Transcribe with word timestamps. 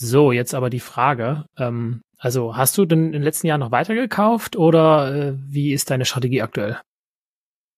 So, 0.00 0.30
jetzt 0.30 0.54
aber 0.54 0.70
die 0.70 0.78
Frage. 0.78 1.46
Ähm, 1.56 2.02
also 2.18 2.56
hast 2.56 2.78
du 2.78 2.84
denn 2.84 3.06
in 3.06 3.12
den 3.14 3.22
letzten 3.22 3.48
Jahren 3.48 3.58
noch 3.58 3.72
weitergekauft 3.72 4.54
oder 4.54 5.12
äh, 5.12 5.34
wie 5.36 5.72
ist 5.72 5.90
deine 5.90 6.04
Strategie 6.04 6.40
aktuell? 6.40 6.80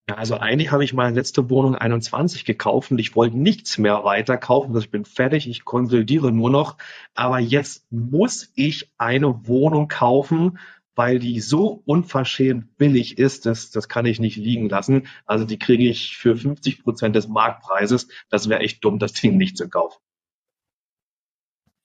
Ja, 0.06 0.16
also 0.16 0.36
eigentlich 0.36 0.70
habe 0.70 0.84
ich 0.84 0.92
meine 0.92 1.16
letzte 1.16 1.48
Wohnung 1.48 1.76
21 1.76 2.44
gekauft 2.44 2.90
und 2.90 2.98
ich 2.98 3.16
wollte 3.16 3.38
nichts 3.38 3.78
mehr 3.78 4.04
weiter 4.04 4.36
kaufen. 4.36 4.74
Also 4.74 4.84
ich 4.84 4.90
bin 4.90 5.06
fertig, 5.06 5.48
ich 5.48 5.64
konsolidiere 5.64 6.30
nur 6.30 6.50
noch. 6.50 6.76
Aber 7.14 7.38
jetzt 7.38 7.90
muss 7.90 8.52
ich 8.54 8.92
eine 8.98 9.46
Wohnung 9.46 9.88
kaufen, 9.88 10.58
weil 10.94 11.20
die 11.20 11.40
so 11.40 11.82
unverschämt 11.86 12.76
billig 12.76 13.16
ist, 13.16 13.46
das, 13.46 13.70
das 13.70 13.88
kann 13.88 14.04
ich 14.04 14.20
nicht 14.20 14.36
liegen 14.36 14.68
lassen. 14.68 15.06
Also 15.24 15.46
die 15.46 15.58
kriege 15.58 15.88
ich 15.88 16.18
für 16.18 16.36
50 16.36 16.82
Prozent 16.82 17.16
des 17.16 17.28
Marktpreises. 17.28 18.08
Das 18.28 18.50
wäre 18.50 18.60
echt 18.60 18.84
dumm, 18.84 18.98
das 18.98 19.14
Ding 19.14 19.38
nicht 19.38 19.56
zu 19.56 19.70
kaufen. 19.70 20.02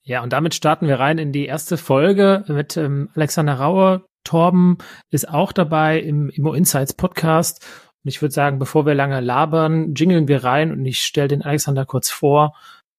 Ja, 0.06 0.22
und 0.22 0.32
damit 0.32 0.54
starten 0.54 0.86
wir 0.86 1.00
rein 1.00 1.18
in 1.18 1.32
die 1.32 1.46
erste 1.46 1.76
Folge 1.76 2.44
mit 2.46 2.76
ähm, 2.76 3.10
Alexander 3.14 3.54
Rauer. 3.54 4.06
Torben 4.22 4.78
ist 5.10 5.28
auch 5.28 5.50
dabei 5.50 5.98
im 5.98 6.30
Immo 6.30 6.54
Insights 6.54 6.94
Podcast. 6.94 7.66
Und 8.04 8.08
ich 8.08 8.22
würde 8.22 8.32
sagen, 8.32 8.60
bevor 8.60 8.86
wir 8.86 8.94
lange 8.94 9.20
labern, 9.20 9.94
jingeln 9.96 10.28
wir 10.28 10.44
rein 10.44 10.70
und 10.70 10.86
ich 10.86 11.00
stelle 11.00 11.26
den 11.26 11.42
Alexander 11.42 11.84
kurz 11.86 12.08
vor, 12.08 12.54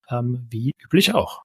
ähm, 0.09 0.47
wie 0.49 0.73
üblich 0.83 1.15
auch. 1.15 1.43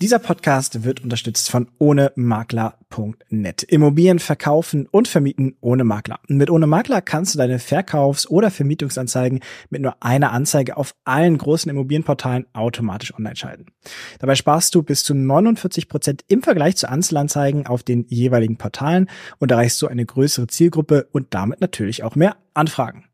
Dieser 0.00 0.20
Podcast 0.20 0.84
wird 0.84 1.02
unterstützt 1.02 1.50
von 1.50 1.66
ohnemakler.net. 1.78 3.64
Immobilien 3.64 4.20
verkaufen 4.20 4.86
und 4.86 5.08
vermieten 5.08 5.56
ohne 5.60 5.82
Makler. 5.82 6.20
mit 6.28 6.50
ohne 6.50 6.68
Makler 6.68 7.02
kannst 7.02 7.34
du 7.34 7.38
deine 7.38 7.58
Verkaufs- 7.58 8.30
oder 8.30 8.52
Vermietungsanzeigen 8.52 9.40
mit 9.70 9.82
nur 9.82 10.00
einer 10.00 10.30
Anzeige 10.30 10.76
auf 10.76 10.94
allen 11.04 11.36
großen 11.36 11.68
Immobilienportalen 11.68 12.46
automatisch 12.52 13.12
online 13.12 13.34
schalten. 13.34 13.66
Dabei 14.20 14.36
sparst 14.36 14.72
du 14.76 14.84
bis 14.84 15.02
zu 15.02 15.14
49 15.14 15.88
Prozent 15.88 16.22
im 16.28 16.44
Vergleich 16.44 16.76
zu 16.76 16.88
Einzelanzeigen 16.88 17.66
auf 17.66 17.82
den 17.82 18.06
jeweiligen 18.06 18.56
Portalen 18.56 19.10
und 19.38 19.50
erreichst 19.50 19.78
so 19.78 19.88
eine 19.88 20.06
größere 20.06 20.46
Zielgruppe 20.46 21.08
und 21.10 21.34
damit 21.34 21.60
natürlich 21.60 22.04
auch 22.04 22.14
mehr 22.14 22.36
Anfragen. 22.54 23.07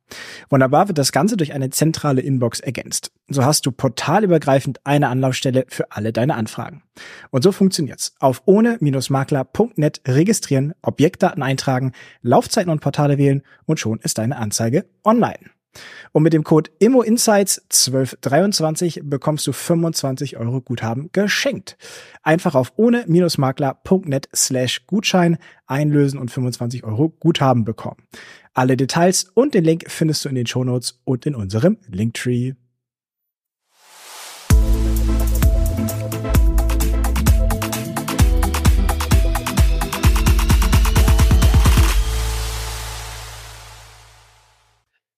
Wunderbar 0.50 0.88
wird 0.88 0.98
das 0.98 1.12
Ganze 1.12 1.36
durch 1.36 1.52
eine 1.52 1.70
zentrale 1.70 2.20
Inbox 2.20 2.60
ergänzt. 2.60 3.10
So 3.28 3.44
hast 3.44 3.66
du 3.66 3.72
portalübergreifend 3.72 4.80
eine 4.84 5.08
Anlaufstelle 5.08 5.64
für 5.69 5.91
alle 5.91 6.12
deine 6.12 6.34
Anfragen. 6.34 6.83
Und 7.30 7.42
so 7.42 7.52
funktioniert's. 7.52 8.14
Auf 8.20 8.42
ohne-makler.net 8.44 10.02
registrieren, 10.06 10.75
Objektdaten 10.82 11.42
eintragen, 11.42 11.92
Laufzeiten 12.22 12.70
und 12.70 12.80
Portale 12.80 13.19
wählen 13.19 13.42
und 13.66 13.80
schon 13.80 13.98
ist 14.00 14.19
deine 14.19 14.36
Anzeige 14.36 14.86
online. 15.05 15.50
Und 16.12 16.22
mit 16.22 16.32
dem 16.32 16.44
Code 16.44 16.70
IMMOINSIGHTS1223 16.78 19.00
bekommst 19.02 19.44
du 19.47 19.52
25 19.52 20.36
Euro 20.36 20.60
Guthaben 20.60 21.10
geschenkt. 21.12 21.77
Einfach 22.22 22.55
auf 22.55 22.75
ohne-makler.net 22.77 24.28
slash 24.34 24.86
Gutschein 24.86 25.38
einlösen 25.66 26.20
und 26.20 26.30
25 26.30 26.84
Euro 26.84 27.08
Guthaben 27.08 27.64
bekommen. 27.64 28.05
Alle 28.56 28.77
Details 28.77 29.24
und 29.34 29.52
den 29.52 29.64
Link 29.64 29.91
findest 29.91 30.24
du 30.24 30.28
in 30.28 30.36
den 30.36 30.47
Shownotes 30.47 31.00
und 31.05 31.27
in 31.27 31.34
unserem 31.34 31.77
Linktree. 31.88 32.55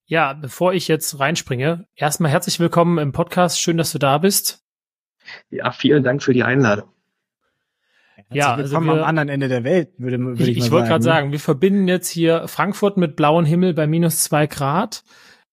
Ja, 0.07 0.33
bevor 0.33 0.73
ich 0.73 0.89
jetzt 0.89 1.19
reinspringe, 1.19 1.87
erstmal 1.95 2.31
herzlich 2.31 2.59
willkommen 2.59 2.97
im 2.97 3.12
Podcast. 3.12 3.61
Schön, 3.61 3.77
dass 3.77 3.92
du 3.92 3.98
da 3.98 4.17
bist. 4.17 4.64
Ja, 5.51 5.73
vielen 5.73 6.03
Dank 6.03 6.23
für 6.23 6.33
die 6.33 6.42
Einladung. 6.45 6.89
Ja, 8.33 8.55
also 8.55 8.64
willkommen 8.64 8.87
wir, 8.89 9.03
am 9.03 9.09
anderen 9.09 9.29
Ende 9.29 9.48
der 9.48 9.63
Welt, 9.63 9.91
würde, 9.98 10.19
würde 10.19 10.42
ich, 10.42 10.51
ich, 10.51 10.59
ich 10.59 10.70
wollte 10.70 10.89
gerade 10.89 11.05
sagen, 11.05 11.33
wir 11.33 11.39
verbinden 11.39 11.87
jetzt 11.87 12.09
hier 12.09 12.48
Frankfurt 12.48 12.97
mit 12.97 13.14
blauem 13.14 13.45
Himmel 13.45 13.73
bei 13.75 13.87
minus 13.87 14.25
zwei 14.25 14.47
Grad, 14.47 15.05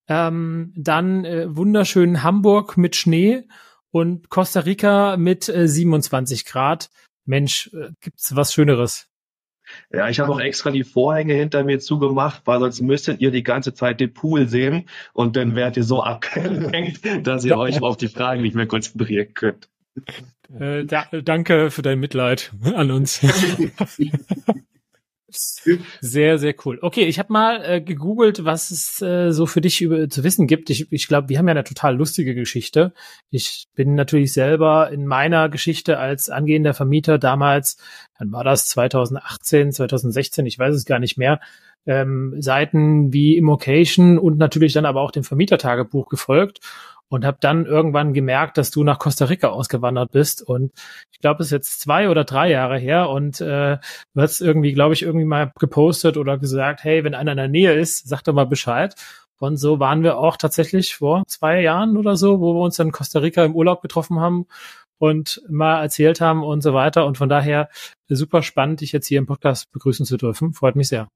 ähm, 0.07 0.73
dann 0.75 1.23
äh, 1.23 1.55
wunderschönen 1.55 2.23
Hamburg 2.23 2.77
mit 2.77 2.95
Schnee 2.95 3.43
und 3.91 4.29
Costa 4.29 4.61
Rica 4.61 5.17
mit 5.17 5.49
äh, 5.49 5.67
27 5.67 6.45
Grad. 6.45 6.89
Mensch, 7.25 7.69
äh, 7.73 7.91
gibt's 8.01 8.35
was 8.35 8.53
Schöneres? 8.53 9.07
Ja, 9.91 10.09
ich 10.09 10.19
habe 10.19 10.31
auch 10.31 10.41
extra 10.41 10.71
die 10.71 10.83
Vorhänge 10.83 11.35
hinter 11.35 11.63
mir 11.63 11.79
zugemacht, 11.79 12.41
weil 12.45 12.59
sonst 12.59 12.81
müsstet 12.81 13.21
ihr 13.21 13.31
die 13.31 13.43
ganze 13.43 13.73
Zeit 13.73 13.99
den 13.99 14.13
Pool 14.13 14.47
sehen 14.47 14.89
und 15.13 15.35
dann 15.35 15.55
werdet 15.55 15.77
ihr 15.77 15.83
so 15.83 16.03
abgelenkt, 16.03 17.01
dass 17.25 17.45
ihr 17.45 17.57
euch 17.57 17.81
auf 17.81 17.97
die 17.97 18.07
Fragen 18.07 18.41
nicht 18.41 18.55
mehr 18.55 18.67
konzentrieren 18.67 19.33
könnt. 19.33 19.69
Äh, 20.59 20.85
da, 20.85 21.05
danke 21.23 21.71
für 21.71 21.81
dein 21.81 21.99
Mitleid 21.99 22.51
an 22.75 22.91
uns. 22.91 23.21
Sehr, 26.01 26.37
sehr 26.37 26.53
cool. 26.63 26.77
Okay, 26.81 27.05
ich 27.05 27.17
habe 27.17 27.33
mal 27.33 27.63
äh, 27.65 27.81
gegoogelt, 27.81 28.45
was 28.45 28.69
es 28.69 29.01
äh, 29.01 29.31
so 29.31 29.47
für 29.47 29.61
dich 29.61 29.81
über, 29.81 30.07
zu 30.07 30.23
wissen 30.23 30.45
gibt. 30.45 30.69
Ich, 30.69 30.91
ich 30.91 31.07
glaube, 31.07 31.29
wir 31.29 31.39
haben 31.39 31.47
ja 31.47 31.53
eine 31.53 31.63
total 31.63 31.95
lustige 31.95 32.35
Geschichte. 32.35 32.93
Ich 33.31 33.65
bin 33.73 33.95
natürlich 33.95 34.31
selber 34.31 34.91
in 34.91 35.07
meiner 35.07 35.49
Geschichte 35.49 35.97
als 35.97 36.29
angehender 36.29 36.75
Vermieter 36.75 37.17
damals, 37.17 37.77
dann 38.19 38.31
war 38.31 38.43
das 38.43 38.67
2018, 38.67 39.71
2016, 39.71 40.45
ich 40.45 40.59
weiß 40.59 40.75
es 40.75 40.85
gar 40.85 40.99
nicht 40.99 41.17
mehr, 41.17 41.39
ähm, 41.85 42.35
Seiten 42.39 43.11
wie 43.11 43.35
Immocation 43.35 44.19
und 44.19 44.37
natürlich 44.37 44.73
dann 44.73 44.85
aber 44.85 45.01
auch 45.01 45.11
dem 45.11 45.23
Vermietertagebuch 45.23 46.09
gefolgt 46.09 46.59
und 47.09 47.25
habe 47.25 47.37
dann 47.39 47.65
irgendwann 47.65 48.13
gemerkt, 48.13 48.57
dass 48.57 48.71
du 48.71 48.83
nach 48.83 48.99
Costa 48.99 49.25
Rica 49.25 49.49
ausgewandert 49.49 50.11
bist 50.11 50.41
und 50.41 50.71
ich 51.11 51.19
glaube, 51.19 51.41
es 51.41 51.47
ist 51.47 51.51
jetzt 51.51 51.81
zwei 51.81 52.09
oder 52.09 52.23
drei 52.23 52.49
Jahre 52.49 52.77
her 52.77 53.09
und 53.09 53.39
äh, 53.41 53.77
du 54.13 54.21
hast 54.21 54.41
irgendwie, 54.41 54.73
glaube 54.73 54.93
ich, 54.93 55.03
irgendwie 55.03 55.25
mal 55.25 55.51
gepostet 55.59 56.17
oder 56.17 56.37
gesagt, 56.37 56.83
hey, 56.83 57.03
wenn 57.03 57.15
einer 57.15 57.31
in 57.31 57.37
der 57.37 57.47
Nähe 57.47 57.73
ist, 57.73 58.07
sag 58.07 58.23
doch 58.23 58.33
mal 58.33 58.45
Bescheid. 58.45 58.95
Und 59.39 59.57
so 59.57 59.79
waren 59.79 60.03
wir 60.03 60.17
auch 60.17 60.37
tatsächlich 60.37 60.95
vor 60.95 61.23
zwei 61.27 61.61
Jahren 61.61 61.97
oder 61.97 62.15
so, 62.15 62.39
wo 62.39 62.53
wir 62.53 62.61
uns 62.61 62.77
dann 62.77 62.87
in 62.87 62.93
Costa 62.93 63.19
Rica 63.19 63.43
im 63.43 63.55
Urlaub 63.55 63.81
getroffen 63.81 64.19
haben 64.19 64.45
und 64.99 65.41
mal 65.49 65.81
erzählt 65.81 66.21
haben 66.21 66.43
und 66.43 66.61
so 66.61 66.73
weiter. 66.73 67.05
Und 67.05 67.17
von 67.17 67.27
daher 67.29 67.69
super 68.07 68.41
spannend, 68.41 68.81
dich 68.81 68.93
jetzt 68.93 69.07
hier 69.07 69.19
im 69.19 69.25
Podcast 69.25 69.71
begrüßen 69.71 70.05
zu 70.05 70.17
dürfen. 70.17 70.53
Freut 70.53 70.75
mich 70.77 70.87
sehr. 70.87 71.09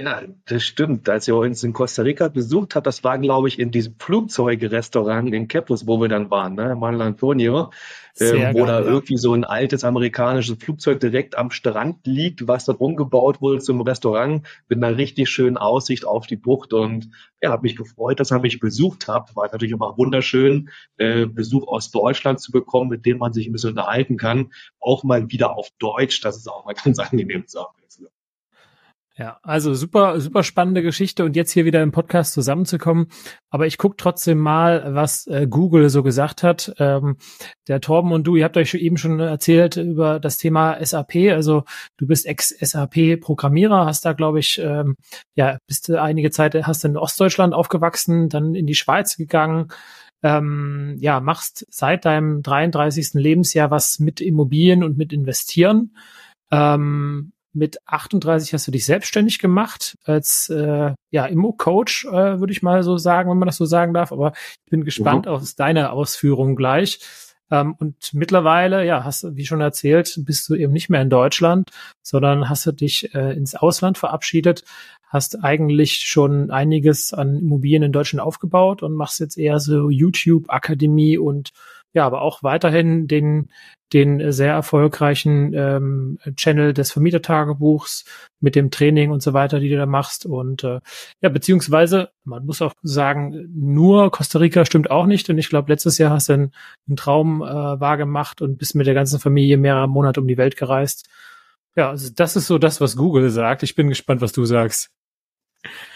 Ja, 0.00 0.22
das 0.46 0.62
stimmt. 0.62 1.10
Als 1.10 1.28
ihr 1.28 1.36
uns 1.36 1.62
in 1.62 1.74
Costa 1.74 2.00
Rica 2.00 2.28
besucht 2.28 2.74
habt, 2.74 2.86
das 2.86 3.04
war, 3.04 3.18
glaube 3.18 3.48
ich, 3.48 3.58
in 3.58 3.70
diesem 3.70 3.96
Flugzeugrestaurant 3.98 5.34
in 5.34 5.46
Kepus, 5.46 5.86
wo 5.86 6.00
wir 6.00 6.08
dann 6.08 6.30
waren, 6.30 6.54
ne? 6.54 6.74
Manuel 6.74 7.08
Antonio, 7.08 7.70
ähm, 8.18 8.54
wo 8.54 8.64
da 8.64 8.80
ja. 8.80 8.86
irgendwie 8.86 9.18
so 9.18 9.34
ein 9.34 9.44
altes 9.44 9.84
amerikanisches 9.84 10.56
Flugzeug 10.56 11.00
direkt 11.00 11.36
am 11.36 11.50
Strand 11.50 12.06
liegt, 12.06 12.48
was 12.48 12.64
dort 12.64 12.80
umgebaut 12.80 13.42
wurde 13.42 13.58
zum 13.58 13.82
Restaurant 13.82 14.46
mit 14.70 14.82
einer 14.82 14.96
richtig 14.96 15.28
schönen 15.28 15.58
Aussicht 15.58 16.06
auf 16.06 16.26
die 16.26 16.36
Bucht. 16.36 16.72
Und 16.72 17.10
ja, 17.42 17.52
hat 17.52 17.62
mich 17.62 17.76
gefreut, 17.76 18.20
dass 18.20 18.32
ihr 18.32 18.38
mich 18.38 18.58
besucht 18.58 19.06
habt. 19.06 19.36
War 19.36 19.50
natürlich 19.52 19.72
immer 19.72 19.98
wunderschön, 19.98 20.70
äh, 20.96 21.26
Besuch 21.26 21.68
aus 21.68 21.90
Deutschland 21.90 22.40
zu 22.40 22.52
bekommen, 22.52 22.88
mit 22.88 23.04
dem 23.04 23.18
man 23.18 23.34
sich 23.34 23.46
ein 23.46 23.52
bisschen 23.52 23.70
unterhalten 23.70 24.16
kann. 24.16 24.50
Auch 24.80 25.04
mal 25.04 25.30
wieder 25.30 25.58
auf 25.58 25.68
Deutsch. 25.78 26.22
Das 26.22 26.38
ist 26.38 26.48
auch 26.48 26.64
mal 26.64 26.74
ganz 26.84 26.98
angenehm 26.98 27.46
zu 27.46 27.60
haben. 27.60 27.74
Ja, 29.20 29.38
also 29.42 29.74
super, 29.74 30.18
super 30.18 30.42
spannende 30.42 30.80
Geschichte 30.80 31.26
und 31.26 31.36
jetzt 31.36 31.52
hier 31.52 31.66
wieder 31.66 31.82
im 31.82 31.92
Podcast 31.92 32.32
zusammenzukommen. 32.32 33.08
Aber 33.50 33.66
ich 33.66 33.76
gucke 33.76 33.96
trotzdem 33.98 34.38
mal, 34.38 34.94
was 34.94 35.26
äh, 35.26 35.46
Google 35.46 35.90
so 35.90 36.02
gesagt 36.02 36.42
hat. 36.42 36.72
Ähm, 36.78 37.18
der 37.68 37.82
Torben 37.82 38.12
und 38.12 38.26
du, 38.26 38.36
ihr 38.36 38.44
habt 38.46 38.56
euch 38.56 38.72
eben 38.72 38.96
schon 38.96 39.20
erzählt 39.20 39.76
über 39.76 40.20
das 40.20 40.38
Thema 40.38 40.82
SAP. 40.82 41.16
Also 41.32 41.64
du 41.98 42.06
bist 42.06 42.24
Ex-SAP-Programmierer, 42.24 43.84
hast 43.84 44.06
da, 44.06 44.14
glaube 44.14 44.38
ich, 44.38 44.58
ähm, 44.58 44.96
ja, 45.36 45.58
bist 45.66 45.90
einige 45.90 46.30
Zeit, 46.30 46.54
hast 46.66 46.86
in 46.86 46.96
Ostdeutschland 46.96 47.52
aufgewachsen, 47.52 48.30
dann 48.30 48.54
in 48.54 48.66
die 48.66 48.74
Schweiz 48.74 49.18
gegangen. 49.18 49.68
Ähm, 50.22 50.96
ja, 50.98 51.20
machst 51.20 51.66
seit 51.68 52.06
deinem 52.06 52.40
33. 52.40 53.20
Lebensjahr 53.20 53.70
was 53.70 53.98
mit 53.98 54.22
Immobilien 54.22 54.82
und 54.82 54.96
mit 54.96 55.12
Investieren. 55.12 55.94
Ähm, 56.50 57.32
mit 57.52 57.78
38 57.86 58.54
hast 58.54 58.66
du 58.66 58.70
dich 58.70 58.84
selbstständig 58.84 59.38
gemacht 59.38 59.96
als 60.04 60.48
äh, 60.48 60.94
ja 61.10 61.26
Immo-Coach, 61.26 62.06
äh, 62.06 62.40
würde 62.40 62.52
ich 62.52 62.62
mal 62.62 62.82
so 62.82 62.96
sagen, 62.96 63.30
wenn 63.30 63.38
man 63.38 63.46
das 63.46 63.56
so 63.56 63.64
sagen 63.64 63.94
darf. 63.94 64.12
Aber 64.12 64.32
ich 64.64 64.70
bin 64.70 64.84
gespannt 64.84 65.26
mhm. 65.26 65.32
auf 65.32 65.54
deine 65.54 65.92
Ausführungen 65.92 66.56
gleich. 66.56 67.00
Ähm, 67.50 67.74
und 67.78 68.14
mittlerweile, 68.14 68.86
ja, 68.86 69.04
hast 69.04 69.24
du, 69.24 69.36
wie 69.36 69.46
schon 69.46 69.60
erzählt, 69.60 70.14
bist 70.24 70.48
du 70.48 70.54
eben 70.54 70.72
nicht 70.72 70.88
mehr 70.88 71.02
in 71.02 71.10
Deutschland, 71.10 71.70
sondern 72.02 72.48
hast 72.48 72.66
du 72.66 72.72
dich 72.72 73.14
äh, 73.14 73.32
ins 73.32 73.54
Ausland 73.54 73.98
verabschiedet, 73.98 74.64
hast 75.08 75.42
eigentlich 75.42 75.94
schon 75.94 76.50
einiges 76.52 77.12
an 77.12 77.36
Immobilien 77.36 77.82
in 77.82 77.92
Deutschland 77.92 78.24
aufgebaut 78.24 78.82
und 78.82 78.94
machst 78.94 79.18
jetzt 79.18 79.36
eher 79.36 79.58
so 79.58 79.90
YouTube, 79.90 80.44
Akademie 80.48 81.18
und 81.18 81.50
ja, 81.92 82.06
aber 82.06 82.22
auch 82.22 82.42
weiterhin 82.42 83.08
den, 83.08 83.50
den 83.92 84.30
sehr 84.32 84.52
erfolgreichen 84.52 85.52
ähm, 85.54 86.18
Channel 86.36 86.72
des 86.72 86.92
Vermietertagebuchs 86.92 88.04
mit 88.40 88.54
dem 88.54 88.70
Training 88.70 89.10
und 89.10 89.22
so 89.22 89.32
weiter, 89.32 89.58
die 89.58 89.68
du 89.68 89.76
da 89.76 89.86
machst. 89.86 90.26
Und 90.26 90.62
äh, 90.62 90.80
ja, 91.20 91.28
beziehungsweise, 91.28 92.10
man 92.24 92.46
muss 92.46 92.62
auch 92.62 92.74
sagen, 92.82 93.48
nur 93.52 94.10
Costa 94.12 94.38
Rica 94.38 94.64
stimmt 94.64 94.90
auch 94.90 95.06
nicht. 95.06 95.28
Und 95.28 95.38
ich 95.38 95.48
glaube, 95.48 95.72
letztes 95.72 95.98
Jahr 95.98 96.10
hast 96.10 96.28
du 96.28 96.34
einen, 96.34 96.52
einen 96.88 96.96
Traum 96.96 97.42
äh, 97.42 97.46
wahrgemacht 97.46 98.40
und 98.40 98.58
bist 98.58 98.74
mit 98.76 98.86
der 98.86 98.94
ganzen 98.94 99.18
Familie 99.18 99.56
mehrere 99.56 99.88
Monate 99.88 100.20
um 100.20 100.28
die 100.28 100.38
Welt 100.38 100.56
gereist. 100.56 101.08
Ja, 101.76 101.90
also 101.90 102.10
das 102.14 102.36
ist 102.36 102.46
so 102.46 102.58
das, 102.58 102.80
was 102.80 102.96
Google 102.96 103.30
sagt. 103.30 103.62
Ich 103.62 103.74
bin 103.74 103.88
gespannt, 103.88 104.20
was 104.20 104.32
du 104.32 104.44
sagst. 104.44 104.90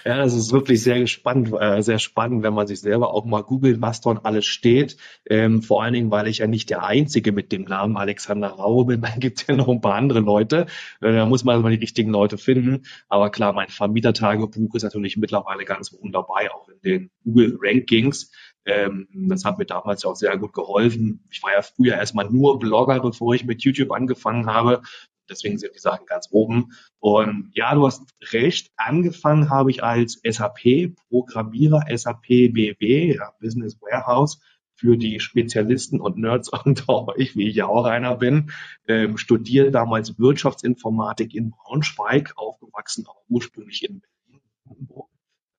Ja, 0.05 0.22
es 0.22 0.34
ist 0.34 0.52
wirklich 0.52 0.82
sehr 0.82 1.00
gespannt, 1.00 1.50
äh, 1.58 1.81
sehr 1.82 1.99
spannend, 1.99 2.43
wenn 2.43 2.52
man 2.52 2.66
sich 2.66 2.81
selber 2.81 3.14
auch 3.14 3.25
mal 3.25 3.43
googelt, 3.43 3.81
was 3.81 4.02
dort 4.02 4.26
alles 4.26 4.44
steht. 4.44 4.99
Ähm, 5.26 5.62
vor 5.62 5.82
allen 5.82 5.94
Dingen, 5.94 6.11
weil 6.11 6.28
ich 6.28 6.38
ja 6.38 6.46
nicht 6.46 6.69
der 6.69 6.84
Einzige 6.84 7.32
mit 7.32 7.50
dem 7.50 7.62
Namen 7.64 7.96
Alexander 7.96 8.49
Raue 8.49 8.84
bin. 8.84 9.00
Da 9.14 9.19
gibt 9.19 9.40
es 9.40 9.46
ja 9.46 9.56
noch 9.56 9.69
ein 9.69 9.81
paar 9.81 9.94
andere 9.94 10.20
Leute. 10.20 10.66
Äh, 11.00 11.12
da 11.12 11.25
muss 11.25 11.44
man 11.44 11.62
mal 11.62 11.70
die 11.70 11.78
richtigen 11.78 12.11
Leute 12.11 12.37
finden. 12.37 12.82
Aber 13.08 13.31
klar, 13.31 13.55
mein 13.55 13.69
Vermietertagebuch 13.69 14.75
ist 14.75 14.82
natürlich 14.82 15.16
mittlerweile 15.16 15.64
ganz 15.64 15.93
oben 15.93 16.12
dabei, 16.12 16.50
auch 16.52 16.69
in 16.69 16.81
den 16.82 17.10
Google 17.25 17.58
Rankings. 17.60 18.31
Ähm, 18.67 19.08
das 19.12 19.44
hat 19.44 19.58
mir 19.58 19.67
damals 19.67 20.05
auch 20.05 20.17
sehr 20.17 20.37
gut 20.38 20.52
geholfen. 20.52 21.25
Ich 21.31 21.43
war 21.43 21.52
ja 21.52 21.62
früher 21.62 21.94
erstmal 21.94 22.31
nur 22.31 22.58
Blogger, 22.58 23.00
bevor 23.00 23.34
ich 23.34 23.44
mit 23.44 23.62
YouTube 23.62 23.93
angefangen 23.93 24.46
habe. 24.46 24.82
Deswegen 25.28 25.58
sind 25.58 25.74
die 25.74 25.80
Sachen 25.80 26.06
ganz 26.06 26.28
oben. 26.30 26.72
Und 26.98 27.50
ja, 27.54 27.74
du 27.74 27.86
hast 27.86 28.02
recht. 28.32 28.70
Angefangen 28.76 29.50
habe 29.50 29.70
ich 29.70 29.82
als 29.82 30.20
SAP-Programmierer, 30.22 31.84
SAP 31.96 32.26
BW, 32.52 33.16
ja, 33.16 33.32
Business 33.40 33.80
Warehouse 33.80 34.40
für 34.76 34.96
die 34.96 35.20
Spezialisten 35.20 36.00
und 36.00 36.18
Nerds 36.18 36.48
unter 36.64 37.08
euch, 37.08 37.36
wie 37.36 37.48
ich 37.48 37.56
ja 37.56 37.66
auch 37.66 37.84
einer 37.84 38.16
bin, 38.16 38.50
ähm, 38.86 39.16
studiert 39.16 39.74
damals 39.74 40.18
Wirtschaftsinformatik 40.18 41.34
in 41.34 41.50
Braunschweig, 41.50 42.32
aufgewachsen 42.36 43.06
auch 43.06 43.22
ursprünglich 43.28 43.84
in 43.84 44.00
Berlin, 44.00 44.42
Hamburg, 44.68 45.10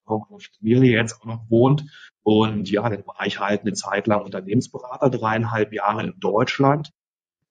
wo 0.06 0.26
meine 0.30 0.42
Familie 0.58 0.92
jetzt 0.94 1.22
auch 1.22 1.26
noch 1.26 1.50
wohnt. 1.50 1.86
Und 2.24 2.70
ja, 2.70 2.88
dann 2.90 3.06
war 3.06 3.26
ich 3.26 3.40
halt 3.40 3.62
eine 3.62 3.74
Zeit 3.74 4.08
lang 4.08 4.24
Unternehmensberater, 4.24 5.10
dreieinhalb 5.10 5.74
Jahre 5.74 6.04
in 6.04 6.20
Deutschland 6.20 6.92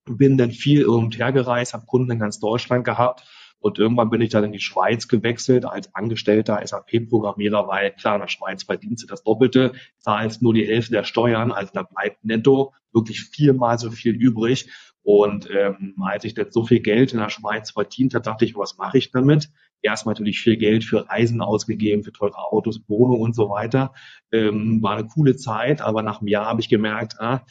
bin 0.07 0.37
dann 0.37 0.51
viel 0.51 0.87
und 0.87 1.19
her 1.19 1.27
habe 1.33 1.87
Kunden 1.87 2.11
in 2.13 2.19
ganz 2.19 2.39
Deutschland 2.39 2.85
gehabt 2.85 3.25
und 3.65 3.79
irgendwann 3.79 4.11
bin 4.11 4.21
ich 4.21 4.29
dann 4.29 4.45
in 4.45 4.53
die 4.53 4.61
Schweiz 4.61 5.09
gewechselt 5.09 5.65
als 5.65 5.95
angestellter 5.95 6.61
SAP-Programmierer, 6.63 7.67
weil 7.67 7.93
klar, 7.93 8.17
in 8.17 8.21
der 8.21 8.29
Schweiz 8.29 8.65
verdienst 8.65 9.03
du 9.03 9.07
das 9.07 9.25
Doppelte, 9.25 9.73
zahlst 10.01 10.43
nur 10.43 10.53
die 10.53 10.67
Hälfte 10.67 10.93
der 10.93 11.05
Steuern, 11.05 11.51
also 11.51 11.71
da 11.73 11.83
bleibt 11.83 12.23
netto 12.27 12.75
wirklich 12.93 13.23
viermal 13.23 13.79
so 13.79 13.91
viel 13.91 14.15
übrig. 14.15 14.71
Und 15.03 15.49
ähm, 15.51 15.95
als 16.03 16.25
ich 16.25 16.37
jetzt 16.37 16.53
so 16.53 16.65
viel 16.65 16.81
Geld 16.81 17.15
in 17.15 17.21
der 17.21 17.31
Schweiz 17.31 17.71
verdient 17.71 18.13
habe, 18.15 18.23
dachte 18.23 18.45
ich, 18.45 18.55
was 18.55 18.77
mache 18.77 18.99
ich 18.99 19.11
damit? 19.13 19.51
Erstmal 19.81 20.13
natürlich 20.13 20.41
viel 20.41 20.59
Geld 20.59 20.85
für 20.85 21.09
Reisen 21.09 21.41
ausgegeben, 21.41 22.05
für 22.05 22.13
teure 22.13 22.37
Autos, 22.37 22.83
Wohnung 22.87 23.21
und 23.21 23.35
so 23.35 23.49
weiter. 23.49 23.95
Ähm, 24.31 24.83
war 24.83 24.97
eine 24.97 25.07
coole 25.07 25.37
Zeit, 25.37 25.81
aber 25.81 26.03
nach 26.03 26.21
einem 26.21 26.29
Jahr 26.29 26.47
habe 26.47 26.61
ich 26.61 26.69
gemerkt, 26.69 27.19
ah, 27.19 27.47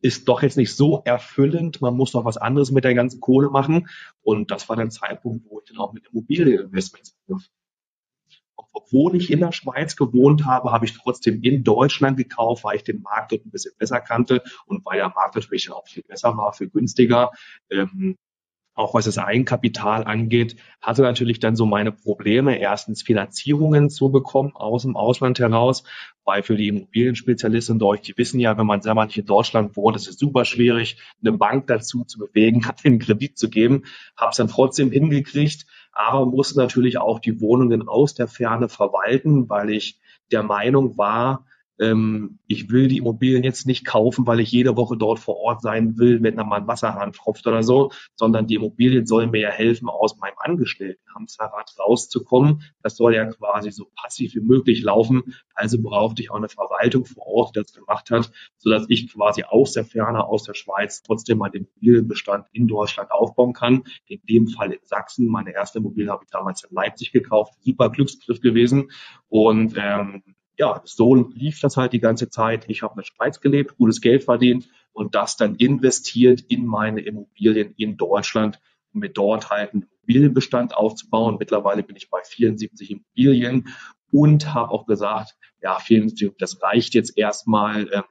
ist 0.00 0.28
doch 0.28 0.42
jetzt 0.42 0.56
nicht 0.56 0.74
so 0.74 1.02
erfüllend. 1.04 1.80
Man 1.80 1.96
muss 1.96 2.14
noch 2.14 2.24
was 2.24 2.36
anderes 2.36 2.70
mit 2.70 2.84
der 2.84 2.94
ganzen 2.94 3.20
Kohle 3.20 3.50
machen. 3.50 3.88
Und 4.22 4.50
das 4.50 4.68
war 4.68 4.76
der 4.76 4.90
Zeitpunkt, 4.90 5.46
wo 5.48 5.60
ich 5.60 5.66
dann 5.66 5.78
auch 5.78 5.92
mit 5.92 6.06
Immobilieninvestments 6.12 7.16
angefangen 7.28 7.50
obwohl 8.76 9.16
ich 9.16 9.30
in 9.30 9.40
der 9.40 9.52
Schweiz 9.52 9.96
gewohnt 9.96 10.44
habe, 10.44 10.70
habe 10.70 10.84
ich 10.84 10.92
trotzdem 10.92 11.42
in 11.42 11.64
Deutschland 11.64 12.18
gekauft, 12.18 12.62
weil 12.62 12.76
ich 12.76 12.84
den 12.84 13.00
Markt 13.00 13.32
dort 13.32 13.46
ein 13.46 13.50
bisschen 13.50 13.72
besser 13.78 14.00
kannte 14.00 14.42
und 14.66 14.84
weil 14.84 14.98
der 14.98 15.08
Markt 15.08 15.34
natürlich 15.34 15.70
auch 15.72 15.86
viel 15.86 16.02
besser 16.02 16.36
war, 16.36 16.52
viel 16.52 16.68
günstiger. 16.68 17.30
Ähm, 17.70 18.16
auch 18.76 18.92
was 18.94 19.06
das 19.06 19.18
Eigenkapital 19.18 20.04
angeht, 20.04 20.56
hatte 20.82 21.02
natürlich 21.02 21.40
dann 21.40 21.56
so 21.56 21.64
meine 21.64 21.92
Probleme, 21.92 22.58
erstens 22.58 23.02
Finanzierungen 23.02 23.88
zu 23.88 24.10
bekommen 24.10 24.52
aus 24.54 24.82
dem 24.82 24.96
Ausland 24.96 25.38
heraus, 25.38 25.82
weil 26.24 26.42
für 26.42 26.56
die 26.56 26.68
Immobilienspezialisten 26.68 27.78
durch, 27.78 28.02
die 28.02 28.16
wissen 28.18 28.38
ja, 28.38 28.56
wenn 28.58 28.66
man 28.66 28.82
selber 28.82 29.06
nicht 29.06 29.16
in 29.16 29.24
Deutschland 29.24 29.76
wohnt, 29.76 29.96
ist 29.96 30.08
es 30.08 30.18
super 30.18 30.44
schwierig, 30.44 30.98
eine 31.22 31.32
Bank 31.32 31.66
dazu 31.68 32.04
zu 32.04 32.18
bewegen, 32.18 32.66
einen 32.84 32.98
Kredit 32.98 33.38
zu 33.38 33.48
geben. 33.48 33.84
Habe 34.14 34.30
es 34.30 34.36
dann 34.36 34.48
trotzdem 34.48 34.90
hingekriegt, 34.90 35.66
aber 35.92 36.26
musste 36.26 36.58
natürlich 36.58 36.98
auch 36.98 37.18
die 37.18 37.40
Wohnungen 37.40 37.88
aus 37.88 38.14
der 38.14 38.28
Ferne 38.28 38.68
verwalten, 38.68 39.48
weil 39.48 39.70
ich 39.70 39.98
der 40.30 40.42
Meinung 40.42 40.98
war, 40.98 41.46
ähm, 41.78 42.38
ich 42.46 42.70
will 42.70 42.88
die 42.88 42.98
Immobilien 42.98 43.44
jetzt 43.44 43.66
nicht 43.66 43.84
kaufen, 43.84 44.26
weil 44.26 44.40
ich 44.40 44.50
jede 44.50 44.76
Woche 44.76 44.96
dort 44.96 45.18
vor 45.18 45.36
Ort 45.36 45.62
sein 45.62 45.98
will, 45.98 46.22
wenn 46.22 46.36
da 46.36 46.44
mal 46.44 46.60
ein 46.60 46.66
Wasserhahn 46.66 47.12
tropft 47.12 47.46
oder 47.46 47.62
so, 47.62 47.90
sondern 48.14 48.46
die 48.46 48.54
Immobilien 48.54 49.06
sollen 49.06 49.30
mir 49.30 49.40
ja 49.40 49.50
helfen, 49.50 49.88
aus 49.88 50.16
meinem 50.18 50.36
Angestelltenhamsterrad 50.38 51.74
rauszukommen. 51.78 52.62
Das 52.82 52.96
soll 52.96 53.14
ja 53.14 53.26
quasi 53.26 53.70
so 53.70 53.86
passiv 53.94 54.34
wie 54.34 54.40
möglich 54.40 54.82
laufen. 54.82 55.34
Also 55.54 55.80
brauchte 55.80 56.22
ich 56.22 56.30
auch 56.30 56.36
eine 56.36 56.48
Verwaltung 56.48 57.04
vor 57.04 57.26
Ort, 57.26 57.56
die 57.56 57.60
das 57.60 57.72
gemacht 57.72 58.10
hat, 58.10 58.30
sodass 58.58 58.86
ich 58.88 59.12
quasi 59.12 59.42
aus 59.42 59.72
der 59.72 59.84
Ferne, 59.84 60.24
aus 60.24 60.44
der 60.44 60.54
Schweiz 60.54 61.02
trotzdem 61.02 61.38
meinen 61.38 61.54
Immobilienbestand 61.54 62.46
in 62.52 62.68
Deutschland 62.68 63.10
aufbauen 63.10 63.52
kann. 63.52 63.84
In 64.06 64.20
dem 64.28 64.48
Fall 64.48 64.72
in 64.72 64.80
Sachsen. 64.82 65.26
Meine 65.26 65.52
erste 65.52 65.78
Immobilie 65.78 66.10
habe 66.10 66.24
ich 66.24 66.30
damals 66.30 66.64
in 66.64 66.74
Leipzig 66.74 67.12
gekauft. 67.12 67.54
Super 67.60 67.90
Glücksgriff 67.90 68.40
gewesen. 68.40 68.90
Und 69.28 69.74
ähm, 69.76 70.22
ja, 70.56 70.80
so 70.84 71.14
lief 71.14 71.60
das 71.60 71.76
halt 71.76 71.92
die 71.92 72.00
ganze 72.00 72.30
Zeit. 72.30 72.64
Ich 72.68 72.82
habe 72.82 72.94
in 72.94 72.98
der 72.98 73.04
Schweiz 73.04 73.40
gelebt, 73.40 73.76
gutes 73.76 74.00
Geld 74.00 74.24
verdient 74.24 74.68
und 74.92 75.14
das 75.14 75.36
dann 75.36 75.56
investiert 75.56 76.40
in 76.48 76.66
meine 76.66 77.00
Immobilien 77.00 77.74
in 77.76 77.96
Deutschland, 77.96 78.60
um 78.92 79.00
mir 79.00 79.10
dort 79.10 79.50
halt 79.50 79.74
einen 79.74 79.82
Immobilienbestand 79.82 80.74
aufzubauen. 80.74 81.36
Mittlerweile 81.38 81.82
bin 81.82 81.96
ich 81.96 82.08
bei 82.08 82.20
74 82.24 82.90
Immobilien 82.90 83.68
und 84.10 84.54
habe 84.54 84.70
auch 84.70 84.86
gesagt, 84.86 85.36
ja, 85.60 85.78
74, 85.78 86.32
das 86.38 86.62
reicht 86.62 86.94
jetzt 86.94 87.18
erstmal. 87.18 87.88
Ähm, 87.92 88.04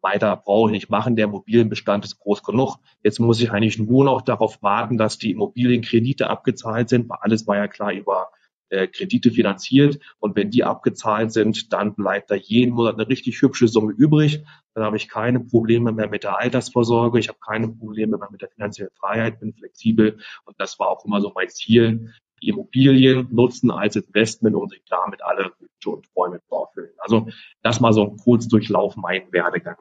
weiter 0.00 0.36
brauche 0.36 0.70
ich 0.70 0.72
nicht 0.72 0.90
machen. 0.90 1.16
Der 1.16 1.24
Immobilienbestand 1.24 2.04
ist 2.04 2.20
groß 2.20 2.44
genug. 2.44 2.76
Jetzt 3.02 3.18
muss 3.18 3.40
ich 3.40 3.50
eigentlich 3.50 3.78
nur 3.78 4.04
noch 4.04 4.22
darauf 4.22 4.62
warten, 4.62 4.96
dass 4.96 5.18
die 5.18 5.32
Immobilienkredite 5.32 6.30
abgezahlt 6.30 6.88
sind, 6.88 7.08
weil 7.08 7.18
alles 7.20 7.48
war 7.48 7.56
ja 7.56 7.66
klar 7.66 7.92
über 7.92 8.28
äh, 8.70 8.86
Kredite 8.86 9.30
finanziert 9.30 9.98
und 10.18 10.36
wenn 10.36 10.50
die 10.50 10.64
abgezahlt 10.64 11.32
sind, 11.32 11.72
dann 11.72 11.94
bleibt 11.94 12.30
da 12.30 12.34
jeden 12.34 12.74
Monat 12.74 12.94
eine 12.94 13.08
richtig 13.08 13.40
hübsche 13.40 13.68
Summe 13.68 13.92
übrig. 13.92 14.44
Dann 14.74 14.84
habe 14.84 14.96
ich 14.96 15.08
keine 15.08 15.40
Probleme 15.40 15.92
mehr 15.92 16.08
mit 16.08 16.24
der 16.24 16.38
Altersvorsorge, 16.38 17.18
ich 17.18 17.28
habe 17.28 17.38
keine 17.44 17.68
Probleme 17.68 18.18
mehr 18.18 18.30
mit 18.30 18.42
der 18.42 18.50
finanziellen 18.50 18.92
Freiheit, 18.98 19.40
bin 19.40 19.54
flexibel 19.54 20.18
und 20.44 20.60
das 20.60 20.78
war 20.78 20.88
auch 20.88 21.04
immer 21.04 21.20
so 21.20 21.32
mein 21.34 21.48
Ziel, 21.48 22.12
die 22.42 22.48
Immobilien 22.48 23.28
nutzen 23.30 23.70
als 23.70 23.96
Investment 23.96 24.56
und 24.56 24.70
sich 24.70 24.82
damit 24.88 25.22
alle 25.22 25.52
Wünsche 25.58 25.90
und 25.90 26.06
Träume 26.12 26.40
vorfüllen. 26.48 26.92
Also 26.98 27.28
das 27.62 27.80
mal 27.80 27.92
so 27.92 28.04
ein 28.08 28.16
kurz 28.16 28.48
Durchlauf 28.48 28.96
mein 28.96 29.32
Werdegang. 29.32 29.76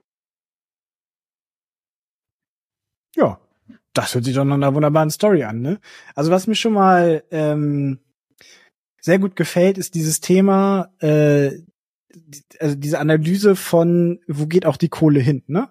Ja, 3.16 3.40
das 3.94 4.14
hört 4.14 4.26
sich 4.26 4.36
doch 4.36 4.46
nach 4.46 4.56
einer 4.56 4.76
wunderbaren 4.76 5.10
Story 5.10 5.44
an, 5.44 5.62
ne? 5.62 5.80
Also 6.16 6.32
was 6.32 6.48
mir 6.48 6.56
schon 6.56 6.74
mal 6.74 7.24
ähm, 7.32 8.00
sehr 9.02 9.20
gut 9.20 9.36
gefällt, 9.36 9.78
ist 9.78 9.96
dieses 9.96 10.20
Thema, 10.20 10.92
äh, 11.00 11.52
also 12.60 12.76
diese 12.76 13.00
Analyse 13.00 13.56
von, 13.56 14.20
wo 14.28 14.48
geht 14.48 14.66
auch 14.66 14.78
die 14.78 14.90
Kohle 14.90 15.20
hin, 15.20 15.44
ne? 15.48 15.70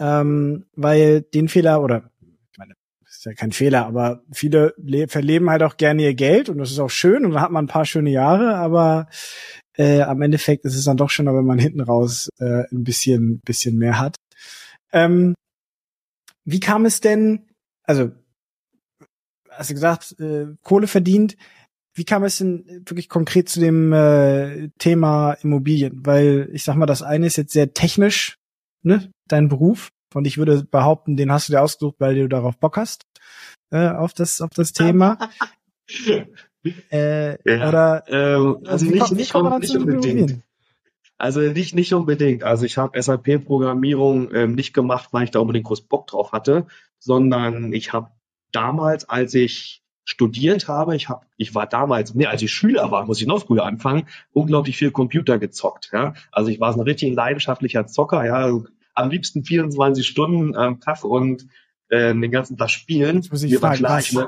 Ähm, 0.00 0.66
weil 0.74 1.22
den 1.22 1.48
Fehler, 1.48 1.82
oder 1.82 2.10
ich 2.20 2.58
meine, 2.58 2.74
das 3.04 3.18
ist 3.18 3.24
ja 3.24 3.34
kein 3.34 3.52
Fehler, 3.52 3.86
aber 3.86 4.22
viele 4.32 4.74
verleben 5.08 5.50
halt 5.50 5.62
auch 5.62 5.76
gerne 5.76 6.02
ihr 6.02 6.14
Geld 6.14 6.48
und 6.48 6.58
das 6.58 6.70
ist 6.70 6.78
auch 6.78 6.90
schön 6.90 7.24
und 7.24 7.32
dann 7.32 7.42
hat 7.42 7.52
man 7.52 7.64
ein 7.66 7.68
paar 7.68 7.84
schöne 7.84 8.10
Jahre, 8.10 8.56
aber 8.56 9.08
äh, 9.76 10.02
am 10.02 10.20
Endeffekt 10.22 10.64
ist 10.64 10.76
es 10.76 10.84
dann 10.84 10.96
doch 10.96 11.10
schöner, 11.10 11.34
wenn 11.34 11.46
man 11.46 11.58
hinten 11.58 11.80
raus 11.80 12.28
äh, 12.38 12.64
ein 12.72 12.84
bisschen, 12.84 13.40
bisschen 13.44 13.78
mehr 13.78 13.98
hat. 13.98 14.16
Ähm, 14.92 15.34
wie 16.44 16.60
kam 16.60 16.84
es 16.84 17.00
denn, 17.00 17.48
also 17.84 18.10
hast 19.50 19.70
du 19.70 19.74
gesagt, 19.74 20.16
äh, 20.20 20.46
Kohle 20.62 20.86
verdient, 20.86 21.36
wie 21.94 22.04
kam 22.04 22.24
es 22.24 22.38
denn 22.38 22.64
wirklich 22.86 23.08
konkret 23.08 23.48
zu 23.48 23.60
dem 23.60 23.92
äh, 23.92 24.68
Thema 24.78 25.32
Immobilien? 25.42 26.00
Weil 26.04 26.48
ich 26.52 26.64
sag 26.64 26.76
mal, 26.76 26.86
das 26.86 27.02
eine 27.02 27.26
ist 27.26 27.36
jetzt 27.36 27.52
sehr 27.52 27.74
technisch, 27.74 28.38
ne, 28.82 29.10
dein 29.28 29.48
Beruf. 29.48 29.90
Und 30.14 30.26
ich 30.26 30.38
würde 30.38 30.64
behaupten, 30.64 31.16
den 31.16 31.32
hast 31.32 31.48
du 31.48 31.52
dir 31.52 31.62
ausgesucht, 31.62 31.96
weil 31.98 32.14
du 32.14 32.28
darauf 32.28 32.58
Bock 32.58 32.76
hast, 32.76 33.02
äh, 33.70 33.88
auf 33.88 34.12
das, 34.12 34.40
auf 34.40 34.50
das 34.50 34.72
Thema. 34.72 35.18
äh, 36.90 37.50
ja, 37.50 37.68
oder 37.68 38.04
ähm, 38.08 38.58
also, 38.66 38.86
nicht, 38.86 39.12
nicht, 39.12 39.34
um, 39.34 39.58
nicht 39.58 39.76
unbedingt. 39.76 40.42
Also 41.18 41.40
nicht, 41.40 41.74
nicht 41.74 41.94
unbedingt. 41.94 42.42
Also 42.42 42.66
ich 42.66 42.78
habe 42.78 43.00
SAP-Programmierung 43.00 44.34
ähm, 44.34 44.54
nicht 44.54 44.72
gemacht, 44.74 45.10
weil 45.12 45.24
ich 45.24 45.30
da 45.30 45.38
unbedingt 45.38 45.66
groß 45.66 45.82
Bock 45.82 46.08
drauf 46.08 46.32
hatte, 46.32 46.66
sondern 46.98 47.72
ich 47.72 47.92
habe 47.92 48.10
damals, 48.50 49.08
als 49.08 49.34
ich 49.34 49.81
studiert 50.04 50.68
habe, 50.68 50.96
ich 50.96 51.08
habe, 51.08 51.26
ich 51.36 51.54
war 51.54 51.66
damals, 51.66 52.14
nee, 52.14 52.26
als 52.26 52.42
ich 52.42 52.52
Schüler 52.52 52.90
war, 52.90 53.06
muss 53.06 53.20
ich 53.20 53.26
noch 53.26 53.46
früher 53.46 53.64
anfangen, 53.64 54.06
unglaublich 54.32 54.76
viel 54.76 54.90
Computer 54.90 55.38
gezockt. 55.38 55.90
Ja? 55.92 56.14
Also 56.32 56.50
ich 56.50 56.60
war 56.60 56.72
so 56.72 56.80
ein 56.80 56.84
richtig 56.84 57.14
leidenschaftlicher 57.14 57.86
Zocker, 57.86 58.24
ja, 58.24 58.60
am 58.94 59.10
liebsten 59.10 59.44
24 59.44 60.06
Stunden 60.06 60.56
am 60.56 60.80
Tag 60.80 61.04
und 61.04 61.46
äh, 61.88 62.14
den 62.14 62.30
ganzen 62.30 62.56
Tag 62.56 62.70
spielen. 62.70 63.16
Jetzt 63.16 63.30
muss 63.30 63.42
ich 63.42 63.52
Mir 63.52 63.60
fragen, 63.60 63.78
klar, 63.78 63.98
was? 63.98 64.12
Ne, 64.12 64.26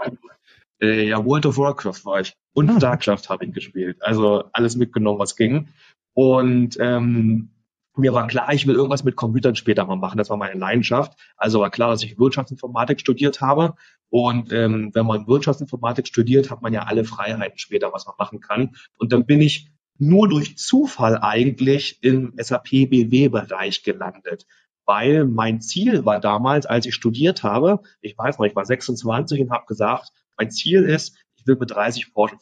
äh, 0.80 1.08
ja, 1.08 1.24
World 1.24 1.46
of 1.46 1.58
Warcraft 1.58 2.04
war 2.04 2.20
ich. 2.20 2.34
Und 2.52 2.70
ah. 2.70 2.76
Starcraft 2.76 3.28
habe 3.28 3.44
ich 3.44 3.52
gespielt. 3.52 3.98
Also 4.00 4.44
alles 4.52 4.76
mitgenommen, 4.76 5.18
was 5.18 5.36
ging. 5.36 5.68
Und 6.14 6.76
ähm, 6.80 7.50
mir 7.96 8.12
war 8.12 8.26
klar, 8.26 8.52
ich 8.52 8.66
will 8.66 8.74
irgendwas 8.74 9.04
mit 9.04 9.16
Computern 9.16 9.54
später 9.54 9.84
mal 9.84 9.96
machen. 9.96 10.18
Das 10.18 10.30
war 10.30 10.36
meine 10.36 10.58
Leidenschaft. 10.58 11.18
Also 11.36 11.60
war 11.60 11.70
klar, 11.70 11.90
dass 11.90 12.02
ich 12.02 12.18
Wirtschaftsinformatik 12.18 13.00
studiert 13.00 13.40
habe. 13.40 13.74
Und 14.08 14.52
ähm, 14.52 14.90
wenn 14.94 15.06
man 15.06 15.26
Wirtschaftsinformatik 15.26 16.06
studiert, 16.06 16.50
hat 16.50 16.62
man 16.62 16.72
ja 16.72 16.82
alle 16.82 17.04
Freiheiten 17.04 17.58
später, 17.58 17.92
was 17.92 18.06
man 18.06 18.14
machen 18.18 18.40
kann. 18.40 18.74
Und 18.98 19.12
dann 19.12 19.26
bin 19.26 19.40
ich 19.40 19.70
nur 19.98 20.28
durch 20.28 20.58
Zufall 20.58 21.18
eigentlich 21.18 22.02
im 22.02 22.32
SAP 22.36 22.70
BW-Bereich 22.90 23.82
gelandet. 23.82 24.46
Weil 24.86 25.24
mein 25.24 25.60
Ziel 25.60 26.04
war 26.04 26.20
damals, 26.20 26.66
als 26.66 26.86
ich 26.86 26.94
studiert 26.94 27.42
habe, 27.42 27.80
ich 28.00 28.18
weiß 28.18 28.38
noch, 28.38 28.44
ich 28.44 28.56
war 28.56 28.66
26 28.66 29.40
und 29.40 29.50
habe 29.50 29.66
gesagt, 29.66 30.10
mein 30.36 30.50
Ziel 30.50 30.82
ist, 30.82 31.16
ich 31.36 31.46
will 31.46 31.56
mit 31.56 31.70
30 31.70 32.12
Porsche. 32.12 32.36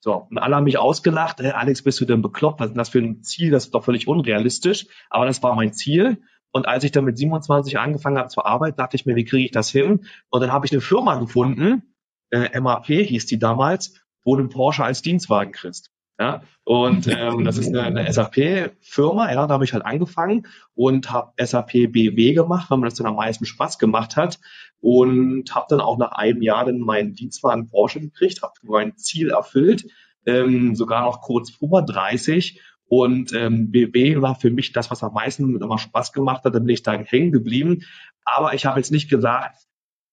So, 0.00 0.26
und 0.30 0.38
alle 0.38 0.56
haben 0.56 0.64
mich 0.64 0.78
ausgelacht, 0.78 1.40
hey, 1.40 1.50
Alex, 1.50 1.82
bist 1.82 2.00
du 2.00 2.06
denn 2.06 2.22
bekloppt? 2.22 2.60
Was 2.60 2.70
ist 2.70 2.76
das 2.76 2.88
für 2.88 3.00
ein 3.00 3.22
Ziel? 3.22 3.50
Das 3.50 3.66
ist 3.66 3.74
doch 3.74 3.84
völlig 3.84 4.08
unrealistisch. 4.08 4.86
Aber 5.10 5.26
das 5.26 5.42
war 5.42 5.54
mein 5.54 5.74
Ziel. 5.74 6.22
Und 6.52 6.66
als 6.66 6.84
ich 6.84 6.90
dann 6.90 7.04
mit 7.04 7.18
27 7.18 7.78
angefangen 7.78 8.18
habe 8.18 8.28
zu 8.28 8.44
arbeiten, 8.44 8.76
dachte 8.76 8.96
ich 8.96 9.06
mir, 9.06 9.14
wie 9.14 9.24
kriege 9.24 9.44
ich 9.44 9.52
das 9.52 9.70
hin? 9.70 10.06
Und 10.30 10.40
dann 10.40 10.52
habe 10.52 10.66
ich 10.66 10.72
eine 10.72 10.80
Firma 10.80 11.16
gefunden, 11.16 11.94
äh, 12.30 12.58
MAP 12.60 12.86
hieß 12.86 13.26
die 13.26 13.38
damals, 13.38 14.00
wo 14.24 14.36
du 14.36 14.40
einen 14.40 14.48
Porsche 14.48 14.84
als 14.84 15.02
Dienstwagen 15.02 15.52
kriegst. 15.52 15.92
Ja, 16.20 16.42
und 16.64 17.08
ähm, 17.08 17.46
das 17.46 17.56
ist 17.56 17.68
eine, 17.68 17.82
eine 17.82 18.12
SAP-Firma, 18.12 19.32
ja, 19.32 19.46
da 19.46 19.54
habe 19.54 19.64
ich 19.64 19.72
halt 19.72 19.86
angefangen 19.86 20.46
und 20.74 21.10
habe 21.10 21.32
SAP 21.42 21.90
BW 21.90 22.34
gemacht, 22.34 22.70
weil 22.70 22.76
mir 22.76 22.84
das 22.84 22.96
dann 22.96 23.06
am 23.06 23.16
meisten 23.16 23.46
Spaß 23.46 23.78
gemacht 23.78 24.16
hat. 24.16 24.38
Und 24.80 25.54
habe 25.54 25.66
dann 25.70 25.80
auch 25.80 25.96
nach 25.96 26.12
einem 26.12 26.42
Jahr 26.42 26.66
dann 26.66 26.80
meinen 26.80 27.14
Dienstwagen 27.14 27.68
Porsche 27.68 28.00
gekriegt, 28.00 28.42
habe 28.42 28.52
mein 28.64 28.98
Ziel 28.98 29.30
erfüllt, 29.30 29.86
ähm, 30.26 30.74
sogar 30.74 31.06
noch 31.06 31.22
kurz 31.22 31.50
vor 31.50 31.82
30 31.82 32.60
und 32.86 33.32
ähm, 33.32 33.70
BW 33.70 34.20
war 34.20 34.34
für 34.34 34.50
mich 34.50 34.72
das, 34.72 34.90
was 34.90 35.02
am 35.02 35.14
meisten 35.14 35.56
immer 35.56 35.78
Spaß 35.78 36.12
gemacht 36.12 36.44
hat, 36.44 36.54
da 36.54 36.58
bin 36.58 36.68
ich 36.68 36.82
da 36.82 36.92
hängen 36.92 37.32
geblieben, 37.32 37.84
aber 38.24 38.52
ich 38.52 38.66
habe 38.66 38.78
jetzt 38.78 38.90
nicht 38.90 39.08
gesagt, 39.08 39.56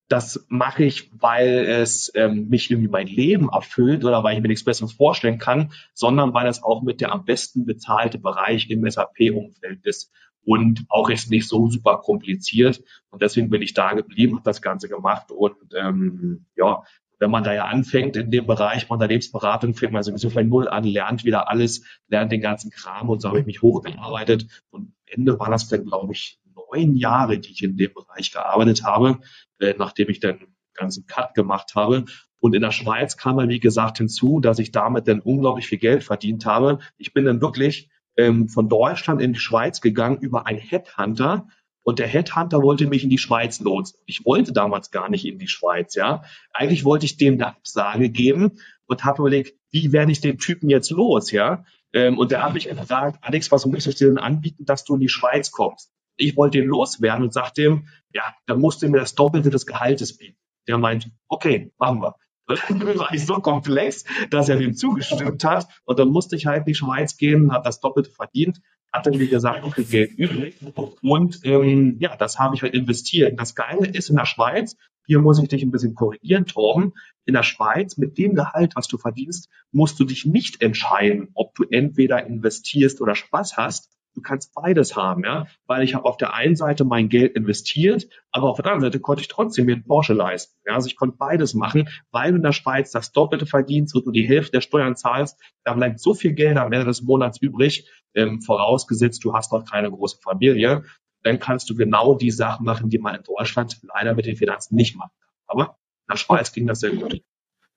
das 0.07 0.45
mache 0.47 0.85
ich, 0.85 1.11
weil 1.19 1.65
es 1.65 2.11
ähm, 2.15 2.47
mich 2.47 2.71
irgendwie 2.71 2.89
mein 2.89 3.07
Leben 3.07 3.49
erfüllt 3.49 4.05
oder 4.05 4.23
weil 4.23 4.35
ich 4.35 4.41
mir 4.41 4.47
nichts 4.47 4.63
Besseres 4.63 4.93
vorstellen 4.93 5.37
kann, 5.37 5.71
sondern 5.93 6.33
weil 6.33 6.47
es 6.47 6.63
auch 6.63 6.81
mit 6.81 7.01
der 7.01 7.11
am 7.11 7.25
besten 7.25 7.65
bezahlte 7.65 8.17
Bereich 8.17 8.69
im 8.69 8.89
SAP-Umfeld 8.89 9.85
ist 9.85 10.11
und 10.45 10.85
auch 10.87 11.09
ist 11.09 11.29
nicht 11.29 11.47
so 11.47 11.69
super 11.69 11.97
kompliziert. 11.97 12.81
Und 13.09 13.21
deswegen 13.21 13.49
bin 13.49 13.61
ich 13.61 13.73
da 13.73 13.93
geblieben, 13.93 14.35
habe 14.35 14.45
das 14.45 14.61
Ganze 14.61 14.87
gemacht 14.87 15.31
und 15.31 15.57
ähm, 15.75 16.45
ja, 16.55 16.83
wenn 17.19 17.31
man 17.31 17.43
da 17.43 17.53
ja 17.53 17.65
anfängt 17.65 18.15
in 18.15 18.31
dem 18.31 18.45
Bereich 18.45 18.89
Unternehmensberatung, 18.89 19.73
fängt 19.73 19.91
man 19.91 20.03
sowieso 20.03 20.29
von 20.29 20.47
Null 20.47 20.67
an, 20.67 20.83
lernt 20.83 21.25
wieder 21.25 21.49
alles, 21.49 21.83
lernt 22.07 22.31
den 22.31 22.41
ganzen 22.41 22.69
Kram 22.69 23.09
und 23.09 23.21
so 23.21 23.29
habe 23.29 23.39
ich 23.39 23.45
mich 23.45 23.61
hochgearbeitet. 23.61 24.47
Und 24.69 24.81
am 24.81 24.93
Ende 25.05 25.39
war 25.39 25.49
das 25.49 25.67
dann, 25.67 25.85
glaube 25.85 26.13
ich, 26.13 26.39
neun 26.71 26.95
Jahre, 26.95 27.39
die 27.39 27.51
ich 27.51 27.63
in 27.63 27.77
dem 27.77 27.93
Bereich 27.93 28.31
gearbeitet 28.31 28.83
habe, 28.83 29.19
äh, 29.59 29.73
nachdem 29.77 30.09
ich 30.09 30.19
dann 30.19 30.39
ganzen 30.77 31.05
Cut 31.07 31.33
gemacht 31.33 31.75
habe. 31.75 32.05
Und 32.39 32.55
in 32.55 32.61
der 32.61 32.71
Schweiz 32.71 33.17
kam 33.17 33.37
dann, 33.37 33.49
wie 33.49 33.59
gesagt, 33.59 33.97
hinzu, 33.97 34.39
dass 34.39 34.59
ich 34.59 34.71
damit 34.71 35.07
dann 35.07 35.19
unglaublich 35.19 35.67
viel 35.67 35.79
Geld 35.79 36.03
verdient 36.03 36.45
habe. 36.45 36.79
Ich 36.97 37.13
bin 37.13 37.25
dann 37.25 37.41
wirklich 37.41 37.89
ähm, 38.15 38.47
von 38.47 38.69
Deutschland 38.69 39.21
in 39.21 39.33
die 39.33 39.39
Schweiz 39.39 39.81
gegangen 39.81 40.19
über 40.21 40.45
einen 40.45 40.59
Headhunter. 40.59 41.47
Und 41.81 41.99
der 41.99 42.07
Headhunter 42.07 42.61
wollte 42.61 42.85
mich 42.85 43.03
in 43.03 43.09
die 43.09 43.17
Schweiz 43.17 43.59
lotsen. 43.59 43.99
Ich 44.05 44.25
wollte 44.25 44.53
damals 44.53 44.91
gar 44.91 45.09
nicht 45.09 45.25
in 45.25 45.39
die 45.39 45.47
Schweiz, 45.47 45.95
ja. 45.95 46.23
Eigentlich 46.53 46.85
wollte 46.85 47.05
ich 47.05 47.17
dem 47.17 47.35
eine 47.35 47.47
Absage 47.47 48.09
geben 48.09 48.59
und 48.85 49.03
habe 49.03 49.21
überlegt, 49.21 49.57
wie 49.71 49.91
werde 49.93 50.11
ich 50.11 50.21
den 50.21 50.37
Typen 50.37 50.69
jetzt 50.69 50.91
los, 50.91 51.31
ja? 51.31 51.63
Ähm, 51.93 52.17
und 52.17 52.31
der 52.31 52.43
hat 52.43 52.53
mich 52.53 52.67
gefragt, 52.67 53.19
Alex, 53.21 53.51
was 53.51 53.65
muss 53.65 53.87
ich 53.87 53.95
dir 53.95 54.07
denn 54.07 54.17
anbieten, 54.17 54.65
dass 54.65 54.83
du 54.83 54.95
in 54.95 54.99
die 54.99 55.09
Schweiz 55.09 55.51
kommst? 55.51 55.91
Ich 56.17 56.35
wollte 56.35 56.59
ihn 56.59 56.65
loswerden 56.65 57.23
und 57.23 57.33
sagte 57.33 57.63
ihm, 57.63 57.87
ja, 58.13 58.23
dann 58.45 58.59
musst 58.59 58.81
du 58.81 58.89
mir 58.89 58.99
das 58.99 59.15
Doppelte 59.15 59.49
des 59.49 59.65
Gehaltes 59.65 60.17
bieten. 60.17 60.37
Der 60.67 60.77
meint, 60.77 61.09
okay, 61.27 61.71
machen 61.77 62.01
wir. 62.01 62.15
dann 62.69 62.97
war 62.97 63.13
ich 63.13 63.25
so 63.25 63.35
komplex, 63.35 64.05
dass 64.29 64.49
er 64.49 64.57
dem 64.57 64.73
zugestimmt 64.73 65.43
hat. 65.43 65.67
Und 65.85 65.99
dann 65.99 66.09
musste 66.09 66.35
ich 66.35 66.45
halt 66.45 66.59
in 66.59 66.65
die 66.65 66.75
Schweiz 66.75 67.17
gehen, 67.17 67.51
hat 67.51 67.65
das 67.65 67.81
Doppelte 67.81 68.09
verdient, 68.09 68.61
hatte, 68.91 69.11
wie 69.19 69.27
gesagt, 69.27 69.63
noch 69.63 69.75
viel 69.75 69.83
Geld 69.83 70.11
übrig. 70.17 70.55
Und 71.01 71.41
ähm, 71.43 71.97
ja, 71.99 72.15
das 72.15 72.39
habe 72.39 72.55
ich 72.55 72.61
halt 72.61 72.73
investiert. 72.73 73.37
Das 73.39 73.53
Geile 73.53 73.87
ist 73.87 74.09
in 74.09 74.15
der 74.15 74.25
Schweiz, 74.25 74.77
hier 75.05 75.19
muss 75.19 75.41
ich 75.41 75.49
dich 75.49 75.63
ein 75.63 75.71
bisschen 75.71 75.95
korrigieren, 75.95 76.45
Torben, 76.45 76.93
in 77.25 77.33
der 77.33 77.43
Schweiz 77.43 77.97
mit 77.97 78.17
dem 78.17 78.33
Gehalt, 78.33 78.75
was 78.75 78.87
du 78.87 78.97
verdienst, 78.97 79.49
musst 79.71 79.99
du 79.99 80.05
dich 80.05 80.25
nicht 80.25 80.61
entscheiden, 80.61 81.29
ob 81.33 81.53
du 81.55 81.63
entweder 81.69 82.25
investierst 82.25 83.01
oder 83.01 83.15
Spaß 83.15 83.57
hast, 83.57 83.89
du 84.17 84.21
kannst 84.23 84.55
beides 84.55 84.95
haben, 84.95 85.23
ja, 85.23 85.45
weil 85.67 85.83
ich 85.83 85.93
habe 85.93 86.05
auf 86.05 86.17
der 86.17 86.33
einen 86.33 86.55
Seite 86.55 86.83
mein 86.85 87.07
Geld 87.07 87.35
investiert, 87.35 88.07
aber 88.31 88.49
auf 88.49 88.57
der 88.57 88.65
anderen 88.65 88.91
Seite 88.91 88.99
konnte 88.99 89.21
ich 89.21 89.27
trotzdem 89.27 89.67
mir 89.67 89.73
einen 89.73 89.85
Porsche 89.85 90.13
leisten. 90.13 90.59
Ja, 90.65 90.73
also 90.73 90.87
ich 90.87 90.95
konnte 90.95 91.17
beides 91.17 91.53
machen, 91.53 91.87
weil 92.09 92.31
du 92.31 92.37
in 92.37 92.43
der 92.43 92.51
Schweiz 92.51 92.89
das 92.89 93.11
Doppelte 93.11 93.45
verdienst 93.45 93.95
und 93.95 94.07
du 94.07 94.11
die 94.11 94.27
Hälfte 94.27 94.53
der 94.53 94.61
Steuern 94.61 94.95
zahlst, 94.95 95.39
da 95.63 95.73
bleibt 95.75 95.99
so 95.99 96.15
viel 96.15 96.33
Geld 96.33 96.57
am 96.57 96.73
Ende 96.73 96.85
des 96.85 97.03
Monats 97.03 97.39
übrig, 97.39 97.87
ähm, 98.15 98.41
vorausgesetzt 98.41 99.23
du 99.23 99.33
hast 99.35 99.51
noch 99.53 99.69
keine 99.69 99.91
große 99.91 100.17
Familie, 100.19 100.83
dann 101.21 101.37
kannst 101.37 101.69
du 101.69 101.75
genau 101.75 102.15
die 102.15 102.31
Sachen 102.31 102.65
machen, 102.65 102.89
die 102.89 102.97
man 102.97 103.13
in 103.13 103.23
Deutschland 103.23 103.79
leider 103.83 104.15
mit 104.15 104.25
den 104.25 104.35
Finanzen 104.35 104.75
nicht 104.75 104.95
machen 104.95 105.11
kann. 105.19 105.29
Aber 105.45 105.63
in 106.07 106.13
der 106.13 106.17
Schweiz 106.17 106.51
ging 106.51 106.65
das 106.65 106.79
sehr 106.79 106.91
gut. 106.91 107.21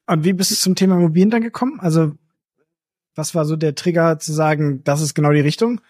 Und 0.07 0.25
wie 0.25 0.33
bist 0.33 0.51
du 0.51 0.55
zum 0.55 0.75
Thema 0.75 0.97
Immobilien 0.97 1.29
dann 1.29 1.43
gekommen? 1.43 1.81
Also 1.81 2.15
was 3.15 3.35
war 3.35 3.45
so 3.45 3.57
der 3.57 3.75
Trigger 3.75 4.19
zu 4.19 4.33
sagen, 4.33 4.83
das 4.85 5.01
ist 5.01 5.15
genau 5.15 5.33
die 5.33 5.41
Richtung? 5.41 5.81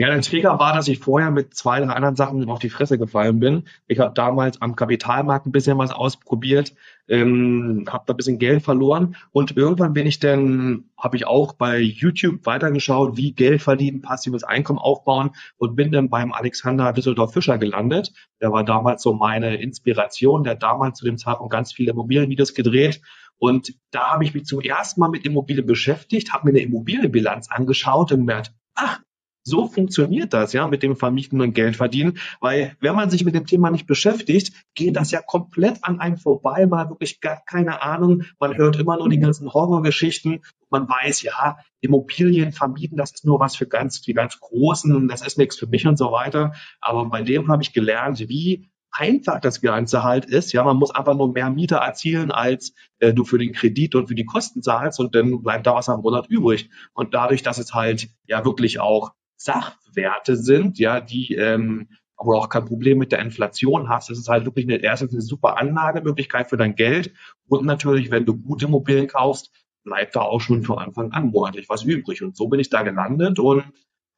Ja, 0.00 0.08
der 0.08 0.22
Trigger 0.22 0.58
war, 0.58 0.72
dass 0.72 0.88
ich 0.88 0.98
vorher 0.98 1.30
mit 1.30 1.52
zwei, 1.52 1.78
drei 1.78 1.92
anderen 1.92 2.16
Sachen 2.16 2.48
auf 2.48 2.58
die 2.58 2.70
Fresse 2.70 2.96
gefallen 2.96 3.38
bin. 3.38 3.64
Ich 3.86 3.98
habe 3.98 4.14
damals 4.14 4.62
am 4.62 4.74
Kapitalmarkt 4.74 5.44
ein 5.44 5.52
bisschen 5.52 5.76
was 5.76 5.90
ausprobiert, 5.90 6.74
ähm, 7.06 7.84
habe 7.86 8.04
da 8.06 8.14
ein 8.14 8.16
bisschen 8.16 8.38
Geld 8.38 8.62
verloren 8.62 9.14
und 9.30 9.58
irgendwann 9.58 9.92
bin 9.92 10.06
ich 10.06 10.18
dann, 10.18 10.84
habe 10.96 11.18
ich 11.18 11.26
auch 11.26 11.52
bei 11.52 11.80
YouTube 11.80 12.46
weitergeschaut, 12.46 13.18
wie 13.18 13.32
Geld 13.32 13.60
verdienen, 13.60 14.00
passives 14.00 14.42
Einkommen 14.42 14.78
aufbauen 14.78 15.32
und 15.58 15.76
bin 15.76 15.92
dann 15.92 16.08
beim 16.08 16.32
Alexander 16.32 16.94
Düsseldorf 16.94 17.34
Fischer 17.34 17.58
gelandet. 17.58 18.10
Der 18.40 18.52
war 18.52 18.64
damals 18.64 19.02
so 19.02 19.12
meine 19.12 19.56
Inspiration, 19.56 20.44
der 20.44 20.54
damals 20.54 20.98
zu 20.98 21.04
dem 21.04 21.18
Zeitpunkt 21.18 21.52
ganz 21.52 21.74
viele 21.74 21.90
Immobilienvideos 21.90 22.54
gedreht 22.54 23.02
und 23.36 23.74
da 23.90 24.12
habe 24.12 24.24
ich 24.24 24.32
mich 24.32 24.46
zum 24.46 24.62
ersten 24.62 24.98
Mal 25.00 25.10
mit 25.10 25.26
Immobilien 25.26 25.66
beschäftigt, 25.66 26.32
habe 26.32 26.46
mir 26.46 26.52
eine 26.52 26.60
Immobilienbilanz 26.60 27.50
angeschaut 27.50 28.12
und 28.12 28.20
gemerkt, 28.20 28.54
ach, 28.74 29.00
so 29.42 29.66
funktioniert 29.66 30.32
das, 30.32 30.52
ja, 30.52 30.66
mit 30.66 30.82
dem 30.82 30.96
Vermieten 30.96 31.40
und 31.40 31.54
Geld 31.54 31.76
verdienen, 31.76 32.18
weil 32.40 32.76
wenn 32.80 32.94
man 32.94 33.10
sich 33.10 33.24
mit 33.24 33.34
dem 33.34 33.46
Thema 33.46 33.70
nicht 33.70 33.86
beschäftigt, 33.86 34.52
geht 34.74 34.96
das 34.96 35.10
ja 35.10 35.20
komplett 35.22 35.82
an 35.82 36.00
einem 36.00 36.18
vorbei, 36.18 36.66
mal 36.66 36.88
wirklich 36.88 37.20
gar 37.20 37.42
keine 37.44 37.82
Ahnung, 37.82 38.22
man 38.38 38.56
hört 38.56 38.76
immer 38.78 38.96
nur 38.96 39.08
die 39.08 39.18
ganzen 39.18 39.52
Horrorgeschichten, 39.52 40.42
man 40.68 40.88
weiß, 40.88 41.22
ja, 41.22 41.58
Immobilien 41.80 42.52
vermieten, 42.52 42.96
das 42.96 43.12
ist 43.12 43.24
nur 43.24 43.40
was 43.40 43.56
für 43.56 43.66
ganz, 43.66 44.02
die 44.02 44.14
ganz 44.14 44.38
Großen, 44.38 45.08
das 45.08 45.26
ist 45.26 45.38
nichts 45.38 45.58
für 45.58 45.66
mich 45.66 45.86
und 45.86 45.96
so 45.96 46.12
weiter, 46.12 46.52
aber 46.80 47.06
bei 47.06 47.22
dem 47.22 47.48
habe 47.48 47.62
ich 47.62 47.72
gelernt, 47.72 48.18
wie 48.28 48.70
einfach 48.92 49.40
das 49.40 49.60
Ganze 49.60 50.02
halt 50.02 50.24
ist. 50.24 50.52
Ja, 50.52 50.64
man 50.64 50.76
muss 50.76 50.90
einfach 50.90 51.14
nur 51.14 51.32
mehr 51.32 51.50
Mieter 51.50 51.76
erzielen, 51.76 52.30
als 52.30 52.74
äh, 52.98 53.14
du 53.14 53.24
für 53.24 53.38
den 53.38 53.52
Kredit 53.52 53.94
und 53.94 54.08
für 54.08 54.14
die 54.14 54.24
Kosten 54.24 54.62
zahlst 54.62 55.00
und 55.00 55.14
dann 55.14 55.42
bleibt 55.42 55.66
da 55.66 55.74
was 55.74 55.88
am 55.88 56.02
Monat 56.02 56.26
übrig. 56.28 56.70
Und 56.92 57.14
dadurch, 57.14 57.42
dass 57.42 57.58
es 57.58 57.74
halt 57.74 58.08
ja 58.26 58.44
wirklich 58.44 58.80
auch 58.80 59.12
Sachwerte 59.40 60.36
sind, 60.36 60.78
ja, 60.78 61.00
die 61.00 61.34
ähm, 61.34 61.88
wo 62.22 62.34
auch 62.34 62.50
kein 62.50 62.66
Problem 62.66 62.98
mit 62.98 63.12
der 63.12 63.20
Inflation 63.20 63.88
hast. 63.88 64.10
Das 64.10 64.18
ist 64.18 64.28
halt 64.28 64.44
wirklich 64.44 64.66
eine, 64.66 64.76
erstens 64.76 65.12
eine 65.12 65.22
super 65.22 65.58
Anlagemöglichkeit 65.58 66.50
für 66.50 66.58
dein 66.58 66.74
Geld. 66.74 67.14
Und 67.48 67.64
natürlich, 67.64 68.10
wenn 68.10 68.26
du 68.26 68.36
gute 68.36 68.66
Immobilien 68.66 69.08
kaufst, 69.08 69.50
bleibt 69.84 70.14
da 70.16 70.20
auch 70.20 70.40
schon 70.40 70.62
von 70.62 70.78
Anfang 70.78 71.12
an 71.12 71.28
monatlich 71.28 71.70
was 71.70 71.84
übrig. 71.84 72.22
Und 72.22 72.36
so 72.36 72.48
bin 72.48 72.60
ich 72.60 72.68
da 72.68 72.82
gelandet 72.82 73.38
und 73.38 73.64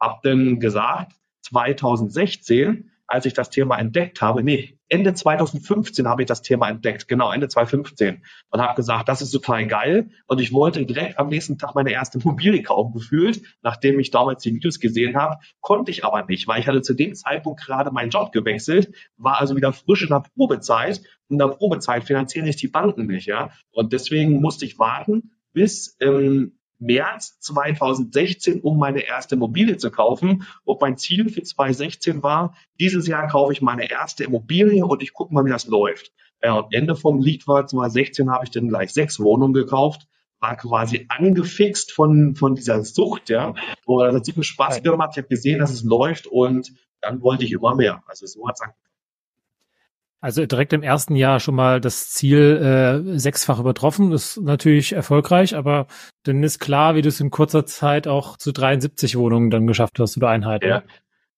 habe 0.00 0.19
dann 0.25 0.59
gesagt, 0.59 1.12
2016 1.43 2.91
als 3.07 3.26
ich 3.26 3.35
das 3.35 3.50
Thema 3.50 3.79
entdeckt 3.79 4.23
habe, 4.23 4.43
nee, 4.43 4.79
Ende 4.92 5.14
2015 5.14 6.06
habe 6.06 6.22
ich 6.22 6.26
das 6.26 6.42
Thema 6.42 6.68
entdeckt, 6.68 7.08
genau, 7.08 7.32
Ende 7.32 7.49
2015 7.49 8.22
und 8.50 8.61
habe 8.61 8.75
gesagt, 8.75 9.08
das 9.08 9.22
ist 9.22 9.30
total 9.30 9.66
geil. 9.66 10.11
Und 10.26 10.38
ich 10.38 10.52
wollte 10.52 10.84
direkt 10.84 11.18
am 11.18 11.28
nächsten 11.28 11.56
Tag 11.56 11.75
meine 11.75 11.92
erste 11.92 12.18
Immobilie 12.18 12.62
kaufen, 12.62 12.92
gefühlt, 12.92 13.40
nachdem 13.62 13.99
ich 13.99 14.11
damals 14.11 14.42
die 14.42 14.54
Videos 14.54 14.80
gesehen 14.80 15.16
habe, 15.16 15.38
konnte 15.62 15.90
ich 15.90 16.04
aber 16.04 16.26
nicht, 16.26 16.46
weil 16.46 16.61
ich 16.61 16.66
hatte 16.66 16.82
zu 16.82 16.92
dem 16.92 17.14
Zeitpunkt 17.14 17.62
gerade 17.62 17.90
meinen 17.90 18.11
Job 18.11 18.32
gewechselt, 18.32 18.94
war 19.16 19.40
also 19.40 19.56
wieder 19.56 19.72
frisch 19.72 20.02
in 20.02 20.11
der 20.11 20.25
Probezeit. 20.34 20.99
Und 21.28 21.37
in 21.37 21.38
der 21.38 21.49
Probezeit 21.49 22.04
finanzieren 22.04 22.44
sich 22.44 22.56
die 22.56 22.68
Banken 22.68 23.06
nicht, 23.06 23.26
ja, 23.26 23.50
und 23.70 23.94
deswegen 23.94 24.42
musste 24.42 24.66
ich 24.66 24.78
warten, 24.78 25.30
bis 25.54 25.96
ähm, 26.00 26.58
März 26.83 27.39
2016, 27.41 28.61
um 28.61 28.79
meine 28.79 29.01
erste 29.01 29.37
Immobilie 29.37 29.77
zu 29.77 29.91
kaufen. 29.91 30.45
Und 30.65 30.81
mein 30.81 30.99
Ziel 30.99 31.29
für 31.29 31.43
2016 31.43 32.23
war, 32.23 32.55
dieses 32.79 33.07
Jahr 33.07 33.29
kaufe 33.29 33.53
ich 33.53 33.62
meine 33.62 33.91
erste 33.91 34.25
Immobilie 34.25 34.85
und 34.85 35.03
ich 35.03 35.12
gucke 35.12 35.33
mal, 35.33 35.45
wie 35.45 35.51
das 35.51 35.67
läuft. 35.67 36.12
Ja, 36.43 36.55
und 36.55 36.75
Ende 36.75 36.97
vom 36.97 37.21
Lied 37.21 37.47
war 37.47 37.67
2016 37.67 38.31
habe 38.31 38.45
ich 38.45 38.51
dann 38.51 38.69
gleich 38.69 38.93
sechs 38.93 39.21
Wohnungen 39.21 39.55
gekauft 39.55 40.07
war 40.43 40.57
quasi 40.57 41.07
angefixt 41.09 41.93
von, 41.93 42.35
von 42.35 42.57
dieser 42.57 42.85
Sucht, 42.85 43.31
ja. 43.31 43.55
Wo 43.87 44.03
das 44.03 44.12
hat 44.12 44.27
super 44.27 44.43
Spaß 44.43 44.83
gemacht. 44.83 45.11
Ich 45.12 45.19
habe 45.19 45.29
gesehen, 45.29 45.61
dass 45.61 45.71
es 45.71 45.85
läuft 45.85 46.27
und 46.27 46.73
dann 47.01 47.23
wollte 47.23 47.45
ich 47.45 47.53
immer 47.53 47.77
mehr. 47.77 48.03
Also 48.07 48.27
so 48.27 48.49
hat's 48.49 48.61
angefangen. 48.61 48.91
Also 50.23 50.47
direkt 50.47 50.73
im 50.73 50.85
ersten 50.85 51.17
Jahr 51.17 51.41
schon 51.41 51.57
mal 51.57 51.81
das 51.81 52.11
Ziel 52.11 52.38
äh, 52.38 53.19
sechsfach 53.19 53.59
übertroffen, 53.59 54.12
ist 54.12 54.41
natürlich 54.41 54.93
erfolgreich, 54.93 55.57
aber 55.57 55.88
dann 56.23 56.45
ist 56.45 56.61
klar, 56.61 56.95
wie 56.95 57.02
du 57.02 57.09
es 57.09 57.19
in 57.19 57.31
kurzer 57.31 57.67
Zeit 57.67 58.07
auch 58.07 58.37
zu 58.37 58.52
73 58.52 59.19
Wohnungen 59.19 59.50
dann 59.50 59.67
geschafft 59.67 59.99
hast 59.99 60.17
oder 60.17 60.29
Einheiten. 60.29 60.69
Ja. 60.69 60.83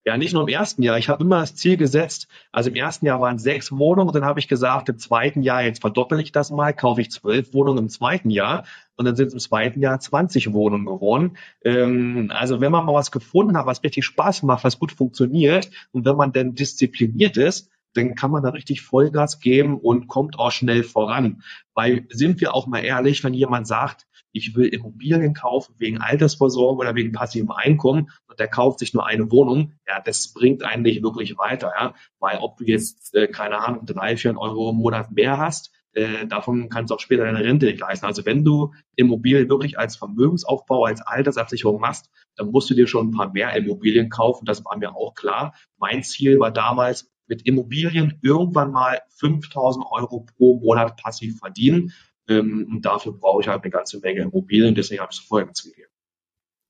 Ja, 0.07 0.19
nicht 0.19 0.35
nur 0.35 0.43
im 0.43 0.49
ersten 0.49 0.83
Jahr. 0.83 0.99
Ich 0.99 1.09
habe 1.09 1.25
immer 1.25 1.41
das 1.41 1.55
Ziel 1.57 1.79
gesetzt. 1.79 2.29
Also 2.53 2.69
im 2.69 2.77
ersten 2.77 3.07
Jahr 3.07 3.23
waren 3.23 3.39
sechs 3.39 3.73
Wohnungen. 3.73 4.13
Dann 4.13 4.27
habe 4.27 4.39
ich 4.39 4.49
gesagt, 4.49 4.91
im 4.91 4.99
zweiten 4.99 5.41
Jahr, 5.43 5.63
jetzt 5.63 5.81
verdoppel 5.81 6.21
ich 6.21 6.31
das 6.31 6.51
mal, 6.51 6.75
kaufe 6.75 7.01
ich 7.01 7.11
zwölf 7.11 7.55
Wohnungen 7.55 7.85
im 7.85 7.89
zweiten 7.89 8.29
Jahr. 8.29 8.67
Und 8.97 9.07
dann 9.07 9.17
sind 9.17 9.29
es 9.29 9.33
im 9.33 9.39
zweiten 9.39 9.81
Jahr 9.81 9.99
20 9.99 10.53
Wohnungen 10.53 10.85
geworden. 10.85 11.39
Ähm, 11.65 12.31
also 12.35 12.61
wenn 12.61 12.71
man 12.71 12.85
mal 12.85 12.93
was 12.93 13.13
gefunden 13.13 13.57
hat, 13.57 13.65
was 13.65 13.83
richtig 13.83 14.05
Spaß 14.05 14.43
macht, 14.43 14.63
was 14.63 14.79
gut 14.79 14.93
funktioniert 14.93 15.71
und 15.93 16.05
wenn 16.05 16.17
man 16.17 16.33
denn 16.35 16.55
diszipliniert 16.55 17.39
ist, 17.39 17.71
dann 17.95 18.15
kann 18.15 18.31
man 18.31 18.43
da 18.43 18.51
richtig 18.51 18.83
Vollgas 18.83 19.41
geben 19.41 19.79
und 19.79 20.09
kommt 20.09 20.39
auch 20.39 20.51
schnell 20.51 20.83
voran. 20.83 21.43
Weil 21.75 22.07
sind 22.11 22.41
wir 22.41 22.55
auch 22.55 22.67
mal 22.67 22.85
ehrlich, 22.85 23.25
wenn 23.25 23.35
jemand 23.35 23.67
sagt, 23.67 24.07
ich 24.33 24.57
will 24.57 24.67
Immobilien 24.67 25.33
kaufen 25.33 25.75
wegen 25.79 26.01
Altersvorsorge 26.01 26.81
oder 26.81 26.95
wegen 26.95 27.13
passivem 27.13 27.53
Einkommen 27.53 28.11
und 28.27 28.39
der 28.41 28.49
kauft 28.49 28.81
sich 28.81 28.93
nur 28.93 29.07
eine 29.07 29.31
Wohnung, 29.31 29.73
ja, 29.87 30.01
das 30.01 30.33
bringt 30.35 30.65
eigentlich 30.65 31.03
wirklich 31.03 31.39
weiter, 31.39 31.73
ja. 31.79 31.95
Weil 32.19 32.39
ob 32.39 32.57
du 32.57 32.65
jetzt, 32.65 33.15
äh, 33.15 33.29
keine 33.29 33.61
Ahnung, 33.61 33.87
drei, 33.87 34.17
vier 34.17 34.37
Euro 34.37 34.71
im 34.71 34.77
Monat 34.77 35.13
mehr 35.13 35.39
hast, 35.39 35.71
äh, 35.93 36.27
davon 36.27 36.69
kannst 36.69 36.91
du 36.91 36.97
auch 36.97 37.01
später 37.01 37.25
deine 37.25 37.45
Rente 37.45 37.67
nicht 37.67 37.79
leisten. 37.79 38.07
Also 38.07 38.27
wenn 38.27 38.45
du 38.45 38.73
Immobilien 38.97 39.49
wirklich 39.49 39.79
als 39.79 39.97
Vermögensaufbau, 39.97 40.85
als 40.85 41.01
Altersabsicherung 41.01 41.81
machst, 41.81 42.11
dann 42.37 42.51
musst 42.51 42.69
du 42.69 42.75
dir 42.75 42.89
schon 42.89 43.09
ein 43.09 43.13
paar 43.13 43.33
mehr 43.33 43.55
Immobilien 43.55 44.09
kaufen. 44.11 44.45
Das 44.45 44.65
war 44.65 44.77
mir 44.77 44.97
auch 44.97 45.15
klar. 45.15 45.55
Mein 45.79 46.03
Ziel 46.03 46.41
war 46.41 46.51
damals, 46.51 47.14
mit 47.27 47.47
Immobilien 47.47 48.19
irgendwann 48.23 48.71
mal 48.71 49.01
5000 49.17 49.85
Euro 49.91 50.27
pro 50.37 50.59
Monat 50.61 50.97
passiv 50.97 51.39
verdienen. 51.39 51.93
Ähm, 52.29 52.69
und 52.71 52.83
dafür 52.85 53.13
brauche 53.13 53.43
ich 53.43 53.49
halt 53.49 53.63
eine 53.63 53.71
ganze 53.71 54.01
Menge 54.01 54.23
Immobilien. 54.23 54.75
Deswegen 54.75 55.01
habe 55.01 55.11
ich 55.13 55.19
es 55.19 55.25
vorher 55.25 55.47
gegeben. 55.47 55.89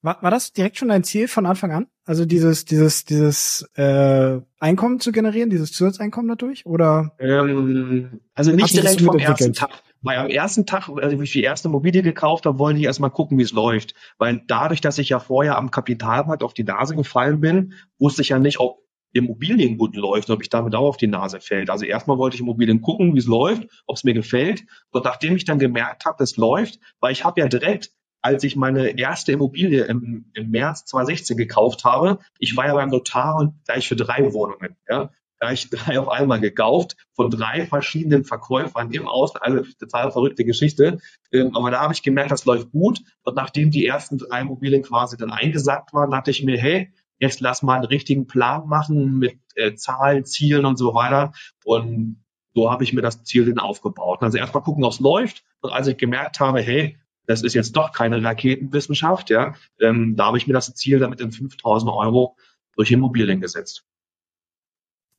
War, 0.05 0.23
war 0.23 0.31
das 0.31 0.53
direkt 0.53 0.77
schon 0.77 0.89
dein 0.89 1.03
Ziel 1.03 1.29
von 1.29 1.47
Anfang 1.47 1.73
an? 1.73 1.87
Also 2.05 2.27
dieses, 2.27 2.67
dieses, 2.67 3.07
dieses 3.07 3.67
äh, 3.75 4.39
Einkommen 4.59 5.01
zu 5.01 5.13
generieren, 5.13 5.49
dieses 5.49 5.73
Zusatzeinkommen 5.73 6.29
dadurch? 6.29 6.67
Oder? 6.67 7.17
Ähm, 7.19 8.21
also 8.35 8.53
nicht 8.53 8.75
direkt 8.75 9.01
vom 9.01 9.19
ersten 9.19 9.55
Tag. 9.55 9.71
Weil 10.03 10.19
am 10.19 10.29
ersten 10.29 10.67
Tag, 10.67 10.91
als 10.91 11.15
ich 11.15 11.33
die 11.33 11.43
erste 11.43 11.69
Immobilie 11.69 12.03
gekauft 12.03 12.45
habe, 12.45 12.59
wollte 12.59 12.79
ich 12.79 12.85
erstmal 12.85 13.11
gucken, 13.11 13.39
wie 13.39 13.43
es 13.43 13.53
läuft. 13.53 13.95
Weil 14.19 14.43
dadurch, 14.47 14.83
dass 14.83 14.99
ich 14.99 15.09
ja 15.09 15.19
vorher 15.19 15.57
am 15.57 15.71
Kapitalmarkt 15.71 16.43
auf 16.43 16.53
die 16.53 16.65
Nase 16.65 16.95
gefallen 16.95 17.41
bin, 17.41 17.73
wusste 17.99 18.21
ich 18.21 18.29
ja 18.29 18.39
nicht, 18.39 18.61
ob 18.61 18.84
Immobilien 19.15 19.79
gut 19.79 19.97
läuft, 19.97 20.29
ob 20.31 20.43
ich 20.43 20.51
damit 20.51 20.75
auch 20.75 20.89
auf 20.89 20.97
die 20.97 21.07
Nase 21.07 21.41
fällt. 21.41 21.71
Also 21.71 21.87
erstmal 21.87 22.19
wollte 22.19 22.35
ich 22.35 22.41
Immobilien 22.41 22.83
gucken, 22.83 23.15
wie 23.15 23.19
es 23.19 23.27
läuft, 23.27 23.67
ob 23.87 23.97
es 23.97 24.05
mir 24.05 24.13
gefällt. 24.13 24.65
Und 24.91 25.05
nachdem 25.05 25.37
ich 25.37 25.45
dann 25.45 25.59
gemerkt 25.59 26.05
habe, 26.05 26.23
es 26.23 26.37
läuft, 26.37 26.81
weil 27.01 27.13
ich 27.13 27.25
habe 27.25 27.41
ja 27.41 27.49
direkt, 27.49 27.93
als 28.21 28.43
ich 28.43 28.57
meine 28.57 28.99
erste 28.99 29.33
Immobilie 29.33 29.85
im, 29.85 30.31
im 30.35 30.51
März 30.51 30.85
2016 30.87 31.37
gekauft 31.37 31.85
habe, 31.85 32.19
ich 32.39 32.57
war 32.57 32.67
ja 32.67 32.75
beim 32.75 32.91
Notar 32.91 33.37
und 33.37 33.65
gleich 33.65 33.87
für 33.87 33.97
drei 33.97 34.33
Wohnungen. 34.33 34.77
Ja, 34.89 35.11
gleich 35.39 35.71
drei 35.71 36.01
auf 36.01 36.09
einmal 36.09 36.41
gekauft 36.41 36.97
von 37.15 37.31
drei 37.31 37.67
verschiedenen 37.67 38.25
Verkäufern 38.25 38.91
im 38.91 39.07
Ausland. 39.07 39.45
Also 39.45 39.71
total 39.79 40.11
verrückte 40.11 40.45
Geschichte. 40.45 40.99
Ähm, 41.33 41.55
aber 41.55 41.71
da 41.71 41.81
habe 41.81 41.93
ich 41.93 42.03
gemerkt, 42.03 42.33
das 42.33 42.47
läuft 42.47 42.73
gut. 42.73 43.01
Und 43.23 43.37
nachdem 43.37 43.71
die 43.71 43.87
ersten 43.87 44.19
drei 44.19 44.41
Immobilien 44.41 44.83
quasi 44.83 45.17
dann 45.17 45.31
eingesackt 45.31 45.93
waren, 45.93 46.11
dachte 46.11 46.31
ich 46.31 46.43
mir, 46.43 46.59
hey, 46.59 46.93
jetzt 47.25 47.41
lass 47.41 47.63
mal 47.63 47.77
einen 47.77 47.85
richtigen 47.87 48.27
Plan 48.27 48.67
machen 48.69 49.19
mit 49.19 49.39
äh, 49.55 49.75
Zahlen, 49.75 50.25
Zielen 50.25 50.65
und 50.65 50.77
so 50.77 50.95
weiter. 50.95 51.33
Und 51.65 52.25
so 52.55 52.71
habe 52.71 52.85
ich 52.85 52.93
mir 52.93 53.03
das 53.03 53.25
Ziel 53.25 53.47
dann 53.47 53.59
aufgebaut. 53.59 54.23
Also 54.23 54.39
erstmal 54.39 54.63
gucken, 54.63 54.85
ob 54.85 54.93
es 54.93 55.01
läuft. 55.01 55.45
Und 55.61 55.73
als 55.73 55.89
ich 55.89 55.97
gemerkt 55.97 56.41
habe, 56.41 56.61
hey, 56.61 56.99
das 57.27 57.43
ist 57.43 57.55
jetzt 57.55 57.75
doch 57.75 57.93
keine 57.93 58.23
Raketenwissenschaft, 58.23 59.31
ja, 59.31 59.55
ähm, 59.81 60.15
da 60.17 60.27
habe 60.27 60.39
ich 60.39 60.47
mir 60.47 60.53
das 60.53 60.75
Ziel 60.75 60.99
damit 60.99 61.21
in 61.21 61.33
5000 61.33 61.91
Euro 61.91 62.37
durch 62.77 62.91
Immobilien 62.91 63.41
gesetzt. 63.41 63.85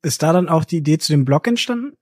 Ist 0.02 0.22
da 0.22 0.34
dann 0.34 0.50
auch 0.50 0.66
die 0.66 0.78
Idee 0.78 1.00
zu 1.00 1.12
dem 1.12 1.26
Blog 1.26 1.48
entstanden? 1.48 1.98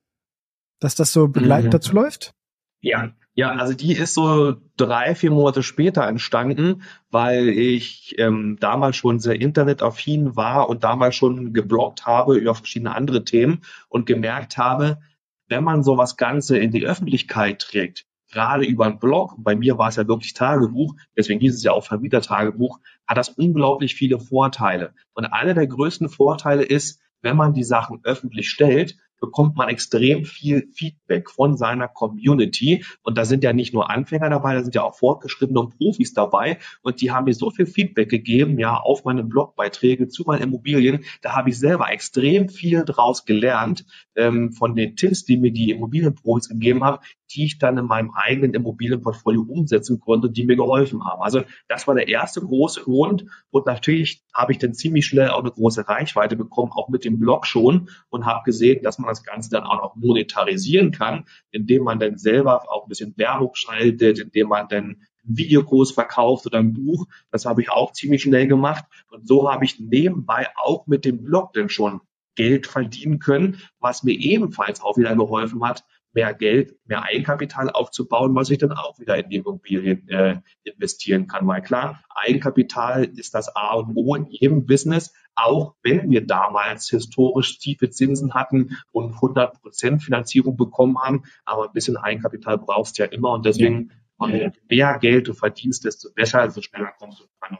Dass 0.79 0.95
das 0.95 1.13
so 1.13 1.29
begleitend 1.29 1.67
mhm. 1.67 1.71
dazu 1.71 1.93
läuft? 1.93 2.33
Ja, 2.81 3.15
ja, 3.35 3.51
also 3.51 3.73
die 3.73 3.93
ist 3.93 4.13
so 4.13 4.55
drei, 4.77 5.15
vier 5.15 5.31
Monate 5.31 5.63
später 5.63 6.07
entstanden, 6.07 6.83
weil 7.09 7.49
ich 7.49 8.15
ähm, 8.19 8.57
damals 8.59 8.95
schon 8.95 9.19
sehr 9.19 9.39
internetaffin 9.39 10.35
war 10.35 10.69
und 10.69 10.83
damals 10.83 11.15
schon 11.15 11.51
gebloggt 11.51 12.05
habe 12.05 12.37
über 12.37 12.53
verschiedene 12.53 12.93
andere 12.93 13.23
Themen 13.23 13.61
und 13.89 14.05
gemerkt 14.05 14.57
habe, 14.57 14.99
wenn 15.47 15.63
man 15.63 15.83
sowas 15.83 16.15
Ganze 16.15 16.57
in 16.59 16.71
die 16.71 16.85
Öffentlichkeit 16.85 17.59
trägt, 17.59 18.05
gerade 18.31 18.65
über 18.65 18.85
einen 18.85 18.99
Blog, 18.99 19.35
bei 19.37 19.55
mir 19.55 19.79
war 19.79 19.89
es 19.89 19.95
ja 19.95 20.07
wirklich 20.07 20.33
Tagebuch, 20.33 20.95
deswegen 21.17 21.39
hieß 21.39 21.55
es 21.55 21.63
ja 21.63 21.71
auch 21.71 21.85
Vermietertagebuch, 21.85 22.79
hat 23.07 23.17
das 23.17 23.29
unglaublich 23.29 23.95
viele 23.95 24.19
Vorteile. 24.19 24.93
Und 25.13 25.25
einer 25.25 25.55
der 25.55 25.67
größten 25.67 26.09
Vorteile 26.09 26.63
ist, 26.63 26.99
wenn 27.21 27.37
man 27.37 27.53
die 27.53 27.63
Sachen 27.63 27.99
öffentlich 28.03 28.49
stellt, 28.49 28.97
bekommt 29.23 29.55
man 29.55 29.69
extrem 29.69 30.25
viel 30.25 30.67
Feedback 30.73 31.29
von 31.29 31.55
seiner 31.55 31.87
Community. 31.87 32.83
Und 33.03 33.17
da 33.17 33.23
sind 33.23 33.41
ja 33.41 33.53
nicht 33.53 33.73
nur 33.73 33.89
Anfänger 33.89 34.29
dabei, 34.29 34.53
da 34.53 34.63
sind 34.63 34.75
ja 34.75 34.83
auch 34.83 34.95
fortgeschrittene 34.95 35.61
und 35.61 35.77
Profis 35.77 36.13
dabei. 36.13 36.57
Und 36.81 36.99
die 36.99 37.11
haben 37.11 37.23
mir 37.23 37.33
so 37.33 37.49
viel 37.49 37.65
Feedback 37.65 38.09
gegeben, 38.09 38.59
ja, 38.59 38.75
auf 38.75 39.05
meine 39.05 39.23
Blogbeiträge 39.23 40.09
zu 40.09 40.23
meinen 40.27 40.41
Immobilien. 40.41 41.05
Da 41.21 41.37
habe 41.37 41.51
ich 41.51 41.57
selber 41.57 41.89
extrem 41.89 42.49
viel 42.49 42.83
draus 42.83 43.23
gelernt 43.23 43.85
ähm, 44.17 44.51
von 44.51 44.75
den 44.75 44.97
Tipps, 44.97 45.23
die 45.23 45.37
mir 45.37 45.53
die 45.53 45.71
Immobilienprofis 45.71 46.49
gegeben 46.49 46.83
haben, 46.83 46.97
die 47.33 47.45
ich 47.45 47.57
dann 47.57 47.77
in 47.77 47.85
meinem 47.85 48.11
eigenen 48.11 48.53
Immobilienportfolio 48.53 49.41
umsetzen 49.41 49.99
konnte, 49.99 50.29
die 50.29 50.45
mir 50.45 50.55
geholfen 50.55 51.05
haben. 51.05 51.21
Also 51.21 51.43
das 51.67 51.87
war 51.87 51.95
der 51.95 52.07
erste 52.07 52.41
große 52.41 52.81
Grund. 52.81 53.25
Und 53.51 53.65
natürlich 53.65 54.23
habe 54.33 54.51
ich 54.51 54.57
dann 54.57 54.73
ziemlich 54.73 55.05
schnell 55.05 55.29
auch 55.29 55.39
eine 55.39 55.51
große 55.51 55.87
Reichweite 55.87 56.35
bekommen, 56.35 56.71
auch 56.73 56.89
mit 56.89 57.05
dem 57.05 57.19
Blog 57.19 57.47
schon 57.47 57.89
und 58.09 58.25
habe 58.25 58.43
gesehen, 58.43 58.83
dass 58.83 58.99
man 58.99 59.12
das 59.13 59.23
Ganze 59.23 59.49
dann 59.49 59.63
auch 59.63 59.81
noch 59.81 59.95
monetarisieren 59.95 60.91
kann, 60.91 61.25
indem 61.51 61.83
man 61.83 61.99
dann 61.99 62.17
selber 62.17 62.69
auch 62.71 62.85
ein 62.85 62.89
bisschen 62.89 63.13
Werbung 63.17 63.51
schaltet, 63.53 64.19
indem 64.19 64.49
man 64.49 64.67
dann 64.67 64.97
Videokurs 65.23 65.91
verkauft 65.91 66.45
oder 66.45 66.59
ein 66.59 66.73
Buch. 66.73 67.05
Das 67.31 67.45
habe 67.45 67.61
ich 67.61 67.71
auch 67.71 67.93
ziemlich 67.93 68.23
schnell 68.23 68.47
gemacht. 68.47 68.85
Und 69.09 69.27
so 69.27 69.51
habe 69.51 69.65
ich 69.65 69.79
nebenbei 69.79 70.47
auch 70.55 70.85
mit 70.87 71.05
dem 71.05 71.23
Blog 71.23 71.53
dann 71.53 71.69
schon 71.69 72.01
Geld 72.35 72.67
verdienen 72.67 73.19
können, 73.19 73.59
was 73.79 74.03
mir 74.03 74.13
ebenfalls 74.13 74.81
auch 74.81 74.97
wieder 74.97 75.15
geholfen 75.15 75.63
hat, 75.63 75.85
mehr 76.13 76.33
Geld, 76.33 76.75
mehr 76.85 77.03
Eigenkapital 77.03 77.69
aufzubauen, 77.69 78.35
was 78.35 78.49
ich 78.49 78.59
dann 78.59 78.71
auch 78.71 78.99
wieder 78.99 79.17
in 79.17 79.29
die 79.29 79.37
Immobilien 79.37 80.07
äh, 80.09 80.37
investieren 80.63 81.27
kann. 81.27 81.47
Weil 81.47 81.61
klar, 81.61 82.03
Eigenkapital 82.09 83.05
ist 83.05 83.33
das 83.33 83.55
A 83.55 83.73
und 83.73 83.95
O 83.95 84.15
in 84.15 84.27
jedem 84.27 84.65
Business, 84.65 85.13
auch 85.35 85.75
wenn 85.83 86.09
wir 86.09 86.25
damals 86.25 86.89
historisch 86.89 87.57
tiefe 87.57 87.89
Zinsen 87.89 88.33
hatten 88.33 88.77
und 88.91 89.15
100 89.15 89.61
Prozent 89.61 90.03
Finanzierung 90.03 90.55
bekommen 90.55 90.97
haben, 90.99 91.23
aber 91.45 91.65
ein 91.65 91.73
bisschen 91.73 91.97
Eigenkapital 91.97 92.59
brauchst 92.59 92.97
du 92.97 93.03
ja 93.03 93.09
immer 93.09 93.31
und 93.31 93.45
deswegen, 93.45 93.91
je 94.27 94.51
mehr 94.69 94.99
Geld 94.99 95.27
du 95.27 95.33
verdienst, 95.33 95.85
desto 95.85 96.09
besser, 96.13 96.45
desto 96.45 96.61
schneller 96.61 96.93
kommst 96.97 97.19
du 97.19 97.25
dran. 97.39 97.57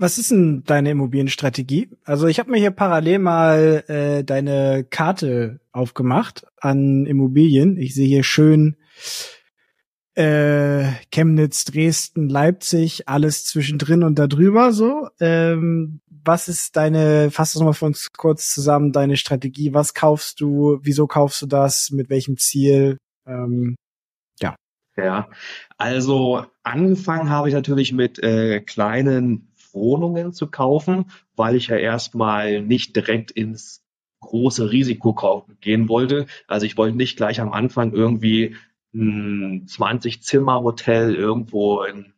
Was 0.00 0.16
ist 0.16 0.30
denn 0.30 0.62
deine 0.64 0.92
Immobilienstrategie? 0.92 1.90
Also 2.04 2.28
ich 2.28 2.38
habe 2.38 2.52
mir 2.52 2.58
hier 2.58 2.70
parallel 2.70 3.18
mal 3.18 3.84
äh, 3.88 4.22
deine 4.22 4.86
Karte 4.88 5.60
aufgemacht 5.72 6.46
an 6.56 7.04
Immobilien. 7.04 7.76
Ich 7.76 7.94
sehe 7.94 8.06
hier 8.06 8.22
schön 8.22 8.76
äh, 10.14 10.92
Chemnitz, 11.12 11.64
Dresden, 11.64 12.28
Leipzig, 12.28 13.08
alles 13.08 13.44
zwischendrin 13.44 14.04
und 14.04 14.20
da 14.20 14.28
drüber 14.28 14.72
so. 14.72 15.08
Ähm, 15.18 16.00
was 16.06 16.46
ist 16.46 16.76
deine, 16.76 17.32
fass 17.32 17.54
das 17.54 17.62
mal 17.62 17.72
für 17.72 17.86
uns 17.86 18.12
kurz 18.12 18.54
zusammen, 18.54 18.92
deine 18.92 19.16
Strategie? 19.16 19.74
Was 19.74 19.94
kaufst 19.94 20.40
du? 20.40 20.78
Wieso 20.82 21.08
kaufst 21.08 21.42
du 21.42 21.46
das? 21.46 21.90
Mit 21.90 22.08
welchem 22.08 22.36
Ziel? 22.36 22.98
Ähm, 23.26 23.74
ja. 24.40 24.54
Ja, 24.96 25.28
also 25.76 26.44
angefangen 26.62 27.30
habe 27.30 27.48
ich 27.48 27.54
natürlich 27.54 27.92
mit 27.92 28.22
äh, 28.22 28.60
kleinen 28.60 29.48
Wohnungen 29.72 30.32
zu 30.32 30.48
kaufen, 30.48 31.10
weil 31.36 31.56
ich 31.56 31.68
ja 31.68 31.76
erstmal 31.76 32.62
nicht 32.62 32.96
direkt 32.96 33.30
ins 33.30 33.84
große 34.20 34.70
Risiko 34.70 35.46
gehen 35.60 35.88
wollte. 35.88 36.26
Also 36.46 36.66
ich 36.66 36.76
wollte 36.76 36.96
nicht 36.96 37.16
gleich 37.16 37.40
am 37.40 37.52
Anfang 37.52 37.92
irgendwie 37.92 38.56
ein 38.94 39.66
20 39.66 40.22
Zimmer 40.22 40.62
Hotel 40.62 41.14
irgendwo 41.14 41.82
in 41.82 42.14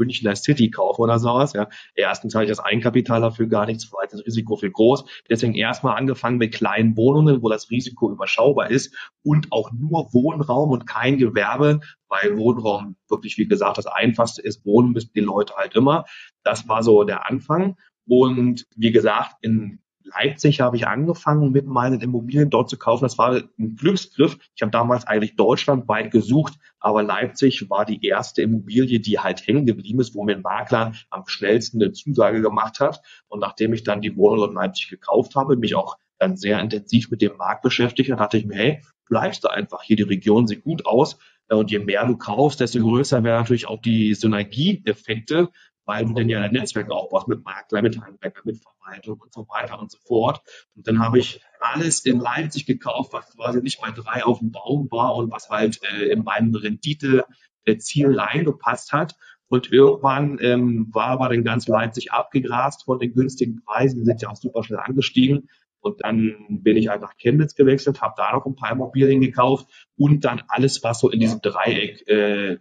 Münchner 0.00 0.34
City 0.34 0.70
kaufe 0.70 1.00
oder 1.02 1.18
sowas. 1.18 1.52
Ja. 1.52 1.68
Erstens 1.94 2.34
habe 2.34 2.44
ich 2.44 2.50
das 2.50 2.58
Eigenkapital 2.58 3.20
dafür 3.20 3.46
gar 3.46 3.66
nicht, 3.66 3.80
zweitens 3.80 4.20
das 4.20 4.26
Risiko 4.26 4.56
viel 4.56 4.70
groß. 4.70 5.04
Deswegen 5.28 5.54
erstmal 5.54 5.96
angefangen 5.96 6.38
mit 6.38 6.52
kleinen 6.52 6.96
Wohnungen, 6.96 7.42
wo 7.42 7.48
das 7.48 7.70
Risiko 7.70 8.10
überschaubar 8.10 8.70
ist 8.70 8.94
und 9.22 9.52
auch 9.52 9.70
nur 9.72 10.12
Wohnraum 10.12 10.70
und 10.70 10.86
kein 10.86 11.18
Gewerbe, 11.18 11.80
weil 12.08 12.36
Wohnraum 12.36 12.96
wirklich, 13.08 13.38
wie 13.38 13.46
gesagt, 13.46 13.78
das 13.78 13.86
Einfachste 13.86 14.42
ist. 14.42 14.64
Wohnen 14.64 14.92
müssen 14.92 15.12
die 15.14 15.20
Leute 15.20 15.54
halt 15.56 15.76
immer. 15.76 16.04
Das 16.42 16.66
war 16.68 16.82
so 16.82 17.04
der 17.04 17.28
Anfang. 17.28 17.76
Und 18.06 18.66
wie 18.74 18.90
gesagt, 18.90 19.36
in 19.42 19.80
Leipzig 20.14 20.60
habe 20.60 20.76
ich 20.76 20.86
angefangen, 20.86 21.52
mit 21.52 21.66
meinen 21.66 22.00
Immobilien 22.00 22.50
dort 22.50 22.68
zu 22.68 22.78
kaufen. 22.78 23.04
Das 23.04 23.18
war 23.18 23.34
ein 23.36 23.76
Glücksgriff. 23.76 24.38
Ich 24.54 24.62
habe 24.62 24.70
damals 24.70 25.06
eigentlich 25.06 25.36
deutschlandweit 25.36 26.10
gesucht, 26.10 26.54
aber 26.78 27.02
Leipzig 27.02 27.68
war 27.70 27.84
die 27.84 28.04
erste 28.04 28.42
Immobilie, 28.42 29.00
die 29.00 29.18
halt 29.18 29.46
hängen 29.46 29.66
geblieben 29.66 30.00
ist, 30.00 30.14
wo 30.14 30.24
mir 30.24 30.36
ein 30.36 30.42
Makler 30.42 30.92
am 31.10 31.26
schnellsten 31.26 31.82
eine 31.82 31.92
Zusage 31.92 32.40
gemacht 32.40 32.80
hat. 32.80 33.00
Und 33.28 33.40
nachdem 33.40 33.72
ich 33.72 33.84
dann 33.84 34.00
die 34.00 34.16
Wohnung 34.16 34.50
in 34.50 34.54
Leipzig 34.54 34.88
gekauft 34.88 35.34
habe, 35.36 35.56
mich 35.56 35.74
auch 35.74 35.96
dann 36.18 36.36
sehr 36.36 36.60
intensiv 36.60 37.10
mit 37.10 37.22
dem 37.22 37.36
Markt 37.36 37.62
beschäftigt, 37.62 38.10
dann 38.10 38.18
dachte 38.18 38.36
ich 38.36 38.46
mir, 38.46 38.56
hey, 38.56 38.82
bleibst 39.08 39.44
du 39.44 39.48
einfach 39.48 39.82
hier, 39.82 39.96
die 39.96 40.02
Region 40.02 40.46
sieht 40.46 40.64
gut 40.64 40.86
aus. 40.86 41.18
Und 41.48 41.72
je 41.72 41.80
mehr 41.80 42.06
du 42.06 42.16
kaufst, 42.16 42.60
desto 42.60 42.78
größer 42.78 43.24
werden 43.24 43.40
natürlich 43.40 43.66
auch 43.66 43.82
die 43.82 44.14
Synergieeffekte 44.14 45.48
weil 45.90 46.06
du 46.06 46.14
dann 46.14 46.28
ja 46.28 46.40
ein 46.40 46.52
Netzwerk 46.52 46.88
aufbaust 46.88 47.26
mit 47.26 47.44
Makler, 47.44 47.82
mit 47.82 48.00
Handwerker, 48.00 48.42
mit 48.44 48.62
Verwaltung 48.62 49.20
und 49.20 49.32
so 49.32 49.48
weiter 49.48 49.80
und 49.80 49.90
so 49.90 49.98
fort. 50.06 50.40
Und 50.76 50.86
dann 50.86 51.00
habe 51.00 51.18
ich 51.18 51.40
alles 51.58 52.04
in 52.04 52.20
Leipzig 52.20 52.64
gekauft, 52.64 53.12
was 53.12 53.36
quasi 53.36 53.60
nicht 53.60 53.80
bei 53.80 53.90
drei 53.90 54.22
auf 54.22 54.38
dem 54.38 54.52
Baum 54.52 54.88
war 54.92 55.16
und 55.16 55.32
was 55.32 55.50
halt 55.50 55.80
äh, 55.82 56.04
in 56.04 56.22
meinem 56.22 56.54
Rendite-Ziel 56.54 58.16
reingepasst 58.16 58.92
hat. 58.92 59.16
Und 59.48 59.72
irgendwann 59.72 60.38
ähm, 60.40 60.90
war 60.92 61.08
aber 61.08 61.28
dann 61.28 61.42
ganz 61.42 61.66
Leipzig 61.66 62.12
abgegrast 62.12 62.84
von 62.84 63.00
den 63.00 63.12
günstigen 63.12 63.60
Preisen. 63.64 63.98
Die 63.98 64.04
sind 64.04 64.22
ja 64.22 64.28
auch 64.28 64.36
super 64.36 64.62
schnell 64.62 64.78
angestiegen. 64.78 65.48
Und 65.80 66.04
dann 66.04 66.60
bin 66.62 66.76
ich 66.76 66.86
halt 66.86 67.00
nach 67.00 67.16
Chemnitz 67.16 67.56
gewechselt, 67.56 68.00
habe 68.00 68.14
da 68.16 68.32
noch 68.32 68.46
ein 68.46 68.54
paar 68.54 68.70
Immobilien 68.70 69.20
gekauft 69.20 69.66
und 69.96 70.24
dann 70.24 70.44
alles, 70.46 70.84
was 70.84 71.00
so 71.00 71.10
in 71.10 71.18
diesem 71.18 71.40
Dreieck 71.40 72.06
äh, 72.06 72.58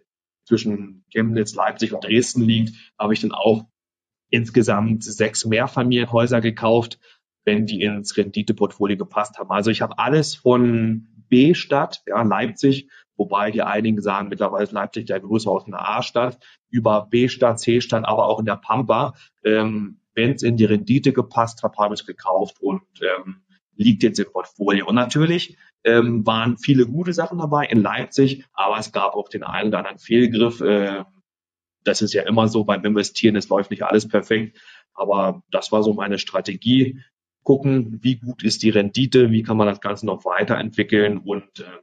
zwischen 0.49 1.05
Chemnitz, 1.11 1.53
Leipzig 1.53 1.93
und 1.93 2.03
Dresden 2.03 2.41
liegt, 2.41 2.75
habe 2.97 3.13
ich 3.13 3.21
dann 3.21 3.31
auch 3.31 3.65
insgesamt 4.31 5.03
sechs 5.03 5.45
Mehrfamilienhäuser 5.45 6.41
gekauft, 6.41 6.99
wenn 7.45 7.67
die 7.67 7.83
ins 7.83 8.17
Renditeportfolio 8.17 8.97
gepasst 8.97 9.37
haben. 9.37 9.51
Also 9.51 9.69
ich 9.69 9.81
habe 9.81 9.99
alles 9.99 10.33
von 10.33 11.07
B-Stadt, 11.29 12.01
ja, 12.07 12.23
Leipzig, 12.23 12.89
wobei 13.15 13.51
hier 13.51 13.67
einigen 13.67 14.01
sagen, 14.01 14.29
mittlerweile 14.29 14.63
ist 14.63 14.71
Leipzig 14.71 15.05
der 15.05 15.19
größte 15.19 15.51
aus 15.51 15.67
einer 15.67 15.87
A-Stadt, 15.87 16.39
über 16.69 17.07
B-Stadt, 17.09 17.59
C-Stadt, 17.59 18.05
aber 18.05 18.25
auch 18.25 18.39
in 18.39 18.45
der 18.45 18.55
Pampa. 18.55 19.13
Ähm, 19.43 20.01
wenn 20.15 20.31
es 20.31 20.41
in 20.41 20.57
die 20.57 20.65
Rendite 20.65 21.13
gepasst 21.13 21.61
hat, 21.61 21.77
habe 21.77 21.93
ich 21.93 22.07
gekauft 22.07 22.59
und 22.59 22.81
ähm, 23.01 23.43
liegt 23.79 24.03
jetzt 24.03 24.19
im 24.19 24.31
Portfolio. 24.31 24.87
Und 24.87 24.95
natürlich 24.95 25.57
ähm, 25.85 26.25
waren 26.27 26.57
viele 26.57 26.85
gute 26.85 27.13
Sachen 27.13 27.37
dabei 27.37 27.65
in 27.65 27.81
Leipzig, 27.81 28.45
aber 28.53 28.77
es 28.77 28.91
gab 28.91 29.15
auch 29.15 29.29
den 29.29 29.43
einen 29.43 29.69
oder 29.69 29.79
anderen 29.79 29.99
Fehlgriff. 29.99 30.59
Äh, 30.59 31.05
das 31.85 32.01
ist 32.01 32.13
ja 32.13 32.23
immer 32.23 32.49
so 32.49 32.65
beim 32.65 32.83
Investieren, 32.83 33.37
es 33.37 33.47
läuft 33.47 33.71
nicht 33.71 33.83
alles 33.83 34.07
perfekt, 34.07 34.59
aber 34.93 35.43
das 35.49 35.71
war 35.71 35.81
so 35.81 35.93
meine 35.93 36.19
Strategie. 36.19 36.99
Gucken, 37.43 37.99
wie 38.03 38.17
gut 38.17 38.43
ist 38.43 38.63
die 38.63 38.69
Rendite, 38.69 39.31
wie 39.31 39.43
kann 39.43 39.55
man 39.55 39.65
das 39.65 39.79
Ganze 39.79 40.05
noch 40.05 40.25
weiterentwickeln 40.25 41.17
und 41.17 41.61
äh, 41.61 41.79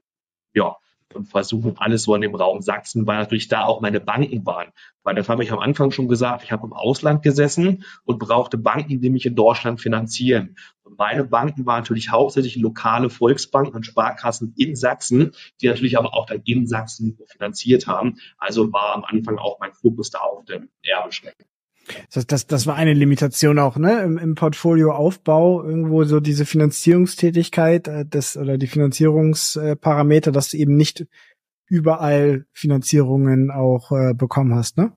ja, 0.52 0.76
und 1.14 1.26
versuchen 1.26 1.76
alles 1.78 2.04
so 2.04 2.14
in 2.14 2.20
dem 2.20 2.34
Raum 2.34 2.60
Sachsen, 2.62 3.06
weil 3.06 3.18
natürlich 3.18 3.48
da 3.48 3.64
auch 3.64 3.80
meine 3.80 4.00
Banken 4.00 4.44
waren. 4.44 4.72
Weil 5.02 5.14
das 5.14 5.28
habe 5.28 5.42
ich 5.42 5.52
am 5.52 5.58
Anfang 5.58 5.90
schon 5.90 6.08
gesagt, 6.08 6.42
ich 6.42 6.52
habe 6.52 6.66
im 6.66 6.72
Ausland 6.72 7.22
gesessen 7.22 7.84
und 8.04 8.18
brauchte 8.18 8.58
Banken, 8.58 9.00
die 9.00 9.10
mich 9.10 9.26
in 9.26 9.34
Deutschland 9.34 9.80
finanzieren. 9.80 10.56
Und 10.82 10.98
meine 10.98 11.24
Banken 11.24 11.66
waren 11.66 11.80
natürlich 11.80 12.10
hauptsächlich 12.10 12.56
lokale 12.56 13.10
Volksbanken 13.10 13.74
und 13.74 13.86
Sparkassen 13.86 14.54
in 14.56 14.76
Sachsen, 14.76 15.32
die 15.60 15.68
natürlich 15.68 15.98
aber 15.98 16.14
auch 16.14 16.26
dann 16.26 16.42
in 16.44 16.66
Sachsen 16.66 17.18
finanziert 17.26 17.86
haben. 17.86 18.18
Also 18.38 18.72
war 18.72 18.94
am 18.94 19.04
Anfang 19.04 19.38
auch 19.38 19.58
mein 19.60 19.72
Fokus 19.72 20.10
da 20.10 20.18
auf 20.18 20.44
dem 20.44 20.68
Erbeschrecken. 20.82 21.44
Das, 22.12 22.26
das, 22.26 22.46
das 22.46 22.66
war 22.66 22.74
eine 22.74 22.94
Limitation 22.94 23.58
auch, 23.58 23.76
ne? 23.76 24.02
Im, 24.02 24.18
im 24.18 24.34
Portfolioaufbau 24.34 25.62
irgendwo 25.64 26.04
so 26.04 26.20
diese 26.20 26.44
Finanzierungstätigkeit 26.44 27.88
äh, 27.88 28.04
das, 28.08 28.36
oder 28.36 28.58
die 28.58 28.66
Finanzierungsparameter, 28.66 30.32
dass 30.32 30.50
du 30.50 30.56
eben 30.56 30.76
nicht 30.76 31.06
überall 31.68 32.46
Finanzierungen 32.52 33.50
auch 33.50 33.92
äh, 33.92 34.14
bekommen 34.14 34.54
hast, 34.54 34.78
ne? 34.78 34.92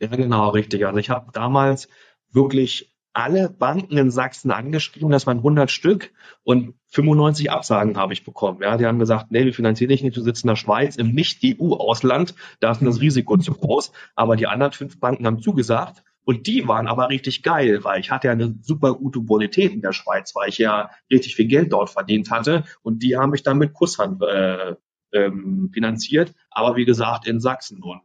Ja, 0.00 0.08
genau, 0.08 0.50
richtig. 0.50 0.86
Also 0.86 0.98
ich 0.98 1.10
habe 1.10 1.30
damals 1.32 1.88
wirklich 2.32 2.93
alle 3.14 3.48
Banken 3.48 3.96
in 3.96 4.10
Sachsen 4.10 4.50
angeschrieben, 4.50 5.10
das 5.10 5.26
waren 5.26 5.38
100 5.38 5.70
Stück 5.70 6.12
und 6.42 6.74
95 6.88 7.50
Absagen 7.50 7.96
habe 7.96 8.12
ich 8.12 8.24
bekommen. 8.24 8.60
Ja, 8.60 8.76
die 8.76 8.86
haben 8.86 8.98
gesagt, 8.98 9.30
nee, 9.30 9.44
wir 9.44 9.54
finanzieren 9.54 9.88
dich 9.88 10.02
nicht, 10.02 10.16
du 10.16 10.20
sitzt 10.20 10.44
in 10.44 10.48
der 10.48 10.56
Schweiz 10.56 10.96
im 10.96 11.12
Nicht-EU-Ausland, 11.12 12.34
da 12.60 12.72
ist 12.72 12.82
das 12.82 13.00
Risiko 13.00 13.36
zu 13.36 13.52
groß. 13.52 13.92
Aber 14.16 14.36
die 14.36 14.48
anderen 14.48 14.72
fünf 14.72 14.98
Banken 14.98 15.26
haben 15.26 15.40
zugesagt 15.40 16.02
und 16.24 16.46
die 16.46 16.66
waren 16.66 16.88
aber 16.88 17.08
richtig 17.08 17.42
geil, 17.42 17.84
weil 17.84 18.00
ich 18.00 18.10
hatte 18.10 18.26
ja 18.26 18.32
eine 18.32 18.54
super 18.62 18.94
gute 18.94 19.20
Bonität 19.20 19.72
in 19.72 19.80
der 19.80 19.92
Schweiz, 19.92 20.34
weil 20.34 20.48
ich 20.48 20.58
ja 20.58 20.90
richtig 21.10 21.36
viel 21.36 21.46
Geld 21.46 21.72
dort 21.72 21.90
verdient 21.90 22.30
hatte 22.30 22.64
und 22.82 23.02
die 23.02 23.16
haben 23.16 23.30
mich 23.30 23.42
dann 23.44 23.58
mit 23.58 23.74
Kusshand 23.74 24.22
äh, 24.22 24.74
ähm, 25.12 25.70
finanziert, 25.72 26.34
aber 26.50 26.76
wie 26.76 26.84
gesagt 26.84 27.26
in 27.28 27.40
Sachsen. 27.40 27.82
Und 27.82 28.00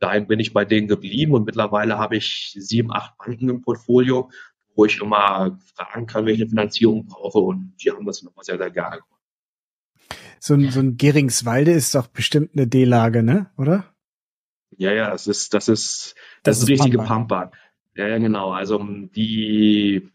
dahin 0.00 0.26
bin 0.26 0.40
ich 0.40 0.52
bei 0.52 0.64
denen 0.64 0.88
geblieben 0.88 1.32
und 1.32 1.44
mittlerweile 1.44 1.98
habe 1.98 2.16
ich 2.16 2.54
sieben, 2.58 2.92
acht 2.92 3.16
Banken 3.18 3.48
im 3.48 3.62
Portfolio 3.62 4.30
wo 4.80 4.86
ich 4.86 4.98
immer 4.98 5.58
fragen 5.74 6.06
kann, 6.06 6.24
welche 6.24 6.48
Finanzierung 6.48 7.04
brauche 7.04 7.38
und 7.38 7.74
die 7.84 7.90
haben 7.90 8.06
das 8.06 8.22
immer 8.22 8.32
sehr, 8.40 8.56
sehr 8.56 8.70
gerne 8.70 8.96
gemacht. 8.96 9.20
So 10.38 10.54
ein, 10.54 10.70
so 10.70 10.80
ein 10.80 10.96
Geringswalde 10.96 11.72
ist 11.72 11.94
doch 11.94 12.06
bestimmt 12.06 12.52
eine 12.54 12.66
D-Lage, 12.66 13.22
ne? 13.22 13.50
Oder? 13.58 13.84
Ja, 14.78 14.90
ja, 14.92 15.10
das 15.10 15.26
ist, 15.26 15.52
das 15.52 15.68
ist, 15.68 16.14
das, 16.44 16.60
das 16.60 16.62
ist 16.62 16.68
richtige 16.70 16.96
Pampa. 16.96 17.40
Pampa. 17.40 17.56
Ja, 17.94 18.08
ja, 18.08 18.16
genau. 18.16 18.52
Also 18.52 18.82
die, 18.82 20.08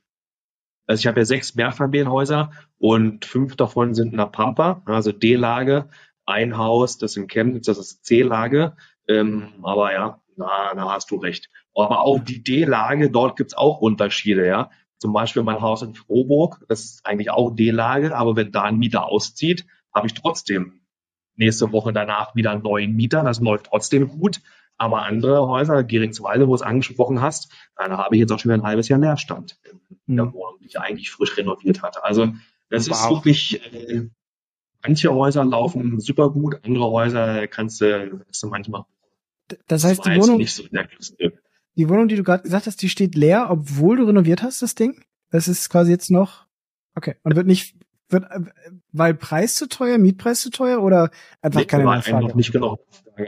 also 0.87 0.99
ich 0.99 1.05
habe 1.05 1.19
ja 1.19 1.25
sechs 1.25 1.53
Mehrfamilienhäuser 1.53 2.49
und 2.79 3.25
fünf 3.25 3.55
davon 3.55 3.93
sind 3.93 4.13
in 4.13 4.17
der 4.17 4.25
Pampa, 4.25 4.81
also 4.87 5.11
D-Lage. 5.11 5.89
Ein 6.25 6.57
Haus, 6.57 6.97
das 6.97 7.17
in 7.17 7.27
Chemnitz, 7.27 7.67
das 7.67 7.77
ist 7.77 8.03
C-Lage. 8.03 8.75
Ähm, 9.07 9.53
aber 9.61 9.93
ja, 9.93 10.21
na, 10.37 10.73
da 10.73 10.89
hast 10.89 11.11
du 11.11 11.17
recht. 11.17 11.51
Aber 11.75 12.01
auch 12.01 12.19
die 12.19 12.41
D-Lage, 12.41 13.11
dort 13.11 13.35
gibt's 13.35 13.53
auch 13.53 13.79
Unterschiede, 13.81 14.47
ja. 14.47 14.69
Zum 14.97 15.11
Beispiel 15.11 15.43
mein 15.43 15.61
Haus 15.61 15.81
in 15.81 15.93
Froburg, 15.93 16.63
das 16.69 16.85
ist 16.85 17.05
eigentlich 17.05 17.29
auch 17.29 17.53
D-Lage, 17.53 18.15
aber 18.15 18.35
wenn 18.35 18.51
da 18.51 18.63
ein 18.63 18.77
Mieter 18.77 19.05
auszieht, 19.05 19.65
habe 19.93 20.07
ich 20.07 20.13
trotzdem 20.13 20.81
nächste 21.35 21.71
Woche 21.71 21.93
danach 21.93 22.35
wieder 22.35 22.51
einen 22.51 22.63
neuen 22.63 22.95
Mieter. 22.95 23.23
Das 23.23 23.39
läuft 23.39 23.67
trotzdem 23.67 24.07
gut. 24.07 24.41
Aber 24.77 25.03
andere 25.03 25.47
Häuser, 25.47 25.83
Geringswalde, 25.83 26.47
wo 26.47 26.51
du 26.51 26.55
es 26.55 26.61
angesprochen 26.61 27.21
hast, 27.21 27.51
da 27.77 27.89
habe 27.97 28.15
ich 28.15 28.19
jetzt 28.19 28.31
auch 28.31 28.39
schon 28.39 28.51
wieder 28.51 28.61
ein 28.61 28.67
halbes 28.67 28.89
Jahr 28.89 28.99
Leerstand 28.99 29.57
in 30.07 30.17
der 30.17 30.25
hm. 30.25 30.33
Wohnung, 30.33 30.57
die 30.59 30.67
ich 30.67 30.79
eigentlich 30.79 31.11
frisch 31.11 31.37
renoviert 31.37 31.81
hatte. 31.81 32.03
Also 32.03 32.33
das 32.69 32.89
wow. 32.89 32.95
ist 32.95 33.09
wirklich, 33.09 33.73
äh, 33.73 34.09
manche 34.83 35.13
Häuser 35.13 35.45
laufen 35.45 35.99
super 36.01 36.29
gut, 36.29 36.59
andere 36.63 36.89
Häuser 36.91 37.47
kannst 37.47 37.79
du, 37.79 38.19
kannst 38.25 38.43
du 38.43 38.47
manchmal. 38.47 38.85
Das 39.67 39.85
heißt, 39.85 40.05
die 40.05 40.19
Wohnung, 40.19 40.45
so 40.45 40.63
die 41.75 41.89
Wohnung, 41.89 42.07
die 42.07 42.15
du 42.15 42.23
gerade 42.23 42.43
gesagt 42.43 42.67
hast, 42.67 42.81
die 42.81 42.89
steht 42.89 43.15
leer, 43.15 43.47
obwohl 43.49 43.97
du 43.97 44.05
renoviert 44.05 44.43
hast, 44.43 44.61
das 44.61 44.75
Ding? 44.75 45.03
Das 45.31 45.47
ist 45.47 45.69
quasi 45.69 45.91
jetzt 45.91 46.11
noch, 46.11 46.45
okay, 46.95 47.15
und 47.23 47.35
wird 47.35 47.47
nicht, 47.47 47.75
wird, 48.09 48.23
äh, 48.23 48.39
weil 48.91 49.13
Preis 49.13 49.55
zu 49.55 49.67
teuer, 49.67 49.97
Mietpreis 49.97 50.41
zu 50.41 50.49
teuer 50.49 50.81
oder 50.81 51.09
einfach 51.41 51.59
nee, 51.59 51.65
keine 51.65 51.83
Nachfrage? 51.83 52.17
Einfach 52.17 52.35
nicht 52.35 52.51
genau. 52.51 52.79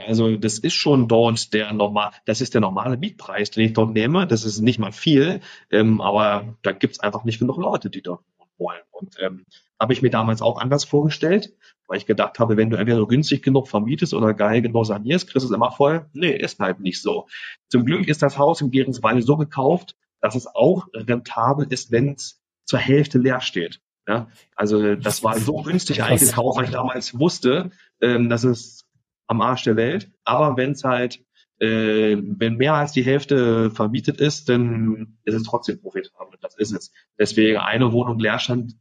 Also 0.06 0.36
das 0.36 0.58
ist 0.58 0.74
schon 0.74 1.08
dort 1.08 1.52
der 1.54 1.72
normal, 1.72 2.12
das 2.26 2.40
ist 2.40 2.54
der 2.54 2.60
normale 2.60 2.96
Mietpreis, 2.96 3.50
den 3.50 3.66
ich 3.66 3.72
dort 3.72 3.92
nehme. 3.92 4.26
Das 4.26 4.44
ist 4.44 4.60
nicht 4.60 4.78
mal 4.78 4.92
viel, 4.92 5.40
ähm, 5.70 6.00
aber 6.00 6.56
da 6.62 6.72
gibt's 6.72 7.00
einfach 7.00 7.24
nicht 7.24 7.38
genug 7.38 7.58
Leute, 7.58 7.90
die 7.90 8.02
dort 8.02 8.20
wollen. 8.58 8.82
Und 8.90 9.16
ähm, 9.20 9.44
habe 9.80 9.92
ich 9.92 10.02
mir 10.02 10.10
damals 10.10 10.42
auch 10.42 10.60
anders 10.60 10.84
vorgestellt, 10.84 11.54
weil 11.86 11.98
ich 11.98 12.06
gedacht 12.06 12.38
habe, 12.38 12.56
wenn 12.56 12.70
du 12.70 12.76
entweder 12.76 13.06
günstig 13.06 13.42
genug 13.42 13.68
vermietest 13.68 14.14
oder 14.14 14.34
geil 14.34 14.62
genug 14.62 14.86
sanierst, 14.86 15.28
kriegst 15.28 15.44
du 15.44 15.50
es 15.50 15.54
immer 15.54 15.72
voll. 15.72 16.06
Nee, 16.12 16.32
ist 16.36 16.58
halt 16.58 16.80
nicht 16.80 17.00
so. 17.00 17.26
Zum 17.68 17.84
Glück 17.84 18.08
ist 18.08 18.22
das 18.22 18.38
Haus 18.38 18.60
im 18.60 18.70
Gärensweile 18.70 19.22
so 19.22 19.36
gekauft, 19.36 19.96
dass 20.20 20.34
es 20.34 20.46
auch 20.46 20.86
rentabel 20.94 21.66
ist, 21.70 21.92
wenn 21.92 22.14
es 22.14 22.42
zur 22.64 22.78
Hälfte 22.78 23.18
leer 23.18 23.40
steht. 23.40 23.80
Ja, 24.06 24.28
also 24.56 24.96
das 24.96 25.22
war 25.22 25.38
so 25.38 25.62
günstig 25.62 26.02
eingekauft, 26.02 26.56
weil 26.56 26.64
ich 26.64 26.70
damals 26.70 27.18
wusste, 27.18 27.70
ähm, 28.00 28.30
dass 28.30 28.42
es 28.42 28.86
am 29.26 29.42
Arsch 29.42 29.64
der 29.64 29.76
Welt. 29.76 30.10
Aber 30.24 30.56
wenn 30.56 30.72
es 30.72 30.82
halt, 30.82 31.20
äh, 31.60 32.16
wenn 32.20 32.56
mehr 32.56 32.74
als 32.74 32.92
die 32.92 33.04
Hälfte 33.04 33.70
vermietet 33.70 34.20
ist, 34.20 34.48
dann 34.48 35.18
ist 35.24 35.34
es 35.34 35.42
trotzdem 35.42 35.80
profitabel. 35.80 36.38
Das 36.40 36.56
ist 36.56 36.72
es. 36.72 36.92
Deswegen 37.18 37.58
eine 37.58 37.92
Wohnung 37.92 38.18
Leerstand 38.18 38.74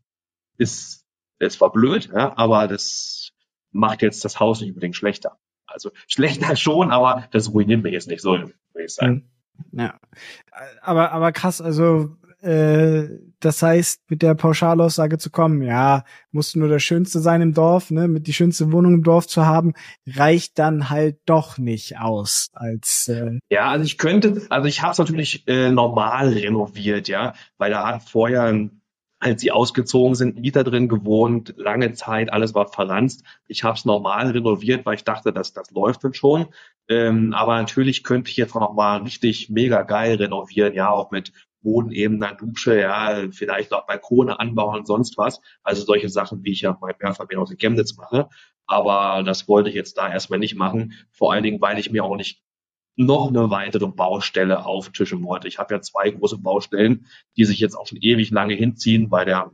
ist, 0.58 1.06
ist 1.40 1.58
zwar 1.58 1.72
blöd, 1.72 2.10
ja, 2.14 2.38
aber 2.38 2.68
das 2.68 3.32
macht 3.72 4.02
jetzt 4.02 4.24
das 4.26 4.40
Haus 4.40 4.62
nicht 4.62 4.70
unbedingt 4.70 4.96
schlechter. 4.96 5.40
Also 5.66 5.92
schlechter 6.08 6.56
schon, 6.56 6.92
aber 6.92 7.28
das 7.32 7.54
ruiniert 7.54 7.84
mich 7.84 7.94
jetzt 7.94 8.08
nicht 8.08 8.22
so, 8.22 8.38
ich 8.76 8.94
sagen. 8.94 9.30
Hm. 9.72 9.80
Ja. 9.80 10.00
Aber, 10.82 11.12
aber 11.12 11.32
krass, 11.32 11.62
also 11.62 12.16
äh, 12.48 13.20
das 13.40 13.62
heißt, 13.62 14.02
mit 14.10 14.22
der 14.22 14.34
Pauschalaussage 14.34 15.18
zu 15.18 15.30
kommen, 15.30 15.62
ja, 15.62 16.04
musst 16.32 16.56
du 16.56 16.60
nur 16.60 16.70
der 16.70 16.80
Schönste 16.80 17.20
sein 17.20 17.42
im 17.42 17.54
Dorf, 17.54 17.92
ne, 17.92 18.08
mit 18.08 18.26
die 18.28 18.34
schönste 18.34 18.72
Wohnung 18.72 18.96
im 18.96 19.04
Dorf 19.04 19.28
zu 19.28 19.46
haben, 19.46 19.74
reicht 20.08 20.58
dann 20.58 20.90
halt 20.90 21.20
doch 21.26 21.58
nicht 21.58 22.00
aus 22.00 22.50
als 22.54 23.10
äh 23.10 23.40
Ja, 23.50 23.70
also 23.70 23.86
ich 23.86 23.98
könnte, 23.98 24.42
also 24.50 24.68
ich 24.68 24.82
habe 24.82 24.94
es 24.94 24.98
natürlich 24.98 25.48
äh, 25.48 25.70
normal 25.70 26.30
renoviert, 26.30 27.08
ja, 27.08 27.34
weil 27.58 27.72
da 27.72 27.86
hat 27.86 28.04
vorher 28.04 28.70
als 29.20 29.42
sie 29.42 29.52
ausgezogen 29.52 30.16
sind, 30.16 30.40
Mieter 30.40 30.64
drin 30.64 30.88
gewohnt, 30.88 31.54
lange 31.58 31.94
Zeit, 31.94 32.32
alles 32.32 32.54
war 32.54 32.68
verranzt. 32.68 33.24
Ich 33.48 33.64
habe 33.64 33.76
es 33.76 33.84
normal 33.84 34.30
renoviert, 34.30 34.86
weil 34.86 34.96
ich 34.96 35.04
dachte, 35.04 35.34
dass 35.34 35.54
das 35.54 35.72
läuft 35.72 36.04
dann 36.04 36.14
schon. 36.14 36.48
Ähm, 36.88 37.34
aber 37.34 37.58
natürlich 37.58 38.04
könnte 38.04 38.30
ich 38.30 38.38
jetzt 38.38 38.54
noch 38.54 38.74
mal 38.74 39.02
richtig 39.02 39.50
mega 39.50 39.82
geil 39.82 40.16
renovieren, 40.16 40.74
ja, 40.74 40.92
auch 40.92 41.10
mit 41.12 41.34
bodenebener 41.62 42.36
Dusche, 42.36 42.80
ja, 42.80 43.28
vielleicht 43.32 43.74
auch 43.74 43.86
Balkone 43.86 44.40
anbauen 44.40 44.80
und 44.80 44.88
sonst 44.88 45.18
was. 45.18 45.42
Also 45.64 45.84
solche 45.84 46.10
Sachen, 46.10 46.44
wie 46.44 46.52
ich 46.52 46.62
ja 46.62 46.74
bei 46.74 46.96
Mehrfamilien 47.00 47.42
aus 47.42 47.54
Chemnitz 47.58 47.98
mache. 47.98 48.30
Aber 48.66 49.24
das 49.24 49.48
wollte 49.48 49.70
ich 49.70 49.76
jetzt 49.76 49.98
da 49.98 50.12
erstmal 50.12 50.40
nicht 50.40 50.56
machen. 50.56 50.94
Vor 51.12 51.34
allen 51.34 51.44
Dingen, 51.44 51.62
weil 51.62 51.80
ich 51.80 51.92
mir 51.92 52.04
auch 52.04 52.16
nicht 52.16 52.42
noch 52.98 53.28
eine 53.28 53.50
weitere 53.52 53.88
Baustelle 53.88 54.66
auftischen 54.66 55.24
wollte. 55.24 55.48
Ich 55.48 55.60
habe 55.60 55.76
ja 55.76 55.82
zwei 55.82 56.10
große 56.10 56.40
Baustellen, 56.40 57.06
die 57.38 57.46
sich 57.46 57.60
jetzt 57.60 57.76
auch 57.76 57.88
schon 57.88 58.00
ewig 58.02 58.32
lange 58.32 58.56
hinziehen, 58.56 59.12
weil 59.12 59.26
der 59.26 59.52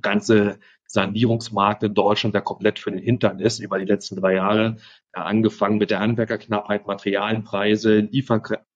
ganze 0.00 0.58
Sanierungsmarkt 0.86 1.82
in 1.82 1.94
Deutschland, 1.94 2.34
der 2.34 2.42
komplett 2.42 2.78
für 2.78 2.90
den 2.90 3.00
Hintern 3.00 3.40
ist 3.40 3.58
über 3.58 3.78
die 3.78 3.86
letzten 3.86 4.16
drei 4.16 4.34
Jahre, 4.34 4.76
ja, 5.16 5.24
angefangen 5.24 5.78
mit 5.78 5.90
der 5.90 6.00
Handwerkerknappheit, 6.00 6.86
Materialpreise, 6.86 8.02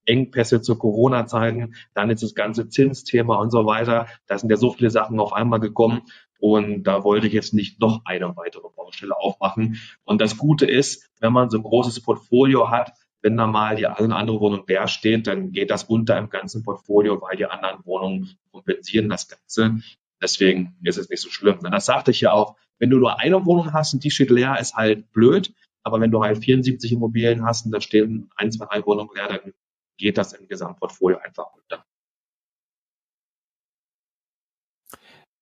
Lieferengpässe 0.09 0.63
zu 0.63 0.77
Corona-Zeiten, 0.77 1.75
dann 1.95 2.11
ist 2.11 2.23
das 2.23 2.35
ganze 2.35 2.69
Zinsthema 2.69 3.37
und 3.37 3.51
so 3.51 3.67
weiter. 3.67 4.07
Da 4.27 4.39
sind 4.39 4.51
ja 4.51 4.57
so 4.57 4.73
viele 4.73 4.91
Sachen 4.91 5.21
auf 5.21 5.33
einmal 5.33 5.61
gekommen. 5.61 6.03
Und 6.41 6.85
da 6.85 7.05
wollte 7.05 7.27
ich 7.27 7.33
jetzt 7.33 7.53
nicht 7.53 7.81
noch 7.81 8.03
eine 8.05 8.37
weitere 8.37 8.69
Baustelle 8.75 9.17
aufmachen. 9.17 9.79
Und 10.05 10.21
das 10.21 10.37
Gute 10.39 10.67
ist, 10.67 11.11
wenn 11.21 11.33
man 11.33 11.51
so 11.51 11.59
ein 11.59 11.65
großes 11.65 12.01
Portfolio 12.03 12.71
hat, 12.71 12.93
wenn 13.23 13.37
da 13.37 13.49
mal 13.49 13.75
die 13.75 13.87
eine 13.87 14.15
andere 14.15 14.41
Wohnung 14.41 14.65
leer 14.69 14.87
steht, 14.87 15.27
dann 15.27 15.51
geht 15.51 15.71
das 15.71 15.85
unter 15.85 16.17
im 16.17 16.31
ganzen 16.31 16.63
Portfolio, 16.63 17.21
weil 17.21 17.37
die 17.37 17.47
anderen 17.47 17.85
Wohnungen 17.85 18.39
kompensieren 18.53 19.09
das 19.09 19.27
Ganze. 19.27 19.81
Deswegen 20.23 20.77
ist 20.85 20.99
es 20.99 21.09
nicht 21.09 21.21
so 21.21 21.29
schlimm. 21.29 21.59
Und 21.59 21.73
das 21.73 21.87
sagte 21.87 22.13
ich 22.13 22.21
ja 22.21 22.33
auch, 22.33 22.57
wenn 22.79 22.91
du 22.91 22.99
nur 22.99 23.19
eine 23.19 23.45
Wohnung 23.45 23.73
hast 23.73 23.95
und 23.95 24.05
die 24.05 24.13
steht 24.13 24.31
leer, 24.31 24.59
ist 24.61 24.77
halt 24.77 25.11
blöd. 25.11 25.53
Aber 25.83 26.01
wenn 26.01 26.13
du 26.13 26.23
halt 26.23 26.39
74 26.45 26.93
Immobilien 26.93 27.45
hast 27.45 27.67
und 27.67 27.73
da 27.73 27.81
stehen 27.81 28.31
ein, 28.37 28.53
zwei, 28.53 28.67
drei 28.67 28.87
Wohnungen 28.87 29.11
leer, 29.17 29.29
dann 29.29 29.53
geht 29.99 30.17
das 30.17 30.33
im 30.33 30.49
Gesamtportfolio 30.49 31.19
einfach 31.19 31.53
unter. 31.55 31.85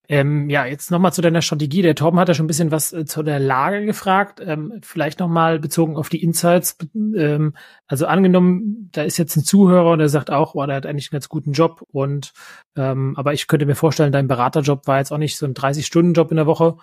Ähm, 0.09 0.49
ja, 0.51 0.65
jetzt 0.67 0.91
nochmal 0.93 1.13
zu 1.13 1.21
deiner 1.21 1.43
Strategie. 1.43 1.83
Der 1.83 1.97
Torben 1.97 2.19
hat 2.21 2.29
ja 2.29 2.35
schon 2.35 2.45
ein 2.45 2.47
bisschen 2.47 2.71
was 2.71 2.93
äh, 2.93 3.05
zu 3.07 3.25
der 3.25 3.41
Lage 3.41 3.85
gefragt. 3.85 4.41
Ähm, 4.41 4.79
vielleicht 4.83 5.19
nochmal 5.19 5.59
bezogen 5.59 5.97
auf 5.97 6.09
die 6.09 6.23
Insights. 6.23 6.79
Ähm, 6.95 7.55
also 7.89 8.07
angenommen, 8.07 8.89
da 8.93 9.03
ist 9.03 9.17
jetzt 9.17 9.37
ein 9.37 9.45
Zuhörer 9.45 9.93
und 9.93 9.99
der 9.99 10.09
sagt 10.09 10.31
auch, 10.31 10.55
oh, 10.55 10.65
der 10.65 10.77
hat 10.77 10.87
eigentlich 10.87 11.11
einen 11.11 11.17
ganz 11.17 11.29
guten 11.29 11.53
Job. 11.53 11.83
Und 11.91 12.33
ähm, 12.77 13.15
aber 13.17 13.33
ich 13.33 13.49
könnte 13.49 13.67
mir 13.67 13.75
vorstellen, 13.75 14.13
dein 14.13 14.29
Beraterjob 14.29 14.87
war 14.87 14.99
jetzt 14.99 15.11
auch 15.13 15.19
nicht 15.19 15.37
so 15.37 15.47
ein 15.47 15.55
30-Stunden-Job 15.55 16.31
in 16.31 16.37
der 16.37 16.47
Woche. 16.47 16.77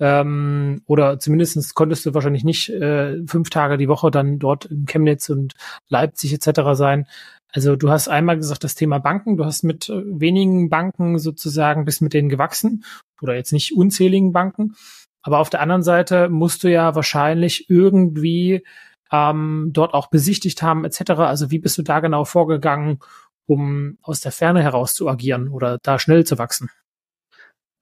Ähm, 0.00 0.82
oder 0.86 1.18
zumindestens 1.18 1.74
konntest 1.74 2.04
du 2.04 2.14
wahrscheinlich 2.14 2.44
nicht 2.44 2.68
äh, 2.70 3.24
fünf 3.26 3.50
Tage 3.50 3.78
die 3.78 3.88
Woche 3.88 4.10
dann 4.10 4.38
dort 4.38 4.64
in 4.64 4.86
Chemnitz 4.86 5.28
und 5.28 5.54
Leipzig 5.88 6.32
etc. 6.32 6.60
sein. 6.72 7.06
Also 7.52 7.76
du 7.76 7.90
hast 7.90 8.08
einmal 8.08 8.36
gesagt, 8.36 8.64
das 8.64 8.74
Thema 8.74 8.98
Banken, 8.98 9.36
du 9.36 9.44
hast 9.44 9.62
mit 9.62 9.88
äh, 9.88 10.02
wenigen 10.06 10.68
Banken 10.68 11.18
sozusagen 11.18 11.84
bis 11.84 12.00
mit 12.00 12.12
denen 12.12 12.28
gewachsen 12.28 12.84
oder 13.22 13.36
jetzt 13.36 13.52
nicht 13.52 13.76
unzähligen 13.76 14.32
Banken. 14.32 14.74
Aber 15.22 15.38
auf 15.38 15.50
der 15.50 15.60
anderen 15.60 15.84
Seite 15.84 16.28
musst 16.28 16.64
du 16.64 16.70
ja 16.70 16.94
wahrscheinlich 16.96 17.70
irgendwie 17.70 18.64
ähm, 19.12 19.70
dort 19.72 19.94
auch 19.94 20.08
besichtigt 20.08 20.62
haben 20.62 20.84
etc. 20.84 21.12
Also 21.12 21.50
wie 21.52 21.60
bist 21.60 21.78
du 21.78 21.82
da 21.82 22.00
genau 22.00 22.24
vorgegangen, 22.24 22.98
um 23.46 23.98
aus 24.02 24.20
der 24.20 24.32
Ferne 24.32 24.62
heraus 24.62 24.94
zu 24.94 25.08
agieren 25.08 25.48
oder 25.48 25.78
da 25.82 26.00
schnell 26.00 26.24
zu 26.24 26.38
wachsen? 26.38 26.70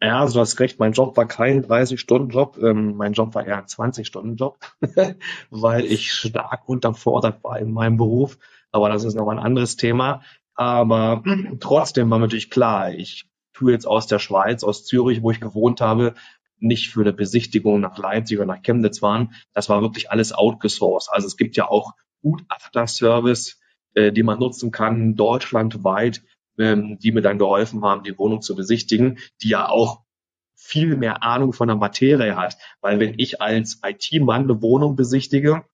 Ja, 0.03 0.27
du 0.27 0.41
hast 0.41 0.59
recht, 0.59 0.81
mein 0.81 0.95
Job 0.95 1.17
war 1.17 1.29
kein 1.29 1.65
30-Stunden-Job, 1.65 2.59
ähm, 2.61 2.97
mein 2.97 3.13
Job 3.13 3.37
war 3.37 3.47
eher 3.47 3.59
ein 3.59 3.67
20-Stunden-Job, 3.67 4.59
weil 5.51 5.85
ich 5.85 6.13
stark 6.13 6.69
unterfordert 6.69 7.45
war 7.45 7.61
in 7.61 7.71
meinem 7.71 7.99
Beruf. 7.99 8.37
Aber 8.73 8.89
das 8.89 9.05
ist 9.05 9.15
noch 9.15 9.29
ein 9.29 9.39
anderes 9.39 9.77
Thema. 9.77 10.23
Aber 10.57 11.23
trotzdem 11.61 12.11
war 12.11 12.19
natürlich 12.19 12.51
klar, 12.51 12.93
ich 12.93 13.27
tue 13.53 13.71
jetzt 13.71 13.87
aus 13.87 14.09
der 14.09 14.19
Schweiz, 14.19 14.65
aus 14.65 14.85
Zürich, 14.85 15.23
wo 15.23 15.31
ich 15.31 15.41
gewohnt 15.41 15.81
habe, 15.81 16.15
nicht 16.59 16.91
für 16.91 17.03
eine 17.03 17.13
Besichtigung 17.13 17.79
nach 17.79 17.97
Leipzig 17.97 18.39
oder 18.39 18.47
nach 18.47 18.63
Chemnitz 18.63 18.99
fahren. 18.99 19.35
Das 19.53 19.69
war 19.69 19.83
wirklich 19.83 20.11
alles 20.11 20.33
outgesourced. 20.33 21.13
Also 21.13 21.29
es 21.29 21.37
gibt 21.37 21.57
ja 21.57 21.69
auch 21.69 21.93
Gutachterservice, 22.23 23.61
äh, 23.95 24.11
die 24.11 24.25
man 24.25 24.41
nutzen 24.41 24.73
kann, 24.73 25.15
deutschlandweit, 25.15 26.23
ähm, 26.59 26.99
die 26.99 27.13
mir 27.13 27.23
dann 27.23 27.39
geholfen 27.39 27.85
haben, 27.85 28.03
die 28.03 28.19
Wohnung 28.19 28.43
zu 28.43 28.55
besichtigen, 28.55 29.19
die 29.43 29.51
ja 29.51 29.69
auch 29.69 30.03
viel 30.55 30.97
mehr 30.97 31.23
Ahnung 31.23 31.53
von 31.53 31.69
der 31.69 31.77
Materie 31.77 32.37
hat. 32.37 32.57
Weil 32.81 33.01
wenn 33.01 33.15
ich 33.19 33.41
als 33.41 33.81
IT-Mann 33.85 34.45
eine 34.45 34.63
Wohnung 34.63 34.97
besichtige, 34.97 35.65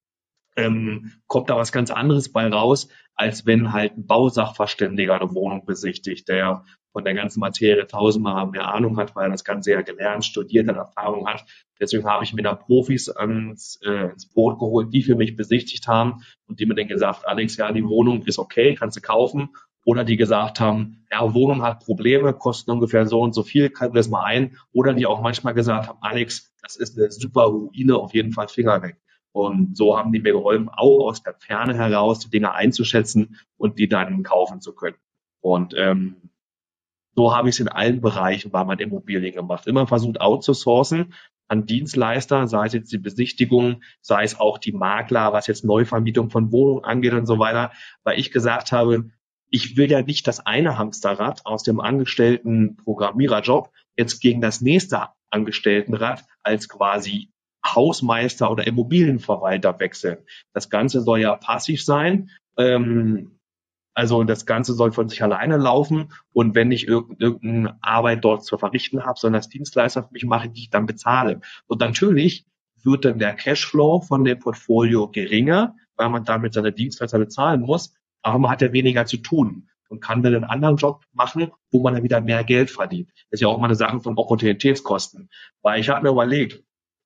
ähm, 0.57 1.13
kommt 1.27 1.51
da 1.51 1.57
was 1.57 1.73
ganz 1.73 1.91
anderes 1.91 2.33
bei 2.33 2.49
raus, 2.49 2.89
als 3.15 3.47
wenn 3.47 3.73
halt 3.73 3.97
ein 3.97 4.07
Bausachverständiger 4.07 5.21
eine 5.21 5.35
Wohnung 5.35 5.67
besichtigt, 5.67 6.29
der 6.29 6.65
von 6.93 7.05
der 7.05 7.15
ganzen 7.15 7.41
Materie 7.41 7.87
tausendmal 7.87 8.47
mehr 8.49 8.73
Ahnung 8.73 8.97
hat, 8.97 9.15
weil 9.15 9.27
er 9.27 9.31
das 9.31 9.45
Ganze 9.45 9.73
ja 9.73 9.83
gelernt, 9.83 10.25
studiert 10.25 10.69
hat, 10.69 10.77
Erfahrung 10.77 11.29
hat. 11.29 11.45
Deswegen 11.81 12.07
habe 12.07 12.25
ich 12.25 12.33
mir 12.33 12.43
da 12.43 12.55
Profis 12.55 13.09
ans, 13.09 13.79
äh, 13.85 14.11
ins 14.11 14.29
Boot 14.29 14.59
geholt, 14.59 14.93
die 14.93 15.03
für 15.03 15.15
mich 15.15 15.37
besichtigt 15.37 15.87
haben 15.87 16.23
und 16.47 16.59
die 16.59 16.67
mir 16.67 16.75
dann 16.75 16.89
gesagt, 16.89 17.27
Alex, 17.27 17.57
ja, 17.57 17.71
die 17.71 17.85
Wohnung 17.85 18.23
ist 18.25 18.39
okay, 18.39 18.75
kannst 18.75 18.97
du 18.97 19.01
kaufen. 19.01 19.51
Oder 19.89 20.05
die 20.05 20.19
gesagt 20.19 20.61
haben, 20.61 21.07
ja, 21.11 21.33
Wohnung 21.33 21.63
hat 21.63 21.83
Probleme, 21.83 22.35
kostet 22.35 22.69
ungefähr 22.69 23.07
so 23.07 23.23
und 23.23 23.35
so 23.35 23.43
viel, 23.43 23.71
kalkulier 23.71 24.01
das 24.01 24.11
mal 24.11 24.23
ein. 24.23 24.59
Oder 24.71 24.93
die 24.93 25.07
auch 25.07 25.23
manchmal 25.23 25.55
gesagt 25.55 25.89
haben, 25.89 25.97
Alex, 26.03 26.55
das 26.61 26.77
ist 26.77 26.99
eine 26.99 27.11
super 27.11 27.45
Ruine, 27.45 27.97
auf 27.97 28.13
jeden 28.13 28.33
Fall 28.33 28.49
Finger 28.49 28.83
weg. 28.83 28.99
Und 29.33 29.79
so 29.79 29.97
haben 29.97 30.13
die 30.13 30.21
mir 30.21 30.35
geholfen, 30.35 30.69
auch 30.69 31.09
aus 31.09 31.23
der 31.23 31.37
Ferne 31.39 31.75
heraus 31.75 32.19
die 32.19 32.29
Dinge 32.29 32.53
einzuschätzen 32.53 33.39
und 33.57 33.79
die 33.79 33.89
dann 33.89 34.23
kaufen 34.25 34.61
zu 34.61 34.75
können. 34.75 34.99
Und 35.41 35.73
ähm, 35.75 36.17
so 37.17 37.35
habe 37.35 37.49
ich 37.49 37.55
es 37.55 37.61
in 37.61 37.69
allen 37.69 38.03
Bereichen 38.03 38.51
bei 38.51 38.65
meinen 38.65 38.81
Immobilien 38.81 39.33
gemacht. 39.33 39.67
Immer 39.67 39.87
versucht 39.87 40.21
outzusourcen 40.21 41.15
an 41.49 41.65
Dienstleister, 41.65 42.47
sei 42.47 42.67
es 42.67 42.75
jetzt 42.75 42.93
die 42.93 42.99
Besichtigung, 42.99 43.83
sei 44.03 44.23
es 44.23 44.39
auch 44.39 44.59
die 44.59 44.73
Makler, 44.73 45.33
was 45.33 45.47
jetzt 45.47 45.65
Neuvermietung 45.65 46.29
von 46.29 46.53
Wohnungen 46.53 46.85
angeht 46.85 47.15
und 47.15 47.25
so 47.25 47.39
weiter, 47.39 47.73
weil 48.05 48.19
ich 48.19 48.31
gesagt 48.31 48.71
habe, 48.73 49.11
ich 49.51 49.77
will 49.77 49.91
ja 49.91 50.03
nicht 50.03 50.27
das 50.27 50.45
eine 50.45 50.79
Hamsterrad 50.79 51.47
aus 51.47 51.63
dem 51.63 51.81
angestellten 51.81 52.77
Programmiererjob 52.77 53.71
jetzt 53.97 54.21
gegen 54.21 54.41
das 54.41 54.61
nächste 54.61 55.09
Angestelltenrad 55.31 56.25
als 56.43 56.69
quasi 56.69 57.31
Hausmeister 57.65 58.51
oder 58.51 58.67
Immobilienverwalter 58.67 59.79
wechseln. 59.81 60.19
Das 60.53 60.71
Ganze 60.71 61.03
soll 61.03 61.21
ja 61.21 61.37
passiv 61.37 61.85
sein. 61.85 62.31
Ähm, 62.57 63.39
also 63.95 64.23
das 64.23 64.47
Ganze 64.47 64.75
soll 64.75 64.93
von 64.93 65.09
sich 65.09 65.25
alleine 65.25 65.57
laufen 65.57 66.13
und 66.33 66.55
wenn 66.55 66.71
ich 66.71 66.87
irgendeine 66.87 67.79
Arbeit 67.83 68.25
dort 68.25 68.45
zu 68.45 68.57
verrichten 68.57 69.05
habe, 69.05 69.19
sondern 69.19 69.41
das 69.41 69.49
Dienstleister 69.49 70.05
für 70.05 70.13
mich 70.13 70.25
mache, 70.25 70.49
die 70.49 70.61
ich 70.61 70.71
dann 70.71 70.87
bezahle. 70.87 71.41
Und 71.67 71.81
natürlich 71.81 72.47
wird 72.85 73.05
dann 73.05 73.19
der 73.19 73.35
Cashflow 73.35 74.01
von 74.01 74.23
dem 74.23 74.39
Portfolio 74.39 75.09
geringer, 75.09 75.75
weil 75.97 76.11
man 76.11 76.25
damit 76.25 76.55
seine 76.55 76.73
Dienstleister 76.73 77.19
bezahlen 77.19 77.63
muss, 77.63 77.93
aber 78.23 78.39
man 78.39 78.51
hat 78.51 78.63
ja 78.63 78.73
weniger 78.73 79.07
zu 79.07 79.19
tun 79.19 79.69
und 79.89 80.01
kann 80.01 80.23
dann 80.23 80.35
einen 80.35 80.45
anderen 80.45 80.77
Job 80.77 81.03
machen, 81.13 81.51
wo 81.71 81.83
man 81.83 81.95
dann 81.95 82.03
wieder 82.03 82.21
mehr 82.21 82.45
Geld 82.45 82.71
verdient. 82.71 83.11
Das 83.31 83.39
ist 83.39 83.41
ja 83.41 83.49
auch 83.49 83.59
mal 83.59 83.67
eine 83.67 83.75
Sache 83.75 84.01
von 84.01 84.17
Opportunitätskosten. 84.17 85.31
Weil 85.63 85.81
ich 85.81 85.89
habe 85.89 86.03
mir 86.03 86.11
überlegt, 86.11 86.63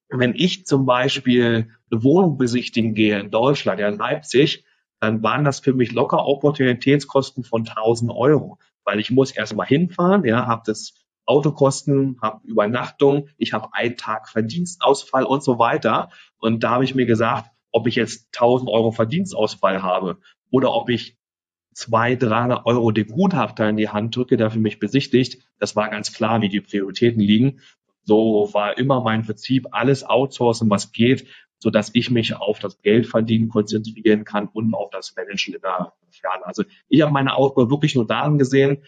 wenn 0.09 0.35
ich 0.35 0.66
zum 0.66 0.85
Beispiel 0.85 1.70
eine 1.90 2.03
Wohnung 2.03 2.37
besichtigen 2.37 2.94
gehe 2.94 3.18
in 3.18 3.31
Deutschland, 3.31 3.81
ja 3.81 3.88
in 3.88 3.98
Leipzig, 3.98 4.64
dann 5.01 5.22
waren 5.22 5.44
das 5.44 5.61
für 5.61 5.75
mich 5.75 5.92
locker 5.92 6.27
Opportunitätskosten 6.27 7.44
von 7.44 7.66
1000 7.66 8.12
Euro, 8.12 8.59
weil 8.85 9.01
ich 9.01 9.11
muss 9.11 9.33
erstmal 9.33 9.66
hinfahren, 9.66 10.25
ja, 10.25 10.46
habe 10.46 10.62
das 10.66 10.94
Autokosten, 11.25 12.18
habe 12.20 12.46
Übernachtung, 12.46 13.29
ich 13.37 13.53
habe 13.53 13.68
einen 13.72 13.96
Tag 13.96 14.29
Verdienstausfall 14.29 15.25
und 15.25 15.42
so 15.42 15.59
weiter. 15.59 16.11
Und 16.38 16.62
da 16.62 16.70
habe 16.70 16.85
ich 16.85 16.94
mir 16.94 17.07
gesagt, 17.07 17.51
ob 17.70 17.87
ich 17.87 17.94
jetzt 17.94 18.29
1000 18.37 18.68
Euro 18.68 18.90
Verdienstausfall 18.90 19.83
habe 19.83 20.18
oder 20.53 20.73
ob 20.73 20.88
ich 20.88 21.17
zwei, 21.75 22.15
300 22.15 22.67
Euro 22.67 22.93
den 22.93 23.09
Gutachter 23.09 23.69
in 23.69 23.77
die 23.77 23.88
Hand 23.88 24.15
drücke, 24.15 24.37
der 24.37 24.51
für 24.51 24.61
mich 24.61 24.79
besichtigt, 24.79 25.43
das 25.59 25.75
war 25.75 25.88
ganz 25.88 26.12
klar, 26.12 26.41
wie 26.43 26.49
die 26.49 26.61
Prioritäten 26.61 27.21
liegen. 27.21 27.61
So 28.05 28.51
war 28.53 28.79
immer 28.79 29.01
mein 29.01 29.25
Prinzip, 29.25 29.69
alles 29.73 30.05
outsourcen, 30.05 30.71
was 30.71 30.93
geht. 30.93 31.27
sodass 31.62 31.95
ich 31.95 32.11
mich 32.11 32.35
auf 32.35 32.59
das 32.59 32.83
Geldverdienen 32.83 33.49
konzentrieren 33.49 34.25
kann 34.25 34.49
und 34.49 34.75
auf 34.75 34.91
das 34.91 35.15
Managen 35.15 35.55
in 35.55 35.61
der 35.61 35.93
Ferne. 36.11 36.45
Also 36.45 36.65
ich 36.88 37.03
habe 37.03 37.12
meine 37.12 37.37
Ausbildung 37.37 37.71
wirklich 37.71 37.95
nur 37.95 38.05
darin 38.05 38.37
gesehen, 38.37 38.83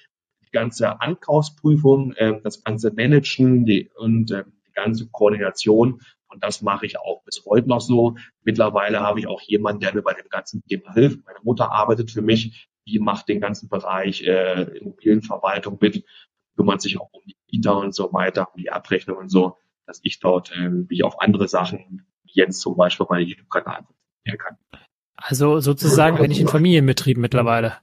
die 0.44 0.50
ganze 0.50 1.00
Ankaufsprüfung, 1.00 2.14
äh, 2.14 2.40
das 2.42 2.64
ganze 2.64 2.92
Managen 2.92 3.64
die, 3.64 3.90
und 3.96 4.32
äh, 4.32 4.42
die 4.66 4.72
ganze 4.72 5.06
Koordination 5.06 6.00
und 6.34 6.42
das 6.42 6.62
mache 6.62 6.84
ich 6.84 6.98
auch 6.98 7.22
bis 7.24 7.44
heute 7.46 7.68
noch 7.68 7.80
so. 7.80 8.16
Mittlerweile 8.42 9.00
habe 9.00 9.20
ich 9.20 9.26
auch 9.26 9.40
jemanden, 9.40 9.80
der 9.80 9.94
mir 9.94 10.02
bei 10.02 10.12
dem 10.12 10.28
ganzen 10.28 10.62
Thema 10.64 10.92
hilft. 10.92 11.24
Meine 11.24 11.38
Mutter 11.42 11.70
arbeitet 11.70 12.10
für 12.10 12.22
mich. 12.22 12.68
Die 12.86 12.98
macht 12.98 13.28
den 13.28 13.40
ganzen 13.40 13.68
Bereich 13.68 14.22
äh, 14.22 14.62
Immobilienverwaltung 14.78 15.78
mit, 15.80 16.04
kümmert 16.56 16.82
sich 16.82 17.00
auch 17.00 17.08
um 17.12 17.22
die 17.26 17.36
Kita 17.48 17.70
und 17.70 17.94
so 17.94 18.12
weiter, 18.12 18.48
um 18.52 18.60
die 18.60 18.70
Abrechnung 18.70 19.16
und 19.16 19.30
so, 19.30 19.56
dass 19.86 20.00
ich 20.02 20.20
dort 20.20 20.52
äh, 20.52 20.70
wie 20.88 21.02
auf 21.04 21.20
andere 21.20 21.48
Sachen, 21.48 22.04
wie 22.24 22.32
jetzt 22.34 22.60
zum 22.60 22.76
Beispiel 22.76 23.06
meinen 23.08 23.26
YouTube-Kanal 23.26 23.86
kann. 24.38 24.56
Also 25.16 25.60
sozusagen 25.60 26.18
bin 26.18 26.30
ich 26.30 26.40
in 26.40 26.48
Familienbetrieb 26.48 27.16
mittlerweile. 27.16 27.78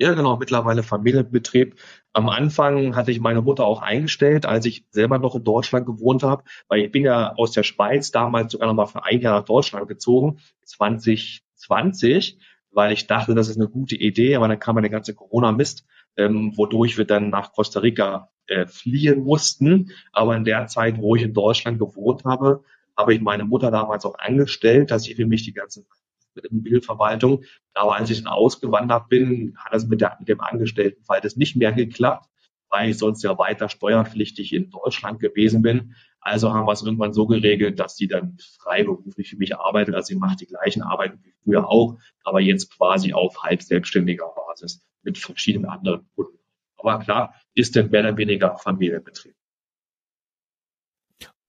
Ja, 0.00 0.14
genau, 0.14 0.36
mittlerweile 0.36 0.84
Familienbetrieb. 0.84 1.74
Am 2.12 2.28
Anfang 2.28 2.94
hatte 2.94 3.10
ich 3.10 3.20
meine 3.20 3.42
Mutter 3.42 3.64
auch 3.64 3.82
eingestellt, 3.82 4.46
als 4.46 4.64
ich 4.64 4.86
selber 4.90 5.18
noch 5.18 5.34
in 5.34 5.42
Deutschland 5.42 5.86
gewohnt 5.86 6.22
habe, 6.22 6.44
weil 6.68 6.82
ich 6.82 6.92
bin 6.92 7.02
ja 7.04 7.34
aus 7.34 7.50
der 7.50 7.64
Schweiz 7.64 8.12
damals 8.12 8.52
sogar 8.52 8.68
noch 8.68 8.74
mal 8.74 8.86
für 8.86 9.04
ein 9.04 9.20
Jahr 9.20 9.40
nach 9.40 9.44
Deutschland 9.44 9.88
gezogen, 9.88 10.38
2020, 10.66 12.38
weil 12.70 12.92
ich 12.92 13.08
dachte, 13.08 13.34
das 13.34 13.48
ist 13.48 13.56
eine 13.56 13.68
gute 13.68 13.96
Idee, 13.96 14.36
aber 14.36 14.46
dann 14.46 14.60
kam 14.60 14.76
ja 14.76 14.82
der 14.82 14.90
ganze 14.90 15.14
Corona-Mist, 15.14 15.84
ähm, 16.16 16.52
wodurch 16.56 16.96
wir 16.96 17.04
dann 17.04 17.30
nach 17.30 17.52
Costa 17.52 17.80
Rica 17.80 18.30
äh, 18.46 18.66
fliehen 18.66 19.24
mussten. 19.24 19.90
Aber 20.12 20.36
in 20.36 20.44
der 20.44 20.68
Zeit, 20.68 20.98
wo 20.98 21.16
ich 21.16 21.22
in 21.22 21.34
Deutschland 21.34 21.80
gewohnt 21.80 22.24
habe, 22.24 22.62
habe 22.96 23.14
ich 23.14 23.20
meine 23.20 23.44
Mutter 23.44 23.72
damals 23.72 24.04
auch 24.04 24.18
angestellt, 24.18 24.92
dass 24.92 25.04
sie 25.04 25.14
für 25.14 25.26
mich 25.26 25.42
die 25.44 25.52
ganzen 25.52 25.86
mit 25.88 26.07
Immobilienverwaltung. 26.44 27.44
Aber 27.74 27.96
als 27.96 28.10
ich 28.10 28.22
dann 28.22 28.32
ausgewandert 28.32 29.08
bin, 29.08 29.56
hat 29.58 29.72
das 29.72 29.86
mit, 29.86 30.00
der, 30.00 30.16
mit 30.18 30.28
dem 30.28 30.40
Angestelltenverhältnis 30.40 31.36
nicht 31.36 31.56
mehr 31.56 31.72
geklappt, 31.72 32.28
weil 32.68 32.90
ich 32.90 32.98
sonst 32.98 33.22
ja 33.22 33.38
weiter 33.38 33.68
steuerpflichtig 33.68 34.52
in 34.52 34.70
Deutschland 34.70 35.20
gewesen 35.20 35.62
bin. 35.62 35.94
Also 36.20 36.52
haben 36.52 36.66
wir 36.66 36.72
es 36.72 36.82
irgendwann 36.82 37.12
so 37.12 37.26
geregelt, 37.26 37.78
dass 37.78 37.94
die 37.94 38.08
dann 38.08 38.36
freiberuflich 38.58 39.30
für 39.30 39.36
mich 39.36 39.56
arbeitet. 39.56 39.94
Also 39.94 40.08
sie 40.08 40.16
macht 40.16 40.40
die 40.40 40.46
gleichen 40.46 40.82
Arbeiten 40.82 41.20
wie 41.22 41.32
früher 41.44 41.68
auch, 41.68 41.98
aber 42.24 42.40
jetzt 42.40 42.76
quasi 42.76 43.12
auf 43.12 43.42
halb 43.42 43.62
selbstständiger 43.62 44.26
Basis 44.34 44.84
mit 45.02 45.18
verschiedenen 45.18 45.66
anderen 45.66 46.08
Kunden. 46.14 46.38
Aber 46.76 46.98
klar, 46.98 47.34
ist 47.54 47.76
denn 47.76 47.90
mehr 47.90 48.00
oder 48.00 48.16
weniger 48.16 48.56
Familienbetrieb. 48.58 49.34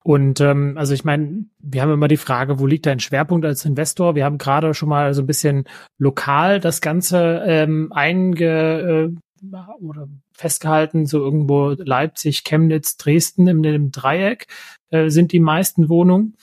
Und 0.03 0.39
ähm, 0.39 0.77
also 0.77 0.93
ich 0.93 1.03
meine, 1.03 1.45
wir 1.59 1.81
haben 1.81 1.91
immer 1.91 2.07
die 2.07 2.17
Frage, 2.17 2.59
wo 2.59 2.65
liegt 2.65 2.85
dein 2.85 2.99
Schwerpunkt 2.99 3.45
als 3.45 3.65
Investor? 3.65 4.15
Wir 4.15 4.25
haben 4.25 4.37
gerade 4.37 4.73
schon 4.73 4.89
mal 4.89 5.13
so 5.13 5.21
ein 5.21 5.27
bisschen 5.27 5.65
lokal 5.97 6.59
das 6.59 6.81
Ganze 6.81 7.43
ähm, 7.45 7.91
einge 7.91 9.11
äh, 9.11 9.55
oder 9.81 10.07
festgehalten, 10.33 11.05
so 11.05 11.19
irgendwo 11.19 11.69
Leipzig, 11.77 12.43
Chemnitz, 12.43 12.97
Dresden 12.97 13.47
in 13.47 13.63
dem 13.63 13.91
Dreieck 13.91 14.47
äh, 14.89 15.09
sind 15.09 15.31
die 15.31 15.39
meisten 15.39 15.89
Wohnungen. 15.89 16.35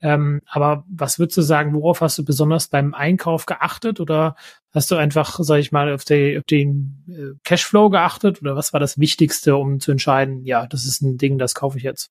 Ähm, 0.00 0.42
aber 0.46 0.84
was 0.88 1.18
würdest 1.18 1.38
du 1.38 1.42
sagen, 1.42 1.74
worauf 1.74 2.00
hast 2.00 2.18
du 2.18 2.24
besonders 2.24 2.68
beim 2.68 2.94
Einkauf 2.94 3.46
geachtet 3.46 3.98
oder 3.98 4.36
hast 4.72 4.90
du 4.90 4.96
einfach, 4.96 5.38
sag 5.42 5.58
ich 5.58 5.72
mal, 5.72 5.92
auf, 5.92 6.04
die, 6.04 6.38
auf 6.38 6.44
den 6.44 7.04
äh, 7.08 7.38
Cashflow 7.42 7.90
geachtet 7.90 8.40
oder 8.40 8.54
was 8.54 8.72
war 8.72 8.80
das 8.80 8.98
Wichtigste, 8.98 9.56
um 9.56 9.80
zu 9.80 9.90
entscheiden, 9.90 10.44
ja, 10.44 10.66
das 10.66 10.84
ist 10.84 11.02
ein 11.02 11.18
Ding, 11.18 11.38
das 11.38 11.54
kaufe 11.54 11.78
ich 11.78 11.84
jetzt? 11.84 12.10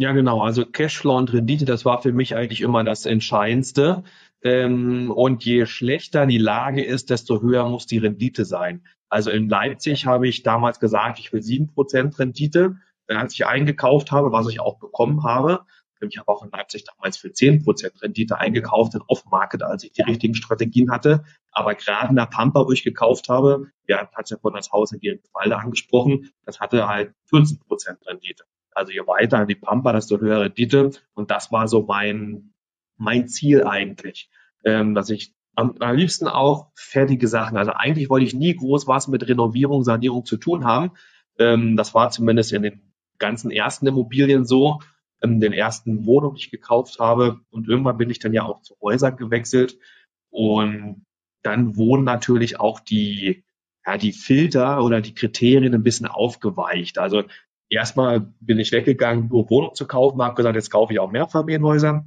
Ja, 0.00 0.12
genau. 0.12 0.40
Also 0.42 0.64
Cashflow 0.64 1.16
und 1.16 1.32
Rendite, 1.32 1.64
das 1.64 1.84
war 1.84 2.00
für 2.00 2.12
mich 2.12 2.36
eigentlich 2.36 2.60
immer 2.60 2.84
das 2.84 3.04
Entscheidendste. 3.04 4.04
Ähm, 4.42 5.10
und 5.10 5.44
je 5.44 5.66
schlechter 5.66 6.24
die 6.24 6.38
Lage 6.38 6.84
ist, 6.84 7.10
desto 7.10 7.42
höher 7.42 7.68
muss 7.68 7.86
die 7.86 7.98
Rendite 7.98 8.44
sein. 8.44 8.84
Also 9.08 9.30
in 9.32 9.48
Leipzig 9.48 10.06
habe 10.06 10.28
ich 10.28 10.44
damals 10.44 10.78
gesagt, 10.78 11.18
ich 11.18 11.32
will 11.32 11.42
sieben 11.42 11.66
Prozent 11.66 12.16
Rendite, 12.16 12.76
als 13.08 13.34
ich 13.34 13.44
eingekauft 13.44 14.12
habe, 14.12 14.30
was 14.30 14.48
ich 14.48 14.60
auch 14.60 14.78
bekommen 14.78 15.24
habe. 15.24 15.64
Ich 16.00 16.16
habe 16.16 16.28
auch 16.28 16.44
in 16.44 16.50
Leipzig 16.52 16.84
damals 16.84 17.16
für 17.16 17.32
zehn 17.32 17.64
Prozent 17.64 18.00
Rendite 18.00 18.38
eingekauft 18.38 18.94
in 18.94 19.02
Off-Market, 19.08 19.64
als 19.64 19.82
ich 19.82 19.90
die 19.90 20.02
richtigen 20.02 20.36
Strategien 20.36 20.92
hatte. 20.92 21.24
Aber 21.50 21.74
gerade 21.74 22.10
in 22.10 22.14
der 22.14 22.26
Pampa, 22.26 22.64
wo 22.64 22.70
ich 22.70 22.84
gekauft 22.84 23.28
habe, 23.28 23.72
ja, 23.88 24.08
hat 24.14 24.30
ja 24.30 24.36
von 24.38 24.54
das 24.54 24.70
Haus 24.70 24.92
in 24.92 25.20
Falde 25.32 25.58
angesprochen, 25.58 26.30
das 26.44 26.60
hatte 26.60 26.86
halt 26.86 27.14
15 27.24 27.58
Prozent 27.58 27.98
Rendite. 28.06 28.44
Also 28.78 28.92
je 28.92 29.06
weiter 29.06 29.38
an 29.38 29.48
die 29.48 29.56
Pampa, 29.56 29.92
desto 29.92 30.18
höhere 30.20 30.44
Rendite. 30.44 30.92
Und 31.14 31.30
das 31.30 31.50
war 31.50 31.66
so 31.66 31.82
mein, 31.82 32.54
mein 32.96 33.26
Ziel 33.26 33.64
eigentlich, 33.64 34.30
ähm, 34.64 34.94
dass 34.94 35.10
ich 35.10 35.34
am, 35.56 35.74
am 35.80 35.96
liebsten 35.96 36.28
auch 36.28 36.70
fertige 36.76 37.26
Sachen. 37.26 37.56
Also 37.58 37.72
eigentlich 37.72 38.08
wollte 38.08 38.26
ich 38.26 38.34
nie 38.34 38.54
groß 38.54 38.86
was 38.86 39.08
mit 39.08 39.26
Renovierung, 39.26 39.82
Sanierung 39.82 40.24
zu 40.24 40.36
tun 40.36 40.64
haben. 40.64 40.92
Ähm, 41.38 41.76
das 41.76 41.92
war 41.94 42.10
zumindest 42.10 42.52
in 42.52 42.62
den 42.62 42.92
ganzen 43.18 43.50
ersten 43.50 43.88
Immobilien 43.88 44.44
so, 44.44 44.78
in 45.20 45.40
den 45.40 45.52
ersten 45.52 46.06
Wohnungen, 46.06 46.36
die 46.36 46.42
ich 46.42 46.50
gekauft 46.52 47.00
habe. 47.00 47.40
Und 47.50 47.68
irgendwann 47.68 47.98
bin 47.98 48.10
ich 48.10 48.20
dann 48.20 48.32
ja 48.32 48.44
auch 48.44 48.62
zu 48.62 48.76
Häusern 48.80 49.16
gewechselt. 49.16 49.76
Und 50.30 51.04
dann 51.42 51.76
wurden 51.76 52.04
natürlich 52.04 52.60
auch 52.60 52.78
die, 52.78 53.44
ja, 53.84 53.98
die 53.98 54.12
Filter 54.12 54.84
oder 54.84 55.00
die 55.00 55.14
Kriterien 55.14 55.74
ein 55.74 55.82
bisschen 55.82 56.06
aufgeweicht. 56.06 56.98
Also 56.98 57.24
erstmal 57.68 58.32
bin 58.40 58.58
ich 58.58 58.72
weggegangen, 58.72 59.28
nur 59.28 59.48
Wohnung 59.50 59.74
zu 59.74 59.86
kaufen, 59.86 60.22
habe 60.22 60.34
gesagt, 60.34 60.56
jetzt 60.56 60.70
kaufe 60.70 60.92
ich 60.92 60.98
auch 60.98 61.10
Mehrfamilienhäuser. 61.10 62.04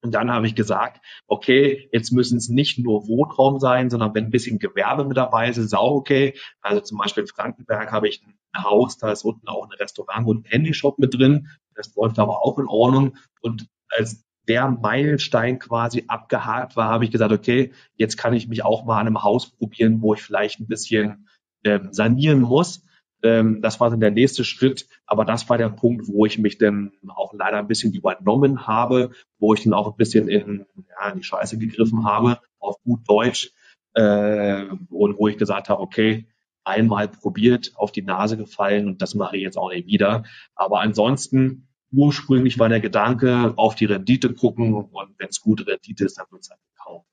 Und 0.00 0.12
dann 0.12 0.30
habe 0.30 0.46
ich 0.46 0.54
gesagt, 0.54 1.04
okay, 1.26 1.88
jetzt 1.92 2.12
müssen 2.12 2.38
es 2.38 2.48
nicht 2.48 2.78
nur 2.78 3.08
Wohnraum 3.08 3.58
sein, 3.58 3.90
sondern 3.90 4.14
wenn 4.14 4.26
ein 4.26 4.30
bisschen 4.30 4.60
Gewerbe 4.60 5.04
mit 5.04 5.16
dabei 5.16 5.48
ist, 5.48 5.56
ist 5.56 5.76
auch 5.76 5.90
okay. 5.90 6.34
Also 6.60 6.80
zum 6.80 6.98
Beispiel 6.98 7.24
in 7.24 7.28
Frankenberg 7.28 7.90
habe 7.90 8.08
ich 8.08 8.22
ein 8.24 8.62
Haus, 8.62 8.96
da 8.98 9.10
ist 9.10 9.24
unten 9.24 9.48
auch 9.48 9.64
ein 9.64 9.72
Restaurant 9.72 10.26
und 10.26 10.46
ein 10.46 10.50
Handyshop 10.50 10.98
mit 10.98 11.14
drin. 11.14 11.48
Das 11.74 11.94
läuft 11.96 12.18
aber 12.20 12.44
auch 12.44 12.58
in 12.58 12.66
Ordnung. 12.66 13.16
Und 13.40 13.66
als 13.88 14.24
der 14.46 14.68
Meilenstein 14.68 15.58
quasi 15.58 16.04
abgehakt 16.06 16.76
war, 16.76 16.88
habe 16.88 17.04
ich 17.04 17.10
gesagt, 17.10 17.32
okay, 17.32 17.72
jetzt 17.96 18.16
kann 18.16 18.34
ich 18.34 18.48
mich 18.48 18.64
auch 18.64 18.84
mal 18.84 19.00
an 19.00 19.08
einem 19.08 19.22
Haus 19.22 19.50
probieren, 19.50 20.00
wo 20.00 20.14
ich 20.14 20.22
vielleicht 20.22 20.60
ein 20.60 20.68
bisschen 20.68 21.28
ähm, 21.64 21.88
sanieren 21.92 22.40
muss. 22.40 22.84
Ähm, 23.22 23.60
das 23.62 23.80
war 23.80 23.90
dann 23.90 24.00
der 24.00 24.10
nächste 24.10 24.44
Schritt. 24.44 24.88
Aber 25.06 25.24
das 25.24 25.48
war 25.48 25.58
der 25.58 25.68
Punkt, 25.68 26.08
wo 26.08 26.26
ich 26.26 26.38
mich 26.38 26.58
dann 26.58 26.92
auch 27.08 27.34
leider 27.34 27.58
ein 27.58 27.68
bisschen 27.68 27.92
übernommen 27.92 28.66
habe, 28.66 29.10
wo 29.38 29.54
ich 29.54 29.64
dann 29.64 29.74
auch 29.74 29.88
ein 29.88 29.96
bisschen 29.96 30.28
in, 30.28 30.66
ja, 30.88 31.10
in 31.10 31.18
die 31.18 31.24
Scheiße 31.24 31.58
gegriffen 31.58 32.04
habe, 32.04 32.40
auf 32.58 32.76
gut 32.82 33.00
Deutsch. 33.08 33.52
Äh, 33.94 34.66
und 34.90 35.18
wo 35.18 35.28
ich 35.28 35.38
gesagt 35.38 35.68
habe, 35.68 35.80
okay, 35.80 36.26
einmal 36.64 37.08
probiert, 37.08 37.72
auf 37.74 37.92
die 37.92 38.02
Nase 38.02 38.36
gefallen 38.36 38.86
und 38.86 39.02
das 39.02 39.14
mache 39.14 39.36
ich 39.36 39.42
jetzt 39.42 39.56
auch 39.56 39.70
nicht 39.70 39.86
wieder. 39.86 40.24
Aber 40.54 40.80
ansonsten, 40.80 41.68
ursprünglich 41.90 42.58
war 42.58 42.68
der 42.68 42.80
Gedanke, 42.80 43.54
auf 43.56 43.74
die 43.74 43.86
Rendite 43.86 44.34
gucken 44.34 44.74
und 44.74 45.18
wenn 45.18 45.28
es 45.28 45.40
gute 45.40 45.66
Rendite 45.66 46.04
ist, 46.04 46.18
dann 46.18 46.26
wird 46.30 46.42
es 46.42 46.50
halt 46.50 46.60
gekauft. 46.74 47.06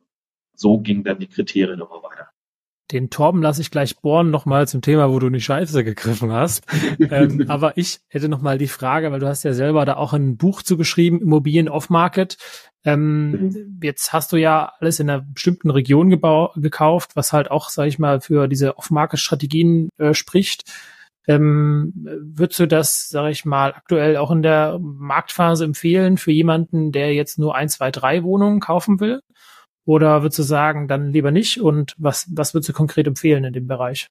So 0.54 0.80
gingen 0.80 1.04
dann 1.04 1.20
die 1.20 1.28
Kriterien 1.28 1.80
immer 1.80 2.04
weiter. 2.04 2.30
Den 2.91 3.10
Torben 3.10 3.41
lasse 3.41 3.62
ich 3.62 3.71
gleich 3.71 3.98
bohren 3.98 4.30
nochmal 4.30 4.67
zum 4.67 4.82
Thema, 4.82 5.10
wo 5.10 5.17
du 5.17 5.30
nicht 5.30 5.45
Scheiße 5.45 5.84
gegriffen 5.84 6.32
hast. 6.32 6.65
ähm, 7.00 7.45
aber 7.48 7.78
ich 7.78 8.00
hätte 8.10 8.30
nochmal 8.30 8.60
die 8.60 8.67
Frage, 8.67 9.12
weil 9.12 9.19
du 9.19 9.28
hast 9.28 9.43
ja 9.43 9.54
selber 9.54 9.86
da 9.86 9.95
auch 9.95 10.13
ein 10.13 10.38
Buch 10.38 10.62
zugeschrieben, 10.62 11.19
Immobilien 11.19 11.67
Off-Market. 11.67 12.38
Ähm, 12.84 13.32
mhm. 13.32 13.80
Jetzt 13.82 14.13
hast 14.13 14.32
du 14.32 14.38
ja 14.38 14.74
alles 14.80 15.00
in 15.00 15.10
einer 15.10 15.21
bestimmten 15.21 15.71
Region 15.71 16.10
gekauft, 16.12 17.15
was 17.15 17.34
halt 17.34 17.50
auch, 17.50 17.69
sage 17.69 17.89
ich 17.89 17.98
mal, 17.98 18.21
für 18.21 18.48
diese 18.48 18.78
Off-Market-Strategien 18.78 19.89
äh, 19.98 20.13
spricht. 20.13 20.71
Ähm, 21.28 21.91
würdest 21.95 22.60
du 22.60 22.67
das, 22.67 23.10
sage 23.10 23.32
ich 23.32 23.45
mal, 23.45 23.74
aktuell 23.74 24.17
auch 24.17 24.30
in 24.30 24.43
der 24.43 24.78
Marktphase 24.80 25.65
empfehlen 25.65 26.17
für 26.17 26.32
jemanden, 26.32 26.91
der 26.91 27.15
jetzt 27.15 27.39
nur 27.39 27.56
ein, 27.56 27.67
zwei, 27.69 27.89
drei 27.89 28.21
Wohnungen 28.21 28.60
kaufen 28.60 29.00
will? 29.00 29.21
Oder 29.86 30.24
würdest 30.24 30.39
du 30.39 30.43
sagen, 30.43 30.88
dann 30.88 31.12
lieber 31.12 31.32
nicht? 31.32 31.62
Und 31.62 31.95
was, 31.98 32.28
was 32.32 32.54
würdest 32.54 32.69
du 32.69 32.74
konkret 32.74 33.08
empfehlen 33.08 33.43
in 33.43 33.54
dem 33.54 33.67
Bereich? 33.67 34.10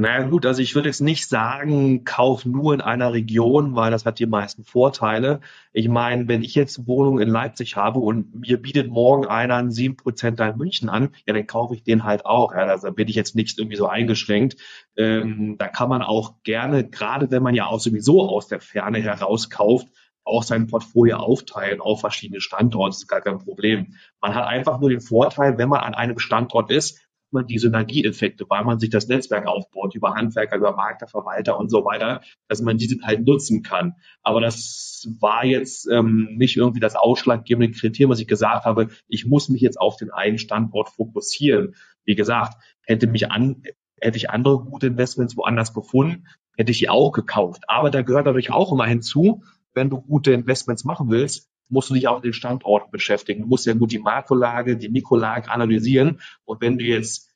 Naja 0.00 0.22
gut, 0.28 0.46
also 0.46 0.62
ich 0.62 0.76
würde 0.76 0.88
jetzt 0.88 1.00
nicht 1.00 1.28
sagen, 1.28 2.04
kauf 2.04 2.46
nur 2.46 2.72
in 2.72 2.80
einer 2.80 3.12
Region, 3.12 3.74
weil 3.74 3.90
das 3.90 4.06
hat 4.06 4.20
die 4.20 4.26
meisten 4.26 4.62
Vorteile. 4.62 5.40
Ich 5.72 5.88
meine, 5.88 6.28
wenn 6.28 6.44
ich 6.44 6.54
jetzt 6.54 6.86
Wohnung 6.86 7.18
in 7.18 7.28
Leipzig 7.28 7.74
habe 7.74 7.98
und 7.98 8.32
mir 8.32 8.62
bietet 8.62 8.88
morgen 8.92 9.26
einer 9.26 9.56
einen 9.56 9.72
7% 9.72 10.52
in 10.52 10.56
München 10.56 10.88
an, 10.88 11.08
ja, 11.26 11.34
dann 11.34 11.48
kaufe 11.48 11.74
ich 11.74 11.82
den 11.82 12.04
halt 12.04 12.26
auch. 12.26 12.52
Ja, 12.52 12.58
also 12.58 12.92
bin 12.92 13.08
ich 13.08 13.16
jetzt 13.16 13.34
nicht 13.34 13.58
irgendwie 13.58 13.76
so 13.76 13.88
eingeschränkt. 13.88 14.56
Ähm, 14.96 15.56
da 15.58 15.66
kann 15.66 15.88
man 15.88 16.02
auch 16.02 16.44
gerne, 16.44 16.88
gerade 16.88 17.32
wenn 17.32 17.42
man 17.42 17.56
ja 17.56 17.66
auch 17.66 17.80
sowieso 17.80 18.22
aus 18.22 18.46
der 18.46 18.60
Ferne 18.60 19.00
heraus 19.00 19.50
kauft, 19.50 19.88
auch 20.28 20.42
sein 20.42 20.66
Portfolio 20.66 21.16
aufteilen 21.16 21.80
auf 21.80 22.00
verschiedene 22.00 22.40
Standorte, 22.40 22.90
das 22.90 22.98
ist 22.98 23.08
gar 23.08 23.20
kein 23.20 23.38
Problem. 23.38 23.94
Man 24.20 24.34
hat 24.34 24.46
einfach 24.46 24.78
nur 24.80 24.90
den 24.90 25.00
Vorteil, 25.00 25.58
wenn 25.58 25.68
man 25.68 25.80
an 25.80 25.94
einem 25.94 26.18
Standort 26.18 26.70
ist, 26.70 27.00
man 27.30 27.46
die 27.46 27.58
Synergieeffekte, 27.58 28.46
weil 28.48 28.64
man 28.64 28.78
sich 28.78 28.90
das 28.90 29.08
Netzwerk 29.08 29.46
aufbaut, 29.46 29.94
über 29.94 30.14
Handwerker, 30.14 30.56
über 30.56 30.74
Makler, 30.74 31.08
Verwalter 31.08 31.58
und 31.58 31.70
so 31.70 31.84
weiter, 31.84 32.22
dass 32.48 32.62
man 32.62 32.78
diese 32.78 32.96
halt 33.02 33.26
nutzen 33.26 33.62
kann. 33.62 33.94
Aber 34.22 34.40
das 34.40 35.06
war 35.20 35.44
jetzt 35.44 35.88
ähm, 35.90 36.36
nicht 36.36 36.56
irgendwie 36.56 36.80
das 36.80 36.96
ausschlaggebende 36.96 37.76
Kriterium, 37.76 38.10
was 38.10 38.20
ich 38.20 38.28
gesagt 38.28 38.64
habe, 38.64 38.88
ich 39.08 39.26
muss 39.26 39.48
mich 39.48 39.60
jetzt 39.60 39.80
auf 39.80 39.96
den 39.96 40.10
einen 40.10 40.38
Standort 40.38 40.88
fokussieren. 40.90 41.74
Wie 42.04 42.14
gesagt, 42.14 42.62
hätte 42.82 43.06
mich 43.06 43.30
an, 43.30 43.62
hätte 44.00 44.16
ich 44.16 44.30
andere 44.30 44.60
gute 44.64 44.86
Investments 44.86 45.36
woanders 45.36 45.74
gefunden, 45.74 46.26
hätte 46.56 46.72
ich 46.72 46.78
die 46.78 46.88
auch 46.88 47.12
gekauft. 47.12 47.64
Aber 47.68 47.90
da 47.90 48.02
gehört 48.02 48.26
natürlich 48.26 48.50
auch 48.50 48.72
immer 48.72 48.86
hinzu, 48.86 49.42
wenn 49.78 49.90
du 49.90 50.00
gute 50.00 50.32
Investments 50.32 50.84
machen 50.84 51.08
willst, 51.08 51.48
musst 51.68 51.90
du 51.90 51.94
dich 51.94 52.08
auch 52.08 52.16
mit 52.16 52.24
den 52.24 52.32
Standorten 52.32 52.90
beschäftigen. 52.90 53.42
Du 53.42 53.48
musst 53.48 53.66
ja 53.66 53.74
gut 53.74 53.92
die 53.92 53.98
Makrolage, 53.98 54.76
die 54.76 54.88
Mikrolage 54.88 55.50
analysieren. 55.50 56.20
Und 56.44 56.60
wenn 56.60 56.78
du 56.78 56.84
jetzt 56.84 57.28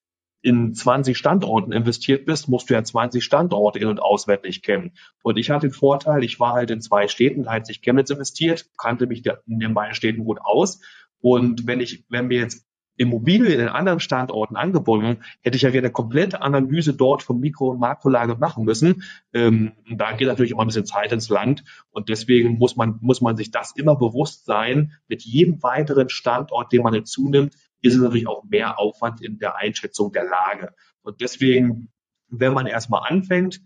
in 0.43 0.75
20 0.75 1.17
Standorten 1.17 1.71
investiert 1.71 2.27
bist, 2.27 2.49
musst 2.49 2.69
du 2.69 2.75
ja 2.75 2.83
20 2.83 3.23
Standorte 3.23 3.79
in- 3.79 3.87
und 3.87 4.03
auswendig 4.03 4.63
kennen. 4.63 4.93
Und 5.23 5.39
ich 5.39 5.51
hatte 5.51 5.69
den 5.69 5.73
Vorteil, 5.73 6.25
ich 6.25 6.41
war 6.41 6.55
halt 6.55 6.71
in 6.71 6.81
zwei 6.81 7.07
Städten, 7.07 7.45
Leipzig, 7.45 7.81
Chemnitz 7.81 8.11
investiert, 8.11 8.67
kannte 8.77 9.07
mich 9.07 9.25
in 9.25 9.61
den 9.61 9.75
beiden 9.75 9.95
Städten 9.95 10.25
gut 10.25 10.41
aus. 10.43 10.81
Und 11.21 11.69
wenn 11.69 11.81
ich, 11.81 12.05
wenn 12.09 12.27
mir 12.27 12.41
jetzt 12.41 12.67
Immobilien 12.97 13.61
in 13.61 13.69
anderen 13.69 14.01
Standorten 14.01 14.57
angeboten, 14.57 15.19
hätte 15.41 15.57
ich 15.57 15.63
ja 15.63 15.71
wieder 15.71 15.81
eine 15.81 15.93
komplette 15.93 16.43
Analyse 16.43 16.95
dort 16.95 17.23
vom 17.23 17.41
Mikro- 17.41 17.71
und 17.71 17.81
Makrolage 17.81 18.37
machen 18.37 18.65
müssen. 18.65 19.03
Ähm, 19.33 19.73
da 19.91 20.13
geht 20.13 20.29
natürlich 20.29 20.53
immer 20.53 20.63
ein 20.63 20.67
bisschen 20.67 20.87
Zeit 20.87 21.13
ins 21.13 21.29
Land 21.29 21.65
und 21.91 22.09
deswegen 22.09 22.59
muss 22.59 22.77
man, 22.77 22.99
muss 23.01 23.21
man 23.21 23.37
sich 23.37 23.51
das 23.51 23.75
immer 23.75 23.97
bewusst 23.97 24.45
sein. 24.45 24.93
Mit 25.09 25.23
jedem 25.23 25.63
weiteren 25.63 26.09
Standort, 26.09 26.73
den 26.73 26.83
man 26.83 26.95
hinzunimmt, 26.95 27.55
ist 27.81 27.95
es 27.95 28.01
natürlich 28.01 28.29
auch 28.29 28.45
mehr 28.45 28.79
Aufwand 28.79 29.23
in 29.23 29.39
der 29.39 29.57
Einschätzung 29.57 30.13
der 30.13 30.25
Lage. 30.25 30.75
Und 31.03 31.21
deswegen, 31.21 31.89
wenn 32.29 32.53
man 32.53 32.67
erstmal 32.67 33.11
anfängt, 33.11 33.61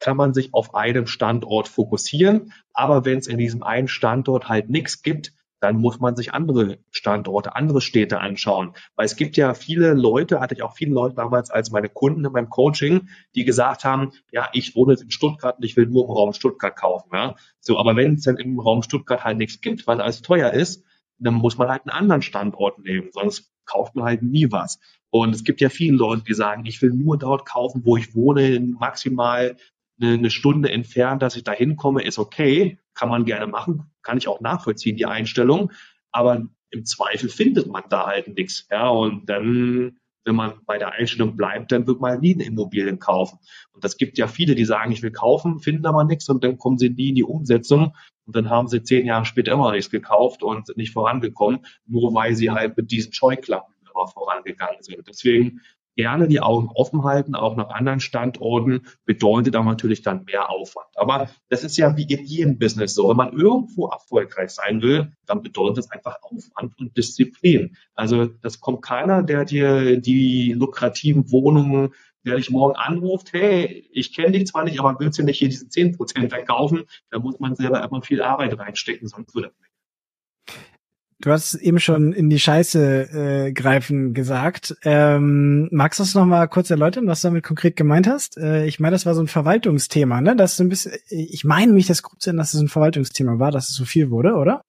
kann 0.00 0.16
man 0.16 0.34
sich 0.34 0.52
auf 0.52 0.74
einem 0.74 1.06
Standort 1.06 1.68
fokussieren. 1.68 2.52
Aber 2.72 3.04
wenn 3.04 3.18
es 3.18 3.28
in 3.28 3.38
diesem 3.38 3.62
einen 3.62 3.86
Standort 3.86 4.48
halt 4.48 4.68
nichts 4.68 5.02
gibt, 5.02 5.32
dann 5.62 5.76
muss 5.76 6.00
man 6.00 6.16
sich 6.16 6.34
andere 6.34 6.80
Standorte, 6.90 7.54
andere 7.54 7.80
Städte 7.80 8.18
anschauen. 8.18 8.74
Weil 8.96 9.06
es 9.06 9.14
gibt 9.14 9.36
ja 9.36 9.54
viele 9.54 9.94
Leute, 9.94 10.40
hatte 10.40 10.54
ich 10.54 10.62
auch 10.64 10.74
viele 10.74 10.92
Leute 10.92 11.14
damals 11.14 11.50
als 11.50 11.70
meine 11.70 11.88
Kunden 11.88 12.24
in 12.24 12.32
meinem 12.32 12.50
Coaching, 12.50 13.08
die 13.36 13.44
gesagt 13.44 13.84
haben, 13.84 14.10
ja, 14.32 14.48
ich 14.54 14.74
wohne 14.74 14.94
jetzt 14.94 15.04
in 15.04 15.12
Stuttgart 15.12 15.58
und 15.58 15.64
ich 15.64 15.76
will 15.76 15.86
nur 15.86 16.06
im 16.06 16.10
Raum 16.10 16.32
Stuttgart 16.32 16.74
kaufen. 16.74 17.10
Ja? 17.12 17.36
So, 17.60 17.78
aber 17.78 17.94
wenn 17.94 18.14
es 18.14 18.24
dann 18.24 18.38
im 18.38 18.58
Raum 18.58 18.82
Stuttgart 18.82 19.22
halt 19.22 19.38
nichts 19.38 19.60
gibt, 19.60 19.86
weil 19.86 20.00
alles 20.00 20.20
teuer 20.20 20.50
ist, 20.50 20.84
dann 21.18 21.34
muss 21.34 21.56
man 21.56 21.68
halt 21.68 21.82
einen 21.82 21.96
anderen 21.96 22.22
Standort 22.22 22.80
nehmen, 22.80 23.10
sonst 23.12 23.52
kauft 23.64 23.94
man 23.94 24.04
halt 24.04 24.22
nie 24.22 24.50
was. 24.50 24.80
Und 25.10 25.32
es 25.32 25.44
gibt 25.44 25.60
ja 25.60 25.68
viele 25.68 25.96
Leute, 25.96 26.24
die 26.24 26.34
sagen, 26.34 26.66
ich 26.66 26.82
will 26.82 26.90
nur 26.90 27.18
dort 27.18 27.46
kaufen, 27.46 27.82
wo 27.84 27.96
ich 27.96 28.16
wohne, 28.16 28.58
maximal 28.58 29.56
eine, 30.00 30.30
Stunde 30.30 30.72
entfernt, 30.72 31.22
dass 31.22 31.36
ich 31.36 31.44
da 31.44 31.52
hinkomme, 31.52 32.02
ist 32.02 32.18
okay, 32.18 32.80
kann 32.94 33.08
man 33.08 33.24
gerne 33.24 33.46
machen, 33.46 33.91
kann 34.02 34.18
ich 34.18 34.28
auch 34.28 34.40
nachvollziehen, 34.40 34.96
die 34.96 35.06
Einstellung. 35.06 35.72
Aber 36.10 36.46
im 36.70 36.84
Zweifel 36.84 37.28
findet 37.28 37.66
man 37.66 37.84
da 37.88 38.06
halt 38.06 38.28
nichts. 38.28 38.66
Ja, 38.70 38.88
und 38.88 39.28
dann, 39.28 39.98
wenn 40.24 40.34
man 40.34 40.60
bei 40.66 40.78
der 40.78 40.92
Einstellung 40.92 41.36
bleibt, 41.36 41.72
dann 41.72 41.86
wird 41.86 42.00
man 42.00 42.20
nie 42.20 42.34
eine 42.34 42.44
Immobilien 42.44 42.98
kaufen. 42.98 43.38
Und 43.72 43.84
das 43.84 43.96
gibt 43.96 44.18
ja 44.18 44.26
viele, 44.26 44.54
die 44.54 44.64
sagen, 44.64 44.92
ich 44.92 45.02
will 45.02 45.12
kaufen, 45.12 45.60
finden 45.60 45.86
aber 45.86 46.04
nichts 46.04 46.28
und 46.28 46.44
dann 46.44 46.58
kommen 46.58 46.78
sie 46.78 46.90
nie 46.90 47.10
in 47.10 47.14
die 47.14 47.24
Umsetzung. 47.24 47.94
Und 48.24 48.36
dann 48.36 48.50
haben 48.50 48.68
sie 48.68 48.82
zehn 48.82 49.06
Jahre 49.06 49.24
später 49.24 49.52
immer 49.52 49.72
nichts 49.72 49.90
gekauft 49.90 50.42
und 50.42 50.66
sind 50.66 50.78
nicht 50.78 50.92
vorangekommen, 50.92 51.66
nur 51.86 52.14
weil 52.14 52.34
sie 52.34 52.50
halt 52.50 52.76
mit 52.76 52.90
diesen 52.90 53.12
Scheuklappen 53.12 53.74
immer 53.92 54.06
vorangegangen 54.06 54.82
sind. 54.82 55.06
Deswegen 55.06 55.60
gerne 55.96 56.28
die 56.28 56.40
Augen 56.40 56.68
offen 56.74 57.04
halten, 57.04 57.34
auch 57.34 57.56
nach 57.56 57.70
anderen 57.70 58.00
Standorten, 58.00 58.86
bedeutet 59.04 59.56
aber 59.56 59.66
natürlich 59.66 60.02
dann 60.02 60.24
mehr 60.24 60.50
Aufwand. 60.50 60.88
Aber 60.96 61.28
das 61.48 61.64
ist 61.64 61.76
ja 61.76 61.96
wie 61.96 62.04
in 62.04 62.24
jedem 62.24 62.58
Business 62.58 62.94
so. 62.94 63.08
Wenn 63.08 63.16
man 63.16 63.32
irgendwo 63.32 63.88
erfolgreich 63.88 64.50
sein 64.50 64.82
will, 64.82 65.12
dann 65.26 65.42
bedeutet 65.42 65.78
das 65.78 65.90
einfach 65.90 66.16
Aufwand 66.22 66.78
und 66.78 66.96
Disziplin. 66.96 67.76
Also 67.94 68.26
das 68.26 68.60
kommt 68.60 68.82
keiner, 68.82 69.22
der 69.22 69.44
dir 69.44 70.00
die 70.00 70.52
lukrativen 70.52 71.30
Wohnungen 71.30 71.92
der 72.24 72.36
dich 72.36 72.50
morgen 72.50 72.76
anruft, 72.76 73.32
hey, 73.32 73.88
ich 73.92 74.14
kenne 74.14 74.32
dich 74.32 74.46
zwar 74.46 74.64
nicht, 74.64 74.78
aber 74.78 74.98
willst 75.00 75.18
du 75.18 75.24
nicht 75.24 75.38
hier 75.38 75.48
diesen 75.48 75.70
10% 75.70 76.28
verkaufen? 76.28 76.84
Da 77.10 77.18
muss 77.18 77.40
man 77.40 77.56
selber 77.56 77.82
immer 77.82 78.02
viel 78.02 78.22
Arbeit 78.22 78.58
reinstecken, 78.58 79.08
sonst 79.08 79.34
würde 79.34 79.48
das 79.48 79.58
nicht. 79.60 79.71
Du 81.22 81.30
hast 81.30 81.54
eben 81.54 81.78
schon 81.78 82.12
in 82.12 82.30
die 82.30 82.40
Scheiße 82.40 83.46
äh, 83.46 83.52
greifen 83.52 84.12
gesagt. 84.12 84.74
Ähm, 84.82 85.68
magst 85.70 86.00
du 86.00 86.02
es 86.02 86.16
noch 86.16 86.26
mal 86.26 86.48
kurz 86.48 86.68
erläutern, 86.68 87.06
was 87.06 87.20
du 87.20 87.28
damit 87.28 87.44
konkret 87.44 87.76
gemeint 87.76 88.08
hast? 88.08 88.36
Äh, 88.38 88.66
ich 88.66 88.80
meine, 88.80 88.96
das 88.96 89.06
war 89.06 89.14
so 89.14 89.20
ein 89.20 89.28
Verwaltungsthema, 89.28 90.20
ne? 90.20 90.34
Das 90.34 90.50
ist 90.50 90.56
so 90.56 90.64
ein 90.64 90.68
bisschen. 90.68 90.94
Ich 91.08 91.44
meine 91.44 91.72
mich 91.72 91.86
das 91.86 92.02
grob 92.02 92.20
zu 92.20 92.32
dass 92.34 92.54
es 92.54 92.60
ein 92.60 92.66
Verwaltungsthema 92.66 93.38
war, 93.38 93.52
dass 93.52 93.68
es 93.68 93.76
so 93.76 93.84
viel 93.84 94.10
wurde, 94.10 94.34
oder? 94.34 94.62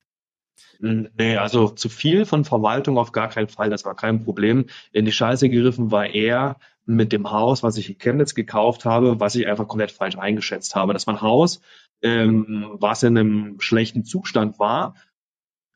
Nee, 0.80 1.38
also 1.38 1.70
zu 1.70 1.90
viel 1.90 2.26
von 2.26 2.46
Verwaltung 2.46 3.00
auf 3.00 3.14
gar 3.14 3.30
keinen 3.30 3.48
Fall. 3.48 3.72
Das 3.72 3.84
war 3.84 3.96
kein 3.96 4.24
Problem. 4.24 4.68
In 4.92 5.06
die 5.06 5.12
Scheiße 5.12 5.50
gegriffen 5.50 5.90
war 5.90 6.06
eher 6.06 6.58
mit 6.86 7.14
dem 7.14 7.32
Haus, 7.32 7.64
was 7.64 7.78
ich 7.78 7.90
in 7.90 7.98
Chemnitz 7.98 8.36
gekauft 8.36 8.86
habe, 8.86 9.20
was 9.20 9.34
ich 9.34 9.48
einfach 9.48 9.68
komplett 9.68 9.92
falsch 9.92 10.18
eingeschätzt 10.18 10.76
habe. 10.76 10.94
Das 10.94 11.08
war 11.08 11.16
ein 11.16 11.22
Haus, 11.22 11.62
ähm, 12.04 12.68
was 12.74 13.02
in 13.02 13.18
einem 13.18 13.60
schlechten 13.60 14.04
Zustand 14.04 14.60
war 14.60 14.94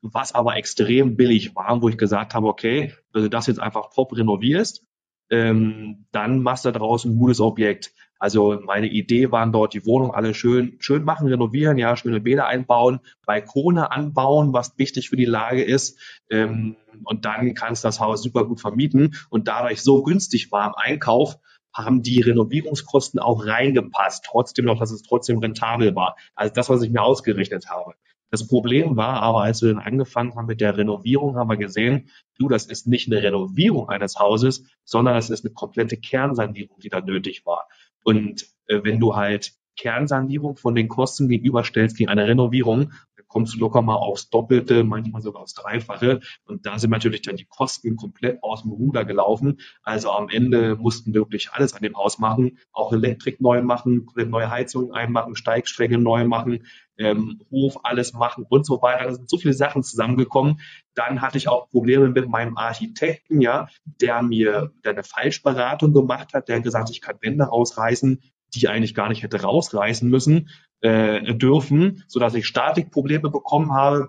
was 0.02 0.34
aber 0.34 0.56
extrem 0.56 1.16
billig 1.16 1.54
war, 1.56 1.82
wo 1.82 1.88
ich 1.88 1.98
gesagt 1.98 2.34
habe, 2.34 2.46
okay, 2.46 2.94
wenn 3.12 3.22
du 3.22 3.30
das 3.30 3.46
jetzt 3.46 3.60
einfach 3.60 3.90
top 3.94 4.16
renovierst, 4.16 4.84
ähm, 5.30 6.06
dann 6.12 6.42
machst 6.42 6.64
du 6.64 6.70
daraus 6.70 7.04
ein 7.04 7.18
gutes 7.18 7.40
Objekt. 7.40 7.92
Also 8.18 8.58
meine 8.64 8.88
Idee 8.88 9.30
waren 9.30 9.52
dort 9.52 9.74
die 9.74 9.86
Wohnung 9.86 10.12
alle 10.12 10.34
schön, 10.34 10.76
schön 10.80 11.04
machen, 11.04 11.28
renovieren, 11.28 11.78
ja, 11.78 11.96
schöne 11.96 12.20
Bäder 12.20 12.46
einbauen, 12.46 13.00
Balkone 13.24 13.92
anbauen, 13.92 14.52
was 14.52 14.76
wichtig 14.76 15.08
für 15.08 15.16
die 15.16 15.24
Lage 15.24 15.62
ist. 15.62 15.98
Ähm, 16.30 16.76
und 17.04 17.24
dann 17.24 17.54
kannst 17.54 17.84
du 17.84 17.88
das 17.88 18.00
Haus 18.00 18.22
super 18.22 18.44
gut 18.44 18.60
vermieten. 18.60 19.14
Und 19.30 19.46
da 19.46 19.70
ich 19.70 19.82
so 19.82 20.02
günstig 20.02 20.50
war 20.50 20.66
im 20.66 20.74
Einkauf, 20.74 21.38
haben 21.72 22.02
die 22.02 22.20
Renovierungskosten 22.20 23.20
auch 23.20 23.46
reingepasst, 23.46 24.24
trotzdem 24.26 24.64
noch, 24.64 24.80
dass 24.80 24.90
es 24.90 25.02
trotzdem 25.02 25.38
rentabel 25.38 25.94
war. 25.94 26.16
Also 26.34 26.52
das, 26.52 26.68
was 26.68 26.82
ich 26.82 26.90
mir 26.90 27.02
ausgerechnet 27.02 27.68
habe. 27.70 27.94
Das 28.30 28.46
Problem 28.46 28.96
war 28.96 29.22
aber, 29.22 29.42
als 29.42 29.62
wir 29.62 29.72
dann 29.72 29.82
angefangen 29.82 30.34
haben 30.34 30.46
mit 30.46 30.60
der 30.60 30.76
Renovierung, 30.76 31.36
haben 31.36 31.48
wir 31.48 31.56
gesehen, 31.56 32.10
du, 32.38 32.48
das 32.48 32.66
ist 32.66 32.86
nicht 32.86 33.10
eine 33.10 33.22
Renovierung 33.22 33.88
eines 33.88 34.18
Hauses, 34.18 34.64
sondern 34.84 35.16
es 35.16 35.30
ist 35.30 35.44
eine 35.44 35.54
komplette 35.54 35.96
Kernsanierung, 35.96 36.78
die 36.80 36.90
da 36.90 37.00
nötig 37.00 37.46
war. 37.46 37.68
Und 38.04 38.46
äh, 38.66 38.80
wenn 38.84 39.00
du 39.00 39.16
halt 39.16 39.52
Kernsanierung 39.76 40.56
von 40.56 40.74
den 40.74 40.88
Kosten 40.88 41.28
gegenüberstellst 41.28 41.96
gegen 41.96 42.10
eine 42.10 42.26
Renovierung, 42.26 42.92
kommst 43.28 43.54
du 43.54 43.58
locker 43.58 43.82
mal 43.82 43.94
aufs 43.94 44.30
Doppelte, 44.30 44.84
manchmal 44.84 45.22
sogar 45.22 45.42
aufs 45.42 45.54
Dreifache. 45.54 46.20
Und 46.44 46.66
da 46.66 46.78
sind 46.78 46.90
natürlich 46.90 47.22
dann 47.22 47.36
die 47.36 47.44
Kosten 47.44 47.96
komplett 47.96 48.42
aus 48.42 48.62
dem 48.62 48.72
Ruder 48.72 49.04
gelaufen. 49.04 49.60
Also 49.82 50.10
am 50.10 50.28
Ende 50.28 50.76
mussten 50.76 51.14
wir 51.14 51.20
wirklich 51.20 51.52
alles 51.52 51.74
an 51.74 51.82
dem 51.82 51.96
Haus 51.96 52.18
machen, 52.18 52.58
auch 52.72 52.92
Elektrik 52.92 53.40
neu 53.40 53.62
machen, 53.62 54.06
neue 54.16 54.50
Heizungen 54.50 54.92
einmachen, 54.92 55.36
Steigstränge 55.36 55.98
neu 55.98 56.24
machen, 56.24 56.64
ähm, 56.96 57.40
Hof 57.50 57.78
alles 57.84 58.12
machen 58.12 58.44
und 58.48 58.66
so 58.66 58.82
weiter. 58.82 59.04
Da 59.04 59.14
sind 59.14 59.30
so 59.30 59.38
viele 59.38 59.54
Sachen 59.54 59.82
zusammengekommen. 59.82 60.60
Dann 60.94 61.20
hatte 61.20 61.38
ich 61.38 61.48
auch 61.48 61.70
Probleme 61.70 62.08
mit 62.08 62.28
meinem 62.28 62.56
Architekten, 62.56 63.40
ja, 63.40 63.68
der 63.84 64.22
mir 64.22 64.72
der 64.84 64.92
eine 64.92 65.04
Falschberatung 65.04 65.92
gemacht 65.92 66.34
hat, 66.34 66.48
der 66.48 66.60
gesagt, 66.60 66.90
ich 66.90 67.00
kann 67.00 67.18
Wände 67.20 67.44
rausreißen, 67.44 68.20
die 68.54 68.68
eigentlich 68.68 68.94
gar 68.94 69.08
nicht 69.08 69.22
hätte 69.22 69.42
rausreißen 69.42 70.08
müssen 70.08 70.48
äh, 70.80 71.34
dürfen, 71.34 72.04
so 72.06 72.20
dass 72.20 72.34
ich 72.34 72.46
Statikprobleme 72.46 73.30
bekommen 73.30 73.72
habe. 73.72 74.08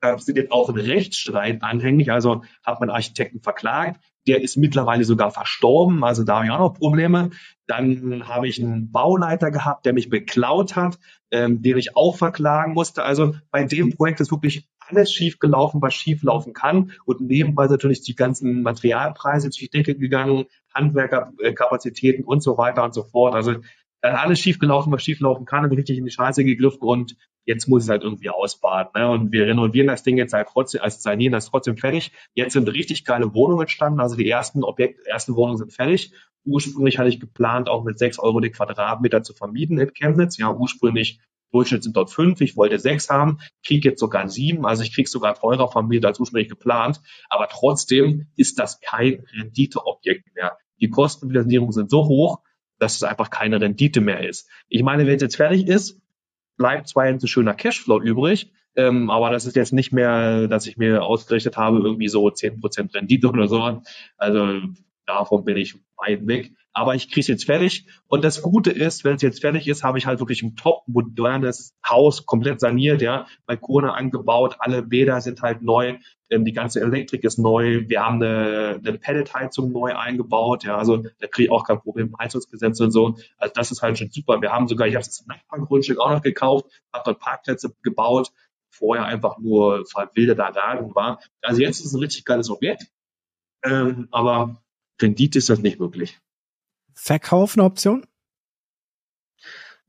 Da 0.00 0.16
sind 0.16 0.36
jetzt 0.36 0.50
auch 0.50 0.68
ein 0.70 0.76
Rechtsstreit 0.76 1.62
anhängig, 1.62 2.10
also 2.10 2.42
hat 2.64 2.80
man 2.80 2.88
Architekten 2.88 3.40
verklagt. 3.40 4.00
Der 4.26 4.42
ist 4.42 4.56
mittlerweile 4.56 5.04
sogar 5.04 5.30
verstorben, 5.30 6.04
also 6.04 6.24
da 6.24 6.36
habe 6.36 6.46
ich 6.46 6.50
auch 6.50 6.58
noch 6.58 6.74
Probleme. 6.74 7.30
Dann 7.66 8.26
habe 8.26 8.48
ich 8.48 8.62
einen 8.62 8.90
Bauleiter 8.90 9.50
gehabt, 9.50 9.84
der 9.86 9.92
mich 9.92 10.08
beklaut 10.08 10.74
hat, 10.74 10.98
ähm, 11.30 11.62
den 11.62 11.76
ich 11.78 11.96
auch 11.96 12.16
verklagen 12.16 12.72
musste. 12.72 13.02
Also 13.02 13.34
bei 13.50 13.64
dem 13.64 13.94
Projekt 13.94 14.20
ist 14.20 14.30
wirklich 14.30 14.68
alles 14.90 15.12
schief 15.12 15.38
gelaufen, 15.38 15.80
was 15.82 15.94
schief 15.94 16.22
laufen 16.22 16.52
kann. 16.52 16.92
Und 17.04 17.20
nebenbei 17.20 17.66
natürlich 17.66 18.02
die 18.02 18.14
ganzen 18.14 18.62
Materialpreise 18.62 19.48
durch 19.48 19.58
die 19.58 19.70
Decke 19.70 19.94
gegangen, 19.94 20.46
Handwerkerkapazitäten 20.74 22.24
und 22.24 22.42
so 22.42 22.58
weiter 22.58 22.84
und 22.84 22.94
so 22.94 23.02
fort. 23.04 23.34
Also 23.34 23.56
dann 24.00 24.14
alles 24.14 24.40
schief 24.40 24.58
gelaufen, 24.58 24.92
was 24.92 25.02
schief 25.02 25.20
laufen 25.20 25.44
kann, 25.44 25.64
und 25.64 25.72
richtig 25.72 25.98
in 25.98 26.04
die 26.04 26.10
Scheiße 26.10 26.44
gegriffen 26.44 26.82
und 26.82 27.16
jetzt 27.44 27.68
muss 27.68 27.84
es 27.84 27.88
halt 27.88 28.02
irgendwie 28.02 28.30
ausbaden. 28.30 28.92
Ne? 28.94 29.10
Und 29.10 29.32
wir 29.32 29.46
renovieren 29.46 29.88
das 29.88 30.02
Ding 30.02 30.16
jetzt 30.16 30.32
halt 30.32 30.48
trotzdem, 30.50 30.82
also 30.82 30.98
sanieren 31.00 31.32
das 31.32 31.46
trotzdem 31.46 31.76
fertig. 31.76 32.12
Jetzt 32.34 32.52
sind 32.52 32.68
richtig 32.68 33.04
geile 33.04 33.34
Wohnungen 33.34 33.62
entstanden, 33.62 34.00
also 34.00 34.16
die 34.16 34.28
ersten 34.28 34.62
Objekte, 34.62 35.06
ersten 35.06 35.34
Wohnungen 35.36 35.58
sind 35.58 35.72
fertig. 35.72 36.12
Ursprünglich 36.44 36.98
hatte 36.98 37.08
ich 37.08 37.20
geplant, 37.20 37.68
auch 37.68 37.84
mit 37.84 37.98
sechs 37.98 38.18
Euro 38.18 38.40
die 38.40 38.50
Quadratmeter 38.50 39.22
zu 39.22 39.34
vermieten 39.34 39.78
in 39.78 39.92
Chemnitz. 39.92 40.38
Ja, 40.38 40.54
ursprünglich 40.54 41.20
Durchschnitt 41.52 41.82
sind 41.82 41.96
dort 41.96 42.10
fünf, 42.10 42.40
ich 42.40 42.56
wollte 42.56 42.78
sechs 42.78 43.10
haben, 43.10 43.38
kriege 43.64 43.88
jetzt 43.88 44.00
sogar 44.00 44.28
sieben, 44.28 44.64
also 44.64 44.82
ich 44.82 44.94
kriege 44.94 45.08
sogar 45.08 45.34
teurer 45.34 45.82
mir 45.82 46.04
als 46.04 46.20
ursprünglich 46.20 46.48
geplant, 46.48 47.00
aber 47.28 47.48
trotzdem 47.48 48.28
ist 48.36 48.58
das 48.58 48.80
kein 48.80 49.24
Renditeobjekt 49.32 50.34
mehr. 50.34 50.56
Die 50.80 50.90
Kosten 50.90 51.26
für 51.26 51.32
die 51.32 51.40
Sanierung 51.40 51.72
sind 51.72 51.90
so 51.90 52.06
hoch, 52.06 52.38
dass 52.80 52.96
es 52.96 53.04
einfach 53.04 53.30
keine 53.30 53.60
Rendite 53.60 54.00
mehr 54.00 54.28
ist. 54.28 54.48
Ich 54.68 54.82
meine, 54.82 55.06
wenn 55.06 55.14
es 55.14 55.22
jetzt 55.22 55.36
fertig 55.36 55.68
ist, 55.68 56.00
bleibt 56.56 56.88
zwar 56.88 57.04
ein 57.04 57.24
schöner 57.24 57.54
Cashflow 57.54 58.00
übrig, 58.00 58.52
ähm, 58.74 59.10
aber 59.10 59.30
das 59.30 59.46
ist 59.46 59.56
jetzt 59.56 59.72
nicht 59.72 59.92
mehr, 59.92 60.48
dass 60.48 60.66
ich 60.66 60.76
mir 60.76 61.02
ausgerichtet 61.04 61.56
habe, 61.56 61.78
irgendwie 61.78 62.08
so 62.08 62.28
zehn 62.30 62.60
Prozent 62.60 62.94
Rendite 62.94 63.28
oder 63.28 63.46
so. 63.46 63.82
Also 64.16 64.60
davon 65.14 65.44
bin 65.44 65.56
ich 65.56 65.76
weit 65.96 66.26
weg 66.26 66.52
aber 66.72 66.94
ich 66.94 67.08
kriege 67.08 67.20
es 67.20 67.28
jetzt 67.28 67.44
fertig. 67.44 67.86
Und 68.06 68.24
das 68.24 68.42
Gute 68.42 68.70
ist, 68.70 69.04
wenn 69.04 69.16
es 69.16 69.22
jetzt 69.22 69.40
fertig 69.40 69.66
ist, 69.68 69.82
habe 69.82 69.98
ich 69.98 70.06
halt 70.06 70.20
wirklich 70.20 70.42
ein 70.42 70.56
top 70.56 70.82
modernes 70.86 71.74
Haus 71.88 72.26
komplett 72.26 72.60
saniert, 72.60 73.02
ja, 73.02 73.26
Balkone 73.46 73.92
angebaut, 73.92 74.56
alle 74.60 74.82
Bäder 74.82 75.20
sind 75.20 75.42
halt 75.42 75.62
neu, 75.62 75.98
ähm, 76.30 76.44
die 76.44 76.52
ganze 76.52 76.80
Elektrik 76.80 77.24
ist 77.24 77.38
neu, 77.38 77.88
wir 77.88 78.02
haben 78.02 78.22
eine, 78.22 78.80
eine 78.84 78.98
Pelletheizung 78.98 79.72
neu 79.72 79.96
eingebaut, 79.96 80.64
ja, 80.64 80.76
also 80.76 80.98
da 81.18 81.26
kriege 81.26 81.46
ich 81.46 81.50
auch 81.50 81.64
kein 81.64 81.80
Problem, 81.80 82.14
Heizungsgesetze 82.18 82.84
und 82.84 82.92
so. 82.92 83.16
Also 83.38 83.52
das 83.54 83.72
ist 83.72 83.82
halt 83.82 83.98
schon 83.98 84.10
super. 84.10 84.40
Wir 84.40 84.52
haben 84.52 84.68
sogar, 84.68 84.86
ich 84.86 84.94
habe 84.94 85.04
das 85.04 85.26
Nachbargrundstück 85.26 85.98
auch 85.98 86.10
noch 86.10 86.22
gekauft, 86.22 86.66
habe 86.92 87.04
dort 87.04 87.20
Parkplätze 87.20 87.74
gebaut, 87.82 88.32
vorher 88.70 89.04
einfach 89.04 89.38
nur 89.38 89.84
verwilderter 89.86 90.54
Ragen 90.54 90.94
war. 90.94 91.20
Also 91.42 91.60
jetzt 91.60 91.80
ist 91.80 91.86
es 91.86 91.94
ein 91.94 92.00
richtig 92.00 92.24
geiles 92.24 92.50
Objekt. 92.50 92.86
Ähm, 93.62 94.08
aber 94.10 94.62
Rendite 95.00 95.38
ist 95.38 95.48
das 95.48 95.60
nicht 95.60 95.78
wirklich. 95.80 96.18
Verkauf 96.94 97.56
eine 97.56 97.64
Option? 97.64 98.06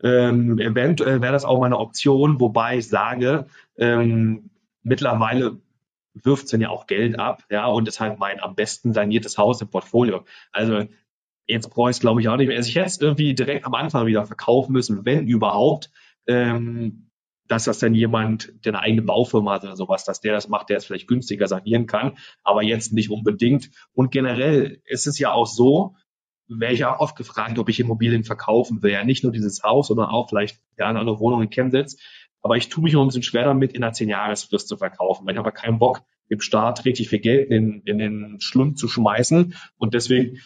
Ähm, 0.04 0.58
eventuell 0.60 1.22
wäre 1.22 1.34
das 1.34 1.46
auch 1.46 1.60
mal 1.60 1.68
eine 1.68 1.78
Option, 1.78 2.40
wobei 2.40 2.78
ich 2.78 2.88
sage, 2.88 3.46
ähm, 3.78 4.50
mittlerweile 4.84 5.60
wirft 6.14 6.46
es 6.46 6.52
dann 6.52 6.62
ja 6.62 6.70
auch 6.70 6.88
Geld 6.88 7.20
ab, 7.20 7.44
ja, 7.50 7.68
und 7.68 7.88
ist 7.88 8.00
halt 8.00 8.20
mein 8.20 8.40
am 8.40 8.56
besten 8.56 8.94
saniertes 8.94 9.38
Haus 9.38 9.62
im 9.62 9.70
Portfolio. 9.70 10.26
Also 10.52 10.88
jetzt 11.46 11.70
brauche 11.70 11.90
ich 11.90 11.98
es, 11.98 12.02
glaube 12.02 12.22
ich, 12.22 12.30
auch 12.30 12.38
nicht 12.38 12.48
mehr. 12.48 12.58
Also 12.58 12.70
ich 12.70 12.76
hätte 12.76 12.88
es 12.88 13.00
irgendwie 13.00 13.34
direkt 13.36 13.66
am 13.66 13.76
Anfang 13.76 14.06
wieder 14.06 14.26
verkaufen 14.26 14.74
müssen, 14.74 15.06
wenn 15.06 15.28
überhaupt. 15.28 15.92
Ähm, 16.28 17.11
dass 17.52 17.66
das 17.66 17.80
dann 17.80 17.94
jemand, 17.94 18.54
der 18.64 18.74
eine 18.74 18.82
eigene 18.82 19.02
Baufirma 19.02 19.56
hat 19.56 19.64
oder 19.64 19.76
sowas, 19.76 20.06
dass 20.06 20.22
der 20.22 20.32
das 20.32 20.48
macht, 20.48 20.70
der 20.70 20.78
es 20.78 20.86
vielleicht 20.86 21.10
günstiger 21.10 21.48
sanieren 21.50 21.86
kann, 21.86 22.18
aber 22.44 22.64
jetzt 22.64 22.94
nicht 22.94 23.12
unbedingt. 23.12 23.72
Und 23.92 24.10
generell 24.10 24.82
ist 24.86 25.06
es 25.06 25.20
ja 25.20 25.34
auch 25.34 25.48
so, 25.48 25.98
wäre 26.48 26.72
ich 26.72 26.86
auch 26.86 27.02
oft 27.02 27.18
gefragt, 27.18 27.60
ob 27.60 27.68
ich 27.68 27.82
Immobilien 27.82 28.24
verkaufen 28.24 28.82
will. 28.82 28.94
Ja, 28.94 29.04
nicht 29.04 29.24
nur 29.24 29.34
dieses 29.34 29.64
Haus, 29.64 29.88
sondern 29.88 30.08
auch 30.08 30.30
vielleicht 30.30 30.62
ja, 30.78 30.88
eine 30.88 31.00
andere 31.00 31.20
Wohnung 31.20 31.42
in 31.42 31.50
Chemnitz. 31.50 31.98
Aber 32.42 32.56
ich 32.56 32.70
tue 32.70 32.86
mich 32.86 32.94
noch 32.94 33.02
ein 33.02 33.08
bisschen 33.08 33.22
schwer 33.22 33.44
damit, 33.44 33.74
in 33.74 33.84
einer 33.84 33.92
Zehn-Jahres-Frist 33.92 34.70
zu 34.70 34.78
verkaufen, 34.78 35.26
weil 35.26 35.34
ich 35.34 35.40
habe 35.40 35.52
keinen 35.52 35.78
Bock, 35.78 36.04
dem 36.30 36.40
Staat 36.40 36.86
richtig 36.86 37.10
viel 37.10 37.20
Geld 37.20 37.52
in, 37.52 37.82
in 37.84 37.98
den 37.98 38.40
Schlund 38.40 38.80
zu 38.80 38.88
schmeißen. 38.88 39.56
Und 39.78 39.94
deswegen 39.94 40.38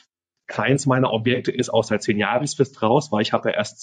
keins 0.48 0.88
meiner 0.88 1.14
Objekte 1.14 1.52
ist 1.52 1.70
aus 1.70 1.90
der 1.90 2.00
Zehn-Jahres-Frist 2.00 2.82
raus, 2.82 3.12
weil 3.12 3.22
ich 3.22 3.32
habe 3.32 3.50
ja 3.50 3.56
erst 3.56 3.80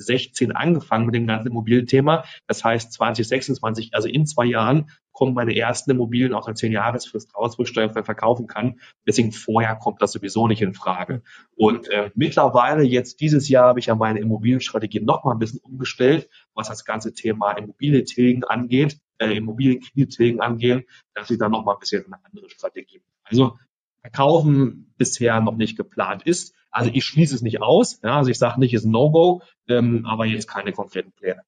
2016 0.00 0.52
angefangen 0.52 1.06
mit 1.06 1.14
dem 1.14 1.26
ganzen 1.26 1.48
Immobilienthema. 1.48 2.24
Das 2.46 2.64
heißt 2.64 2.92
2026, 2.92 3.94
also 3.94 4.08
in 4.08 4.26
zwei 4.26 4.46
Jahren, 4.46 4.90
kommen 5.12 5.34
meine 5.34 5.54
ersten 5.54 5.90
Immobilien 5.90 6.32
aus 6.32 6.46
der 6.46 6.54
Zehn-Jahres-Frist 6.54 7.36
raus, 7.36 7.58
wo 7.58 7.64
ich 7.64 7.68
steuerfrei 7.68 8.02
verkaufen 8.02 8.46
kann. 8.46 8.80
Deswegen 9.06 9.32
vorher 9.32 9.76
kommt 9.76 10.00
das 10.00 10.12
sowieso 10.12 10.48
nicht 10.48 10.62
in 10.62 10.72
Frage. 10.72 11.22
Und 11.56 11.90
äh, 11.90 12.10
mittlerweile, 12.14 12.84
jetzt 12.84 13.20
dieses 13.20 13.48
Jahr, 13.48 13.68
habe 13.68 13.80
ich 13.80 13.86
ja 13.86 13.94
meine 13.94 14.20
Immobilienstrategie 14.20 15.00
noch 15.00 15.24
mal 15.24 15.32
ein 15.32 15.38
bisschen 15.38 15.60
umgestellt, 15.60 16.30
was 16.54 16.68
das 16.68 16.84
ganze 16.84 17.12
Thema 17.12 17.52
Immobilientilgen 17.52 18.44
angeht, 18.44 18.98
äh, 19.18 19.36
Immobilienkredittilgen 19.36 20.40
angeht, 20.40 20.86
dass 21.14 21.30
ich 21.30 21.38
da 21.38 21.48
noch 21.48 21.64
mal 21.64 21.74
ein 21.74 21.80
bisschen 21.80 22.06
eine 22.06 22.24
andere 22.24 22.48
Strategie. 22.48 23.02
Also 23.24 23.58
Verkaufen 24.00 24.94
bisher 24.96 25.40
noch 25.40 25.56
nicht 25.56 25.76
geplant 25.76 26.22
ist. 26.22 26.54
Also 26.70 26.90
ich 26.92 27.04
schließe 27.04 27.34
es 27.34 27.42
nicht 27.42 27.62
aus. 27.62 28.00
Ja, 28.02 28.18
also 28.18 28.30
ich 28.30 28.38
sage 28.38 28.60
nicht, 28.60 28.74
ist 28.74 28.84
ein 28.84 28.90
No-Go, 28.90 29.42
ähm, 29.68 30.06
aber 30.06 30.24
jetzt 30.24 30.48
keine 30.48 30.72
konkreten 30.72 31.12
Pläne. 31.12 31.42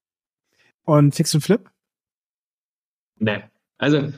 Und 0.85 1.15
Fix 1.15 1.35
und 1.35 1.43
Flip? 1.43 1.69
Nee. 3.19 3.43
Also, 3.79 4.13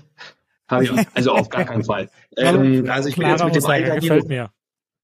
habe 0.69 0.85
ich, 0.85 0.91
also 1.15 1.33
auf 1.33 1.49
gar 1.49 1.65
keinen 1.65 1.85
Fall. 1.85 2.11
Ähm, 2.37 2.89
also 2.89 3.09
ich 3.09 3.17
bin 3.17 3.29
jetzt 3.29 3.45
mit 3.45 3.55
dem 3.55 4.01
gefällt 4.01 4.29
mir. 4.29 4.51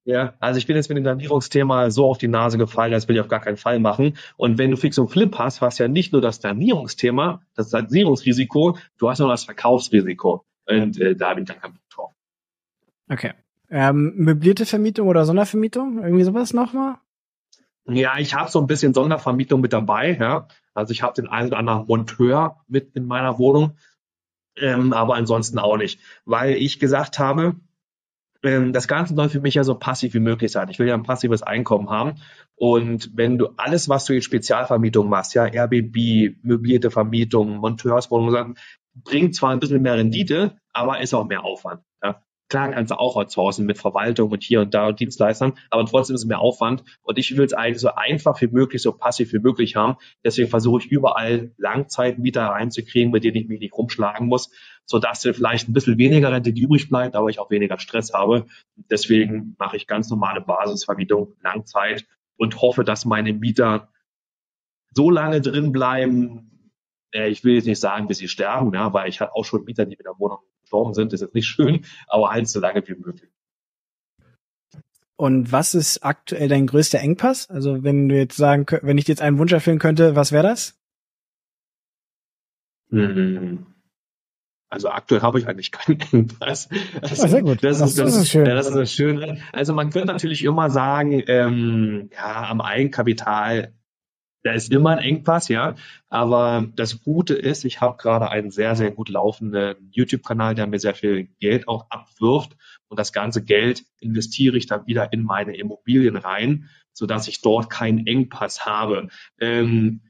Ja, 0.04 0.34
also 0.40 0.58
ich 0.58 0.66
bin 0.66 0.76
jetzt 0.76 0.88
mit 0.88 0.96
dem 0.96 1.04
Sanierungsthema 1.04 1.90
so 1.90 2.06
auf 2.06 2.16
die 2.16 2.28
Nase 2.28 2.56
gefallen, 2.56 2.90
das 2.90 3.06
will 3.06 3.16
ich 3.16 3.20
auf 3.20 3.28
gar 3.28 3.40
keinen 3.40 3.58
Fall 3.58 3.78
machen. 3.78 4.16
Und 4.36 4.56
wenn 4.56 4.70
du 4.70 4.76
Fix 4.76 4.98
und 4.98 5.08
Flip 5.08 5.36
hast, 5.38 5.60
hast 5.60 5.78
du 5.78 5.84
ja 5.84 5.88
nicht 5.88 6.12
nur 6.12 6.22
das 6.22 6.40
Sanierungsthema, 6.40 7.42
das 7.54 7.70
Sanierungsrisiko, 7.70 8.78
du 8.96 9.10
hast 9.10 9.18
noch 9.18 9.28
das 9.28 9.44
Verkaufsrisiko. 9.44 10.46
Und 10.66 10.98
äh, 10.98 11.14
da 11.14 11.34
bin 11.34 11.44
ich 11.44 11.48
dann 11.50 11.60
kein 11.60 11.72
Bock 11.74 11.90
drauf. 11.90 12.12
Okay. 13.10 13.34
Ähm, 13.70 14.14
möblierte 14.16 14.66
Vermietung 14.66 15.08
oder 15.08 15.24
Sondervermietung? 15.24 16.02
Irgendwie 16.02 16.24
sowas 16.24 16.52
nochmal? 16.52 16.96
Ja, 17.86 18.18
ich 18.18 18.34
habe 18.34 18.50
so 18.50 18.60
ein 18.60 18.66
bisschen 18.66 18.94
Sondervermietung 18.94 19.60
mit 19.60 19.72
dabei. 19.72 20.16
Ja. 20.20 20.48
Also 20.74 20.92
ich 20.92 21.02
habe 21.02 21.14
den 21.14 21.28
einen 21.28 21.48
oder 21.48 21.58
anderen 21.58 21.86
Monteur 21.86 22.56
mit 22.68 22.94
in 22.96 23.06
meiner 23.06 23.38
Wohnung, 23.38 23.76
ähm, 24.56 24.92
aber 24.92 25.14
ansonsten 25.14 25.58
auch 25.58 25.76
nicht, 25.76 26.00
weil 26.24 26.54
ich 26.54 26.78
gesagt 26.78 27.18
habe, 27.18 27.56
ähm, 28.42 28.72
das 28.72 28.88
Ganze 28.88 29.14
soll 29.14 29.28
für 29.28 29.40
mich 29.40 29.54
ja 29.54 29.64
so 29.64 29.74
passiv 29.74 30.14
wie 30.14 30.20
möglich 30.20 30.52
sein. 30.52 30.68
Ich 30.68 30.78
will 30.78 30.88
ja 30.88 30.94
ein 30.94 31.02
passives 31.02 31.42
Einkommen 31.42 31.90
haben. 31.90 32.14
Und 32.54 33.10
wenn 33.14 33.38
du 33.38 33.48
alles, 33.56 33.88
was 33.88 34.04
du 34.06 34.14
in 34.14 34.22
Spezialvermietung 34.22 35.08
machst, 35.08 35.34
ja, 35.34 35.46
Airbnb, 35.46 36.36
möblierte 36.42 36.90
Vermietung, 36.90 37.58
Monteurswohnungen, 37.58 38.56
bringt 38.94 39.34
zwar 39.34 39.50
ein 39.50 39.60
bisschen 39.60 39.82
mehr 39.82 39.96
Rendite, 39.96 40.56
aber 40.72 41.00
ist 41.00 41.14
auch 41.14 41.26
mehr 41.26 41.44
Aufwand. 41.44 41.82
Klar 42.50 42.72
kannst 42.72 42.90
du 42.90 42.98
auch 42.98 43.16
outsourcen 43.16 43.64
mit 43.64 43.78
Verwaltung 43.78 44.30
und 44.30 44.42
hier 44.42 44.60
und 44.60 44.74
da 44.74 44.88
und 44.88 44.98
Dienstleistern, 45.00 45.54
aber 45.70 45.86
trotzdem 45.86 46.16
ist 46.16 46.22
es 46.22 46.26
mehr 46.26 46.40
Aufwand. 46.40 46.82
Und 47.02 47.16
ich 47.16 47.36
will 47.36 47.44
es 47.44 47.54
eigentlich 47.54 47.80
so 47.80 47.94
einfach 47.94 48.40
wie 48.42 48.48
möglich, 48.48 48.82
so 48.82 48.92
passiv 48.92 49.32
wie 49.32 49.38
möglich 49.38 49.76
haben. 49.76 49.96
Deswegen 50.24 50.50
versuche 50.50 50.82
ich 50.82 50.90
überall 50.90 51.52
Langzeitmieter 51.58 52.42
reinzukriegen, 52.42 53.12
mit 53.12 53.22
denen 53.22 53.36
ich 53.36 53.48
mich 53.48 53.60
nicht 53.60 53.72
rumschlagen 53.72 54.26
muss, 54.26 54.50
sodass 54.84 55.22
vielleicht 55.22 55.68
ein 55.68 55.72
bisschen 55.72 55.96
weniger 55.96 56.32
Rente 56.32 56.50
übrig 56.50 56.88
bleibt, 56.88 57.14
aber 57.14 57.28
ich 57.28 57.38
auch 57.38 57.50
weniger 57.50 57.78
Stress 57.78 58.12
habe. 58.12 58.46
Deswegen 58.90 59.54
mache 59.58 59.76
ich 59.76 59.86
ganz 59.86 60.10
normale 60.10 60.40
Basisvermietung, 60.40 61.36
Langzeit 61.42 62.04
und 62.36 62.60
hoffe, 62.60 62.82
dass 62.82 63.04
meine 63.04 63.32
Mieter 63.32 63.88
so 64.92 65.08
lange 65.08 65.40
drin 65.40 65.70
bleiben, 65.70 66.72
ich 67.12 67.44
will 67.44 67.54
jetzt 67.54 67.66
nicht 67.66 67.80
sagen, 67.80 68.08
bis 68.08 68.18
sie 68.18 68.28
sterben, 68.28 68.74
ja, 68.74 68.92
weil 68.92 69.08
ich 69.08 69.20
hatte 69.20 69.34
auch 69.36 69.44
schon 69.44 69.64
Mieter, 69.64 69.84
die 69.84 69.96
mit 69.96 70.06
der 70.06 70.18
Wohnung 70.18 70.38
gestorben 70.70 70.94
sind, 70.94 71.12
ist 71.12 71.20
jetzt 71.20 71.34
nicht 71.34 71.46
schön, 71.46 71.84
aber 72.06 72.30
halt 72.30 72.48
so 72.48 72.60
lange 72.60 72.86
wie 72.86 72.94
möglich. 72.94 73.30
Und 75.16 75.52
was 75.52 75.74
ist 75.74 76.02
aktuell 76.02 76.48
dein 76.48 76.66
größter 76.66 77.00
Engpass? 77.00 77.50
Also 77.50 77.82
wenn 77.82 78.08
du 78.08 78.16
jetzt 78.16 78.36
sagen, 78.36 78.64
wenn 78.82 78.96
ich 78.96 79.06
jetzt 79.06 79.20
einen 79.20 79.38
Wunsch 79.38 79.52
erfüllen 79.52 79.78
könnte, 79.78 80.16
was 80.16 80.32
wäre 80.32 80.44
das? 80.44 80.78
Hm. 82.90 83.66
Also 84.70 84.88
aktuell 84.88 85.20
habe 85.20 85.38
ich 85.40 85.48
eigentlich 85.48 85.72
keinen 85.72 86.00
Engpass. 86.12 86.68
Also, 87.02 87.24
oh, 87.24 87.26
sehr 87.26 87.42
gut. 87.42 87.62
Das, 87.62 87.80
das, 87.80 87.90
ist, 87.90 87.98
das, 87.98 88.16
ist 88.16 88.30
schön. 88.30 88.46
Ja, 88.46 88.54
das 88.54 88.68
ist 88.68 88.76
das 88.76 88.92
Schöne. 88.92 89.42
Also 89.52 89.74
man 89.74 89.90
könnte 89.90 90.06
natürlich 90.06 90.44
immer 90.44 90.70
sagen, 90.70 91.22
ähm, 91.26 92.08
ja, 92.14 92.48
am 92.48 92.60
Eigenkapital 92.60 93.74
da 94.42 94.52
ist 94.52 94.72
immer 94.72 94.90
ein 94.90 94.98
Engpass, 94.98 95.48
ja. 95.48 95.74
Aber 96.08 96.66
das 96.76 97.02
Gute 97.02 97.34
ist, 97.34 97.64
ich 97.64 97.80
habe 97.80 97.96
gerade 97.96 98.30
einen 98.30 98.50
sehr, 98.50 98.74
sehr 98.74 98.90
gut 98.90 99.08
laufenden 99.08 99.76
YouTube-Kanal, 99.92 100.54
der 100.54 100.66
mir 100.66 100.78
sehr 100.78 100.94
viel 100.94 101.28
Geld 101.40 101.68
auch 101.68 101.86
abwirft. 101.90 102.56
Und 102.88 102.98
das 102.98 103.12
ganze 103.12 103.44
Geld 103.44 103.84
investiere 104.00 104.56
ich 104.56 104.66
dann 104.66 104.86
wieder 104.86 105.12
in 105.12 105.22
meine 105.22 105.56
Immobilien 105.56 106.16
rein, 106.16 106.70
sodass 106.92 107.28
ich 107.28 107.42
dort 107.42 107.70
keinen 107.70 108.06
Engpass 108.06 108.64
habe. 108.64 109.08
Ähm, 109.38 110.02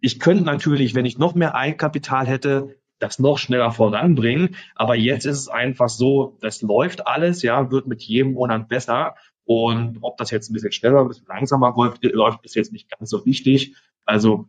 ich 0.00 0.20
könnte 0.20 0.44
natürlich, 0.44 0.94
wenn 0.94 1.06
ich 1.06 1.18
noch 1.18 1.34
mehr 1.34 1.54
Eigenkapital 1.54 2.26
hätte, 2.26 2.76
das 2.98 3.18
noch 3.18 3.38
schneller 3.38 3.70
voranbringen. 3.70 4.56
Aber 4.74 4.94
jetzt 4.96 5.24
ist 5.24 5.38
es 5.38 5.48
einfach 5.48 5.88
so, 5.88 6.36
das 6.40 6.62
läuft 6.62 7.06
alles, 7.06 7.42
ja, 7.42 7.70
wird 7.70 7.86
mit 7.86 8.02
jedem 8.02 8.32
Monat 8.32 8.68
besser. 8.68 9.14
Und 9.48 9.96
ob 10.02 10.18
das 10.18 10.30
jetzt 10.30 10.50
ein 10.50 10.52
bisschen 10.52 10.72
schneller, 10.72 11.00
ein 11.00 11.08
bisschen 11.08 11.26
langsamer 11.26 11.74
läuft, 11.74 12.04
läuft 12.04 12.44
ist 12.44 12.54
jetzt 12.54 12.70
nicht 12.70 12.90
ganz 12.90 13.08
so 13.08 13.24
wichtig. 13.24 13.74
Also 14.04 14.46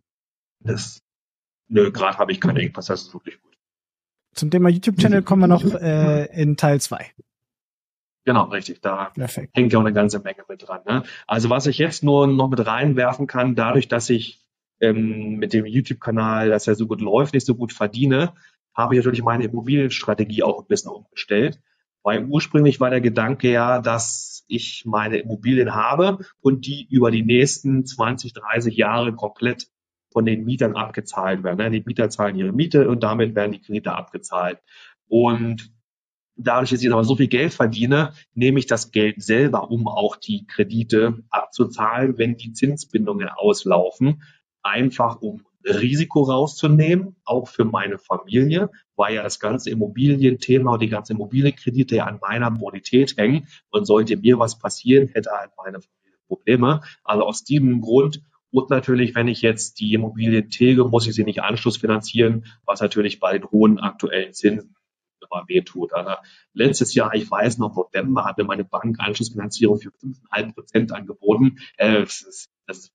das, 0.59 1.01
nö, 1.69 1.89
gerade 1.89 2.17
habe 2.17 2.33
ich 2.33 2.41
keine 2.41 2.59
Engpass, 2.59 2.87
das 2.87 3.03
ist 3.03 3.13
wirklich 3.13 3.41
gut. 3.41 3.57
Zum 4.35 4.51
Thema 4.51 4.67
YouTube-Channel 4.67 5.23
kommen 5.23 5.43
wir 5.43 5.47
noch 5.47 5.63
äh, 5.63 6.25
in 6.33 6.57
Teil 6.57 6.81
zwei. 6.81 7.13
Genau, 8.25 8.43
richtig. 8.49 8.81
Da 8.81 9.11
Perfekt. 9.15 9.55
hängt 9.55 9.71
ja 9.71 9.79
auch 9.79 9.85
eine 9.85 9.93
ganze 9.93 10.19
Menge 10.19 10.43
mit 10.49 10.67
dran. 10.67 10.81
Ne? 10.85 11.03
Also 11.27 11.49
was 11.49 11.65
ich 11.65 11.77
jetzt 11.77 12.03
nur 12.03 12.27
noch 12.27 12.49
mit 12.49 12.65
reinwerfen 12.65 13.25
kann, 13.25 13.55
dadurch, 13.55 13.87
dass 13.87 14.09
ich 14.09 14.41
ähm, 14.81 15.37
mit 15.37 15.53
dem 15.53 15.65
YouTube-Kanal, 15.65 16.49
dass 16.49 16.67
er 16.67 16.75
so 16.75 16.87
gut 16.87 16.99
läuft, 16.99 17.33
nicht 17.33 17.45
so 17.45 17.55
gut 17.55 17.71
verdiene, 17.71 18.33
habe 18.75 18.95
ich 18.95 18.99
natürlich 18.99 19.23
meine 19.23 19.45
Immobilienstrategie 19.45 20.43
auch 20.43 20.59
ein 20.59 20.67
bisschen 20.67 20.91
umgestellt. 20.91 21.61
Weil 22.03 22.25
ursprünglich 22.25 22.81
war 22.81 22.89
der 22.89 22.99
Gedanke 22.99 23.49
ja, 23.49 23.79
dass 23.79 24.38
ich 24.49 24.83
meine 24.85 25.17
Immobilien 25.17 25.73
habe 25.73 26.19
und 26.41 26.65
die 26.65 26.87
über 26.89 27.11
die 27.11 27.23
nächsten 27.23 27.85
20, 27.85 28.33
30 28.33 28.75
Jahre 28.75 29.13
komplett 29.13 29.67
von 30.11 30.25
den 30.25 30.43
Mietern 30.43 30.75
abgezahlt 30.75 31.43
werden. 31.43 31.71
Die 31.71 31.83
Mieter 31.85 32.09
zahlen 32.09 32.35
ihre 32.35 32.51
Miete 32.51 32.89
und 32.89 33.03
damit 33.03 33.35
werden 33.35 33.51
die 33.51 33.61
Kredite 33.61 33.93
abgezahlt. 33.93 34.59
Und 35.07 35.71
dadurch, 36.35 36.71
dass 36.71 36.81
ich 36.81 36.91
aber 36.91 37.03
so 37.03 37.15
viel 37.15 37.27
Geld 37.27 37.53
verdiene, 37.53 38.13
nehme 38.33 38.59
ich 38.59 38.65
das 38.65 38.91
Geld 38.91 39.21
selber, 39.21 39.69
um 39.69 39.87
auch 39.87 40.15
die 40.15 40.45
Kredite 40.47 41.23
abzuzahlen, 41.29 42.17
wenn 42.17 42.37
die 42.37 42.53
Zinsbindungen 42.53 43.29
auslaufen. 43.29 44.23
Einfach 44.61 45.21
um 45.21 45.45
Risiko 45.65 46.23
rauszunehmen, 46.23 47.15
auch 47.25 47.47
für 47.47 47.65
meine 47.65 47.97
Familie, 47.97 48.69
weil 48.95 49.15
ja 49.15 49.23
das 49.23 49.39
ganze 49.39 49.69
Immobilienthema 49.69 50.73
und 50.73 50.81
die 50.81 50.89
ganzen 50.89 51.13
Immobilienkredite 51.13 51.97
ja 51.97 52.05
an 52.05 52.19
meiner 52.21 52.51
Bonität 52.51 53.17
hängen. 53.17 53.47
Und 53.69 53.85
sollte 53.85 54.17
mir 54.17 54.39
was 54.39 54.57
passieren, 54.57 55.09
hätte 55.09 55.31
halt 55.31 55.51
meine 55.57 55.81
Familie 55.81 56.19
Probleme. 56.27 56.81
Also 57.03 57.23
aus 57.23 57.43
diesem 57.43 57.81
Grund 57.81 58.21
und 58.51 58.69
natürlich, 58.69 59.13
wenn 59.13 59.27
ich 59.27 59.41
jetzt 59.41 59.79
die 59.79 59.93
Immobilien 59.93 60.49
tilge, 60.49 60.85
muss 60.85 61.07
ich 61.07 61.13
sie 61.13 61.23
nicht 61.23 61.43
anschlussfinanzieren, 61.43 62.45
was 62.65 62.81
natürlich 62.81 63.19
bei 63.19 63.37
den 63.37 63.49
hohen 63.51 63.79
aktuellen 63.79 64.33
Zinsen 64.33 64.75
immer 65.29 65.47
wehtut. 65.47 65.93
Also 65.93 66.11
letztes 66.53 66.93
Jahr, 66.93 67.13
ich 67.13 67.29
weiß 67.29 67.57
noch, 67.57 67.75
November 67.75 68.25
hat 68.25 68.37
mir 68.37 68.43
meine 68.43 68.65
Bank 68.65 68.99
Anschlussfinanzierung 68.99 69.79
für 69.79 69.89
5,5 69.89 70.53
Prozent 70.53 70.91
angeboten. 70.91 71.59
Äh, 71.77 72.01
das, 72.01 72.49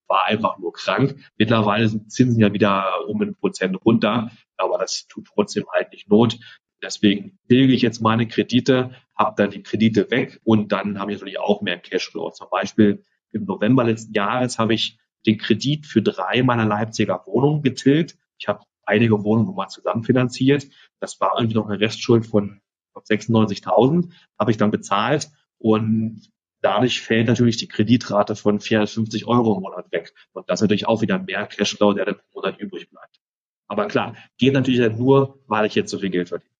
war 0.07 0.27
einfach 0.27 0.59
nur 0.59 0.73
krank. 0.73 1.17
Mittlerweile 1.37 1.89
sind 1.89 2.13
Zinsen 2.13 2.41
ja 2.41 2.53
wieder 2.53 3.09
um 3.09 3.21
ein 3.23 3.35
Prozent 3.35 3.77
runter, 3.85 4.31
aber 4.57 4.79
das 4.79 5.09
tut 5.09 5.27
trotzdem 5.27 5.65
halt 5.73 5.91
nicht 5.91 6.09
Not. 6.09 6.39
Deswegen 6.81 7.39
tilge 7.49 7.73
ich 7.73 7.83
jetzt 7.83 8.01
meine 8.01 8.29
Kredite, 8.29 8.93
habe 9.17 9.35
dann 9.37 9.51
die 9.51 9.63
Kredite 9.63 10.11
weg 10.11 10.41
und 10.45 10.71
dann 10.71 11.01
habe 11.01 11.11
ich 11.11 11.19
natürlich 11.19 11.41
auch 11.41 11.63
mehr 11.63 11.79
Cashflow. 11.79 12.31
Zum 12.31 12.49
Beispiel 12.51 13.03
im 13.33 13.47
November 13.47 13.83
letzten 13.85 14.13
Jahres 14.13 14.59
habe 14.59 14.75
ich 14.75 14.99
den 15.27 15.39
Kredit 15.39 15.87
für 15.87 16.03
drei 16.03 16.43
meiner 16.43 16.67
Leipziger 16.67 17.23
Wohnungen 17.27 17.63
getilgt. 17.63 18.17
Ich 18.39 18.49
habe 18.49 18.65
einige 18.87 19.23
Wohnungen 19.25 19.47
nochmal 19.47 19.69
zusammenfinanziert. 19.69 20.67
Das 21.01 21.21
war 21.21 21.35
irgendwie 21.37 21.57
noch 21.57 21.69
eine 21.69 21.81
Restschuld 21.81 22.27
von 22.27 22.61
96.000, 22.95 24.11
habe 24.39 24.51
ich 24.51 24.57
dann 24.57 24.71
bezahlt 24.71 25.31
und 25.59 26.31
dadurch 26.61 27.03
fällt 27.03 27.27
natürlich 27.27 27.57
die 27.57 27.69
Kreditrate 27.69 28.37
von 28.37 28.61
450 28.61 29.27
Euro 29.27 29.57
im 29.57 29.63
Monat 29.63 29.91
weg. 29.93 30.15
Und 30.33 30.49
das 30.49 30.61
ist 30.61 30.63
natürlich 30.63 30.87
auch 30.87 31.03
wieder 31.03 31.19
mehr 31.19 31.47
Cashflow, 31.47 31.93
der 31.93 32.07
dann 32.07 32.17
pro 32.17 32.41
Monat 32.41 32.59
übrig 32.59 32.89
bleibt. 32.91 33.21
Aber 33.67 33.87
klar, 33.87 34.15
geht 34.39 34.55
natürlich 34.55 34.97
nur, 34.97 35.41
weil 35.47 35.67
ich 35.67 35.75
jetzt 35.75 35.91
so 35.91 35.99
viel 35.99 36.11
Geld 36.11 36.29
verdiene. 36.29 36.51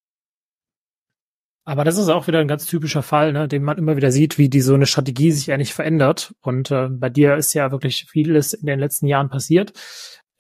Aber 1.67 1.85
das 1.85 1.97
ist 1.97 2.11
auch 2.11 2.27
wieder 2.27 2.41
ein 2.41 2.49
ganz 2.49 2.67
typischer 2.67 3.03
Fall, 3.03 3.33
ne, 3.33 3.49
den 3.49 3.63
man 3.63 3.79
immer 3.79 3.97
wieder 3.97 4.11
sieht, 4.11 4.37
wie 4.37 4.51
die 4.51 4.61
so 4.61 4.75
eine 4.75 4.85
Strategie 4.85 5.33
sich 5.33 5.51
eigentlich 5.51 5.73
verändert. 5.73 6.35
Und 6.43 6.71
äh, 6.71 6.89
bei 6.91 7.09
dir 7.09 7.37
ist 7.37 7.55
ja 7.55 7.71
wirklich 7.71 8.05
vieles 8.07 8.53
in 8.53 8.67
den 8.67 8.79
letzten 8.79 9.07
Jahren 9.07 9.31
passiert. 9.31 9.73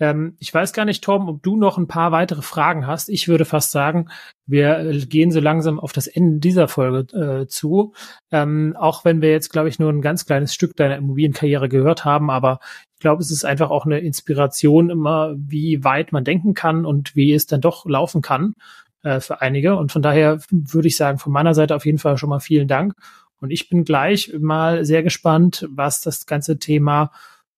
Ähm, 0.01 0.37
ich 0.41 0.53
weiß 0.53 0.73
gar 0.73 0.85
nicht, 0.85 1.05
Tom, 1.05 1.29
ob 1.29 1.43
du 1.43 1.57
noch 1.57 1.79
ein 1.79 1.87
paar 1.87 2.13
weitere 2.13 2.43
Fragen 2.43 2.87
hast. 2.87 3.09
Ich 3.09 3.29
würde 3.29 3.45
fast 3.45 3.71
sagen, 3.71 4.09
wir 4.47 5.05
gehen 5.07 5.31
so 5.31 5.41
langsam 5.41 5.79
auf 5.79 5.93
das 5.93 6.07
Ende 6.07 6.41
dieser 6.41 6.69
Folge 6.69 7.17
äh, 7.17 7.47
zu. 7.47 7.95
Ähm, 8.33 8.75
auch 8.79 9.05
wenn 9.05 9.23
wir 9.23 9.31
jetzt, 9.31 9.51
glaube 9.51 9.69
ich, 9.69 9.79
nur 9.79 9.91
ein 9.91 10.03
ganz 10.03 10.27
kleines 10.27 10.55
Stück 10.55 10.77
deiner 10.77 10.97
Immobilienkarriere 10.97 11.69
gehört 11.69 12.05
haben, 12.05 12.31
aber 12.31 12.59
ich 12.95 13.01
glaube, 13.01 13.23
es 13.23 13.31
ist 13.31 13.45
einfach 13.45 13.71
auch 13.71 13.87
eine 13.87 14.01
Inspiration 14.01 14.91
immer, 14.91 15.35
wie 15.37 15.85
weit 15.85 16.13
man 16.13 16.25
denken 16.25 16.55
kann 16.55 16.85
und 16.87 17.15
wie 17.15 17.33
es 17.33 17.47
dann 17.47 17.61
doch 17.61 17.87
laufen 17.87 18.23
kann 18.23 18.55
äh, 19.03 19.21
für 19.21 19.41
einige. 19.43 19.77
Und 19.77 19.93
von 19.93 20.03
daher 20.03 20.41
würde 20.51 20.89
ich 20.89 20.97
sagen, 20.97 21.19
von 21.19 21.33
meiner 21.33 21.55
Seite 21.55 21.77
auf 21.77 21.87
jeden 21.87 21.99
Fall 21.99 22.19
schon 22.19 22.31
mal 22.31 22.41
vielen 22.41 22.67
Dank. 22.67 22.95
Und 23.41 23.51
ich 23.51 23.69
bin 23.69 23.85
gleich 23.85 24.33
mal 24.41 24.85
sehr 24.85 25.03
gespannt, 25.03 25.69
was 25.71 26.01
das 26.01 26.27
ganze 26.27 26.59
Thema 26.59 27.13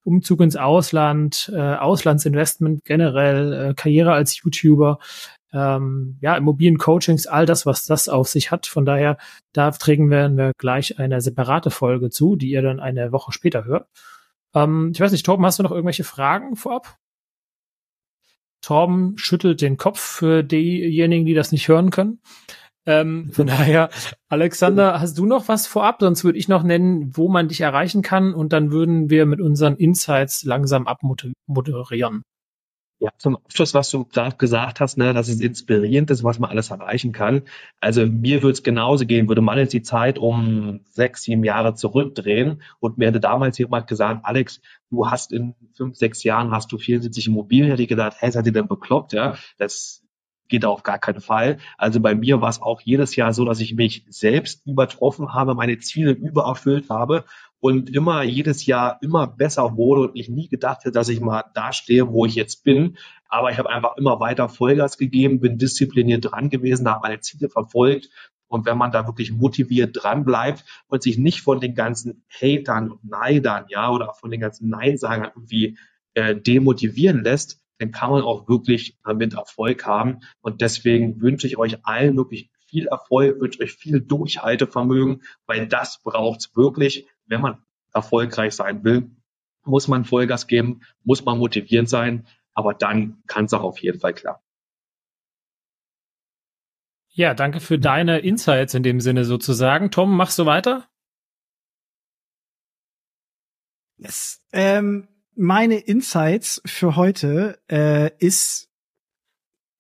Umzug 0.07 0.41
ins 0.41 0.57
Ausland, 0.57 1.51
äh, 1.55 1.59
Auslandsinvestment 1.59 2.85
generell, 2.85 3.53
äh, 3.53 3.75
Karriere 3.75 4.13
als 4.13 4.41
YouTuber, 4.41 4.99
ähm, 5.53 6.19
ja, 6.21 6.37
Immobiliencoachings, 6.37 7.27
all 7.27 7.47
das, 7.47 7.67
was 7.67 7.87
das 7.87 8.09
auf 8.09 8.29
sich 8.29 8.51
hat. 8.51 8.67
Von 8.67 8.85
daher, 8.85 9.19
da 9.53 9.71
trägen 9.71 10.11
werden 10.11 10.37
wir 10.37 10.53
gleich 10.59 10.99
eine 10.99 11.21
separate 11.21 11.71
Folge 11.71 12.11
zu, 12.11 12.37
die 12.37 12.51
ihr 12.51 12.63
dann 12.63 12.81
eine 12.81 13.13
Woche 13.13 13.33
später 13.33 13.65
hört. 13.65 13.89
Ähm, 14.55 14.93
ich 14.95 15.01
weiß 15.01 15.13
nicht, 15.13 15.27
Torben, 15.27 15.45
hast 15.45 15.59
du 15.59 15.63
noch 15.63 15.73
irgendwelche 15.73 16.05
Fragen 16.05 16.57
vorab? 16.57 16.97
Torben 18.61 19.17
schüttelt 19.19 19.61
den 19.61 19.77
Kopf 19.77 20.01
für 20.01 20.43
diejenigen, 20.43 21.27
die 21.27 21.35
das 21.35 21.53
nicht 21.53 21.69
hören 21.69 21.91
können. 21.91 22.21
Ähm, 22.87 23.31
von 23.33 23.47
daher, 23.47 23.91
Alexander, 24.29 25.01
hast 25.01 25.19
du 25.19 25.27
noch 25.27 25.49
was 25.49 25.67
vorab? 25.67 25.97
Sonst 26.01 26.25
würde 26.25 26.39
ich 26.39 26.49
noch 26.49 26.63
nennen, 26.63 27.17
wo 27.17 27.29
man 27.29 27.49
dich 27.49 27.61
erreichen 27.61 28.03
kann 28.03 28.35
und 28.35 28.53
dann 28.53 28.71
würden 28.71 29.11
wir 29.11 29.27
mit 29.27 29.41
unseren 29.41 29.77
Insights 29.77 30.45
langsam 30.45 30.87
abmoderieren. 30.87 32.23
Ja, 32.99 33.11
zum 33.19 33.37
Abschluss, 33.37 33.75
was 33.75 33.91
du 33.91 34.07
gerade 34.07 34.37
gesagt 34.37 34.81
hast, 34.81 34.97
ne, 34.97 35.13
dass 35.13 35.29
es 35.29 35.41
inspirierend 35.41 36.11
ist, 36.11 36.25
was 36.25 36.39
man 36.39 36.49
alles 36.49 36.71
erreichen 36.71 37.13
kann. 37.13 37.43
Also 37.79 38.07
mir 38.07 38.43
würde 38.43 38.55
es 38.55 38.63
genauso 38.63 39.05
gehen, 39.05 39.29
würde 39.29 39.43
man 39.43 39.59
jetzt 39.59 39.75
die 39.75 39.83
Zeit 39.83 40.19
um 40.19 40.81
sechs, 40.85 41.25
sieben 41.25 41.45
Jahre 41.45 41.75
zurückdrehen 41.75 42.63
und 42.81 42.97
mir 42.97 43.09
hätte 43.09 43.21
damals 43.21 43.59
jemand 43.59 43.87
gesagt, 43.87 44.25
Alex, 44.25 44.63
du 44.89 45.11
hast 45.11 45.31
in 45.31 45.55
fünf, 45.75 45.97
sechs 45.97 46.25
Jahren 46.25 46.53
hast 46.53 46.73
du 46.73 46.79
74 46.79 47.27
Immobilien, 47.27 47.71
hätte 47.71 47.83
ich 47.83 47.89
gedacht, 47.89 48.17
hey, 48.19 48.31
seid 48.31 48.47
ihr 48.47 48.53
denn 48.53 48.67
bekloppt, 48.67 49.13
ja? 49.13 49.37
Das 49.59 50.03
geht 50.49 50.65
auf 50.65 50.83
gar 50.83 50.99
keinen 50.99 51.21
Fall. 51.21 51.59
Also 51.79 52.01
bei 52.01 52.15
mir 52.15 52.41
war 52.41 52.49
es 52.49 52.63
auch 52.63 52.81
jedes 52.81 53.17
Jahr 53.17 53.33
so, 53.33 53.45
dass 53.45 53.61
ich 53.61 53.75
mich 53.75 54.05
selbst 54.09 54.67
übertroffen 54.67 55.35
habe, 55.35 55.55
meine 55.55 55.79
Ziele 55.79 56.13
übererfüllt 56.13 56.91
habe 56.91 57.25
und 57.61 57.91
immer 57.91 58.23
jedes 58.23 58.67
Jahr 58.67 58.99
immer 59.03 59.27
besser 59.27 59.77
wurde 59.77 60.03
und 60.03 60.17
ich 60.17 60.29
nie 60.29 60.49
gedacht 60.49 60.81
hätte, 60.81 60.93
dass 60.93 61.09
ich 61.09 61.21
mal 61.21 61.45
da 61.55 61.73
stehe, 61.73 62.13
wo 62.13 62.27
ich 62.27 62.35
jetzt 62.35 62.65
bin. 62.65 62.97
Aber 63.29 63.51
ich 63.51 63.59
habe 63.59 63.71
einfach 63.71 63.97
immer 63.97 64.21
weiter 64.21 64.49
Vollgas 64.49 64.99
gegeben, 64.99 65.41
bin 65.41 65.59
diszipliniert 65.59 66.31
dran 66.31 66.51
gewesen, 66.51 66.89
habe 66.89 67.09
meine 67.09 67.21
Ziele 67.21 67.49
verfolgt. 67.49 68.11
Und 68.49 68.67
wenn 68.67 68.79
man 68.79 68.93
da 68.93 69.07
wirklich 69.07 69.33
motiviert 69.33 69.97
dran 70.01 70.25
bleibt 70.25 70.65
und 70.87 71.03
sich 71.03 71.19
nicht 71.19 71.41
von 71.41 71.61
den 71.61 71.75
ganzen 71.75 72.25
Hatern 72.29 72.93
und 72.93 73.05
Neidern, 73.05 73.65
ja, 73.69 73.91
oder 73.91 74.15
von 74.15 74.31
den 74.31 74.41
ganzen 74.41 74.69
Neinsagern 74.69 75.33
irgendwie 75.35 75.79
äh, 76.15 76.37
demotivieren 76.37 77.25
lässt, 77.25 77.66
dann 77.79 77.91
kann 77.91 78.11
man 78.11 78.23
auch 78.23 78.49
wirklich 78.49 78.99
damit 79.05 79.35
Erfolg 79.35 79.87
haben. 79.87 80.21
Und 80.41 80.61
deswegen 80.61 81.21
wünsche 81.21 81.47
ich 81.47 81.59
euch 81.59 81.85
allen 81.85 82.17
wirklich 82.17 82.51
viel 82.67 82.87
Erfolg, 82.87 83.41
wünsche 83.41 83.63
euch 83.63 83.73
viel 83.73 84.01
Durchhaltevermögen, 84.01 85.23
weil 85.47 85.67
das 85.67 86.03
braucht's 86.03 86.57
wirklich, 86.57 87.07
wenn 87.27 87.41
man 87.41 87.63
erfolgreich 87.93 88.55
sein 88.55 88.85
will. 88.85 89.11
Muss 89.65 89.89
man 89.89 90.05
Vollgas 90.05 90.47
geben, 90.47 90.83
muss 91.03 91.25
man 91.25 91.39
motivierend 91.39 91.89
sein, 91.89 92.27
aber 92.55 92.75
dann 92.75 93.23
kann 93.27 93.47
es 93.47 93.53
auch 93.53 93.63
auf 93.63 93.79
jeden 93.79 94.01
Fall 94.01 94.15
klappen. 94.15 94.43
Ja, 97.09 97.33
danke 97.33 97.61
für 97.61 97.79
deine 97.79 98.19
Insights 98.19 98.75
in 98.75 98.83
dem 98.83 99.01
Sinne 99.01 99.25
sozusagen. 99.25 99.91
Tom, 99.91 100.15
machst 100.17 100.39
du 100.39 100.45
weiter? 100.45 100.87
Yes. 103.97 104.43
Ähm, 104.53 105.09
meine 105.37 105.77
Insights 105.77 106.63
für 106.67 106.97
heute 106.97 107.59
äh, 107.71 108.11
ist, 108.19 108.69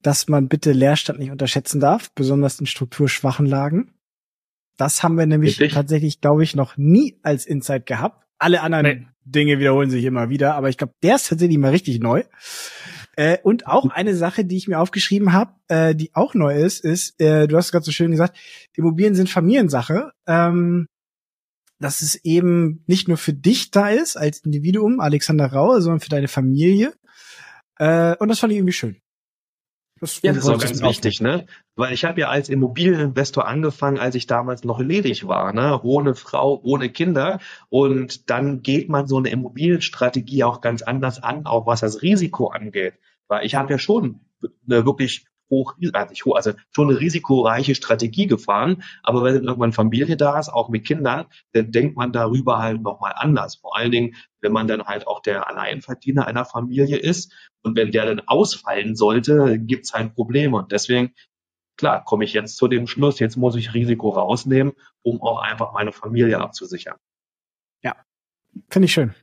dass 0.02 0.28
man 0.28 0.48
bitte 0.48 0.72
Leerstand 0.72 1.18
nicht 1.18 1.30
unterschätzen 1.30 1.80
darf, 1.80 2.12
besonders 2.14 2.60
in 2.60 2.66
strukturschwachen 2.66 3.46
Lagen. 3.46 3.94
Das 4.76 5.02
haben 5.02 5.16
wir 5.16 5.26
nämlich 5.26 5.58
Richtig. 5.58 5.72
tatsächlich, 5.72 6.20
glaube 6.20 6.44
ich, 6.44 6.54
noch 6.54 6.76
nie 6.76 7.18
als 7.22 7.46
Insight 7.46 7.86
gehabt. 7.86 8.24
Alle 8.38 8.60
anderen 8.60 8.84
nee. 8.84 9.06
Dinge 9.24 9.58
wiederholen 9.58 9.90
sich 9.90 10.04
immer 10.04 10.28
wieder, 10.28 10.54
aber 10.54 10.68
ich 10.68 10.76
glaube, 10.76 10.92
der 11.02 11.16
ist 11.16 11.28
tatsächlich 11.28 11.58
mal 11.58 11.70
richtig 11.70 11.98
neu. 12.00 12.22
Äh, 13.16 13.38
und 13.42 13.66
auch 13.66 13.88
eine 13.88 14.14
Sache, 14.14 14.44
die 14.44 14.58
ich 14.58 14.68
mir 14.68 14.78
aufgeschrieben 14.78 15.32
habe, 15.32 15.54
äh, 15.68 15.94
die 15.94 16.14
auch 16.14 16.34
neu 16.34 16.54
ist, 16.54 16.84
ist, 16.84 17.18
äh, 17.18 17.48
du 17.48 17.56
hast 17.56 17.72
gerade 17.72 17.84
so 17.84 17.92
schön 17.92 18.10
gesagt, 18.10 18.36
Immobilien 18.74 19.14
sind 19.14 19.30
Familiensache. 19.30 20.12
Ähm, 20.26 20.86
dass 21.78 22.02
es 22.02 22.14
eben 22.24 22.82
nicht 22.86 23.08
nur 23.08 23.16
für 23.16 23.32
dich 23.32 23.70
da 23.70 23.88
ist 23.88 24.16
als 24.16 24.40
Individuum, 24.40 25.00
Alexander 25.00 25.46
Raue, 25.52 25.80
sondern 25.80 26.00
für 26.00 26.08
deine 26.08 26.28
Familie. 26.28 26.94
Äh, 27.78 28.16
und 28.16 28.28
das 28.28 28.38
fand 28.38 28.52
ich 28.52 28.58
irgendwie 28.58 28.72
schön. 28.72 28.96
Das, 29.98 30.20
ja, 30.20 30.32
das 30.32 30.44
ist 30.44 30.50
auch 30.50 30.60
ganz 30.60 30.82
wichtig, 30.82 31.22
ne? 31.22 31.46
Weil 31.74 31.94
ich 31.94 32.04
habe 32.04 32.20
ja 32.20 32.28
als 32.28 32.50
Immobilieninvestor 32.50 33.46
angefangen, 33.48 33.98
als 33.98 34.14
ich 34.14 34.26
damals 34.26 34.62
noch 34.62 34.78
ledig 34.78 35.26
war, 35.26 35.54
ne? 35.54 35.80
Ohne 35.82 36.14
Frau, 36.14 36.60
ohne 36.62 36.90
Kinder. 36.90 37.40
Und 37.70 38.28
dann 38.28 38.60
geht 38.60 38.90
man 38.90 39.06
so 39.06 39.16
eine 39.16 39.30
Immobilienstrategie 39.30 40.44
auch 40.44 40.60
ganz 40.60 40.82
anders 40.82 41.22
an, 41.22 41.46
auch 41.46 41.66
was 41.66 41.80
das 41.80 42.02
Risiko 42.02 42.48
angeht. 42.48 42.94
Weil 43.26 43.46
ich 43.46 43.54
habe 43.54 43.72
ja 43.72 43.78
schon 43.78 44.20
eine 44.66 44.84
wirklich 44.84 45.26
hoch, 45.50 45.74
also 45.92 46.10
nicht 46.10 46.24
hoch, 46.24 46.36
also 46.36 46.52
schon 46.70 46.90
eine 46.90 47.00
risikoreiche 47.00 47.74
Strategie 47.74 48.26
gefahren. 48.26 48.82
Aber 49.02 49.22
wenn 49.22 49.44
irgendwann 49.44 49.72
Familie 49.72 50.16
da 50.16 50.38
ist, 50.38 50.48
auch 50.48 50.68
mit 50.68 50.86
Kindern, 50.86 51.26
dann 51.52 51.72
denkt 51.72 51.96
man 51.96 52.12
darüber 52.12 52.58
halt 52.58 52.82
nochmal 52.82 53.12
anders. 53.16 53.56
Vor 53.56 53.76
allen 53.76 53.90
Dingen, 53.90 54.16
wenn 54.40 54.52
man 54.52 54.68
dann 54.68 54.84
halt 54.84 55.06
auch 55.06 55.20
der 55.20 55.48
Alleinverdiener 55.48 56.26
einer 56.26 56.44
Familie 56.44 56.98
ist. 56.98 57.32
Und 57.62 57.76
wenn 57.76 57.90
der 57.90 58.06
dann 58.06 58.20
ausfallen 58.20 58.96
sollte, 58.96 59.58
gibt's 59.58 59.92
halt 59.92 60.14
Probleme. 60.14 60.56
Und 60.56 60.72
deswegen, 60.72 61.14
klar, 61.76 62.04
komme 62.04 62.24
ich 62.24 62.32
jetzt 62.32 62.56
zu 62.56 62.68
dem 62.68 62.86
Schluss, 62.86 63.18
jetzt 63.18 63.36
muss 63.36 63.56
ich 63.56 63.74
Risiko 63.74 64.10
rausnehmen, 64.10 64.72
um 65.02 65.20
auch 65.22 65.40
einfach 65.40 65.72
meine 65.72 65.92
Familie 65.92 66.40
abzusichern. 66.40 66.96
Ja, 67.82 67.96
finde 68.68 68.86
ich 68.86 68.92
schön. 68.92 69.14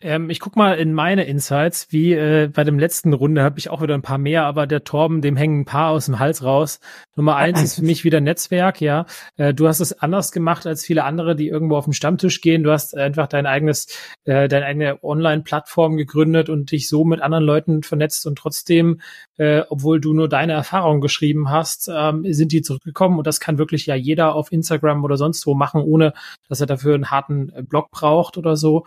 Ähm, 0.00 0.30
ich 0.30 0.38
guck 0.38 0.54
mal 0.54 0.78
in 0.78 0.94
meine 0.94 1.24
Insights, 1.24 1.88
wie 1.90 2.12
äh, 2.12 2.48
bei 2.54 2.62
dem 2.62 2.78
letzten 2.78 3.12
Runde 3.12 3.42
habe 3.42 3.58
ich 3.58 3.68
auch 3.68 3.82
wieder 3.82 3.94
ein 3.94 4.02
paar 4.02 4.18
mehr, 4.18 4.44
aber 4.44 4.68
der 4.68 4.84
Torben, 4.84 5.22
dem 5.22 5.36
hängen 5.36 5.62
ein 5.62 5.64
paar 5.64 5.90
aus 5.90 6.06
dem 6.06 6.20
Hals 6.20 6.44
raus. 6.44 6.78
Nummer 7.16 7.34
eins 7.34 7.62
ist 7.64 7.74
für 7.74 7.82
mich 7.82 8.04
wieder 8.04 8.20
Netzwerk, 8.20 8.80
ja. 8.80 9.06
Äh, 9.36 9.54
du 9.54 9.66
hast 9.66 9.80
es 9.80 9.98
anders 9.98 10.30
gemacht 10.30 10.68
als 10.68 10.84
viele 10.84 11.02
andere, 11.02 11.34
die 11.34 11.48
irgendwo 11.48 11.76
auf 11.76 11.84
den 11.84 11.94
Stammtisch 11.94 12.40
gehen. 12.40 12.62
Du 12.62 12.70
hast 12.70 12.96
einfach 12.96 13.26
dein 13.26 13.46
eigenes, 13.46 13.88
äh, 14.24 14.46
deine 14.46 14.66
eigene 14.66 15.02
Online-Plattform 15.02 15.96
gegründet 15.96 16.48
und 16.48 16.70
dich 16.70 16.88
so 16.88 17.04
mit 17.04 17.20
anderen 17.20 17.44
Leuten 17.44 17.82
vernetzt 17.82 18.24
und 18.24 18.38
trotzdem, 18.38 19.00
äh, 19.36 19.62
obwohl 19.68 20.00
du 20.00 20.14
nur 20.14 20.28
deine 20.28 20.52
Erfahrungen 20.52 21.00
geschrieben 21.00 21.50
hast, 21.50 21.90
ähm, 21.92 22.24
sind 22.32 22.52
die 22.52 22.62
zurückgekommen 22.62 23.18
und 23.18 23.26
das 23.26 23.40
kann 23.40 23.58
wirklich 23.58 23.86
ja 23.86 23.96
jeder 23.96 24.36
auf 24.36 24.52
Instagram 24.52 25.02
oder 25.02 25.16
sonst 25.16 25.44
wo 25.44 25.56
machen, 25.56 25.82
ohne 25.82 26.12
dass 26.48 26.60
er 26.60 26.68
dafür 26.68 26.94
einen 26.94 27.10
harten 27.10 27.52
Blog 27.68 27.90
braucht 27.90 28.38
oder 28.38 28.54
so. 28.54 28.86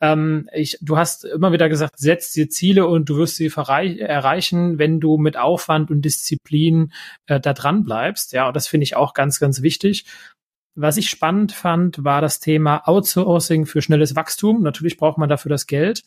Ähm, 0.00 0.48
ich, 0.54 0.78
du 0.80 0.96
hast 0.96 1.24
immer 1.24 1.52
wieder 1.52 1.68
gesagt, 1.68 1.98
setz 1.98 2.32
dir 2.32 2.48
Ziele 2.48 2.86
und 2.86 3.08
du 3.08 3.16
wirst 3.16 3.36
sie 3.36 3.46
erreichen, 3.46 4.78
wenn 4.78 5.00
du 5.00 5.18
mit 5.18 5.36
Aufwand 5.36 5.90
und 5.90 6.02
Disziplin 6.02 6.92
äh, 7.26 7.40
da 7.40 7.52
dran 7.52 7.84
bleibst. 7.84 8.32
Ja, 8.32 8.48
und 8.48 8.56
das 8.56 8.66
finde 8.66 8.84
ich 8.84 8.96
auch 8.96 9.14
ganz, 9.14 9.40
ganz 9.40 9.62
wichtig. 9.62 10.06
Was 10.74 10.96
ich 10.96 11.10
spannend 11.10 11.52
fand, 11.52 12.02
war 12.02 12.20
das 12.20 12.40
Thema 12.40 12.88
Outsourcing 12.88 13.66
für 13.66 13.82
schnelles 13.82 14.16
Wachstum. 14.16 14.62
Natürlich 14.62 14.96
braucht 14.96 15.18
man 15.18 15.28
dafür 15.28 15.50
das 15.50 15.66
Geld, 15.66 16.02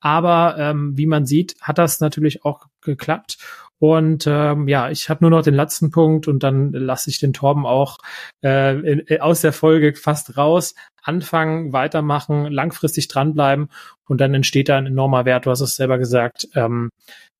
aber 0.00 0.56
ähm, 0.58 0.96
wie 0.96 1.06
man 1.06 1.26
sieht, 1.26 1.56
hat 1.60 1.78
das 1.78 2.00
natürlich 2.00 2.44
auch 2.44 2.66
geklappt. 2.80 3.38
Und 3.78 4.26
ähm, 4.26 4.68
ja, 4.68 4.90
ich 4.90 5.08
habe 5.08 5.24
nur 5.24 5.30
noch 5.30 5.42
den 5.42 5.54
letzten 5.54 5.90
Punkt 5.90 6.28
und 6.28 6.42
dann 6.42 6.70
lasse 6.72 7.08
ich 7.08 7.18
den 7.18 7.32
Torben 7.32 7.64
auch 7.64 7.96
äh, 8.44 8.78
in, 8.78 9.06
äh, 9.08 9.20
aus 9.20 9.40
der 9.40 9.54
Folge 9.54 9.94
fast 9.94 10.36
raus. 10.36 10.74
Anfangen, 11.02 11.72
weitermachen, 11.72 12.44
langfristig 12.52 13.08
dranbleiben 13.08 13.70
und 14.06 14.20
dann 14.20 14.34
entsteht 14.34 14.68
da 14.68 14.76
ein 14.76 14.84
enormer 14.84 15.24
Wert. 15.24 15.46
Du 15.46 15.50
hast 15.50 15.62
es 15.62 15.76
selber 15.76 15.96
gesagt. 15.96 16.46
Ähm, 16.54 16.90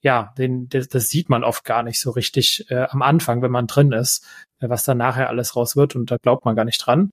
ja, 0.02 0.32
den, 0.38 0.66
das, 0.70 0.88
das 0.88 1.10
sieht 1.10 1.28
man 1.28 1.44
oft 1.44 1.64
gar 1.64 1.82
nicht 1.82 2.00
so 2.00 2.10
richtig 2.10 2.64
äh, 2.70 2.86
am 2.88 3.02
Anfang, 3.02 3.42
wenn 3.42 3.50
man 3.50 3.66
drin 3.66 3.92
ist, 3.92 4.26
äh, 4.60 4.70
was 4.70 4.84
dann 4.84 4.96
nachher 4.96 5.28
alles 5.28 5.56
raus 5.56 5.76
wird 5.76 5.94
und 5.94 6.10
da 6.10 6.16
glaubt 6.22 6.46
man 6.46 6.56
gar 6.56 6.64
nicht 6.64 6.78
dran. 6.78 7.10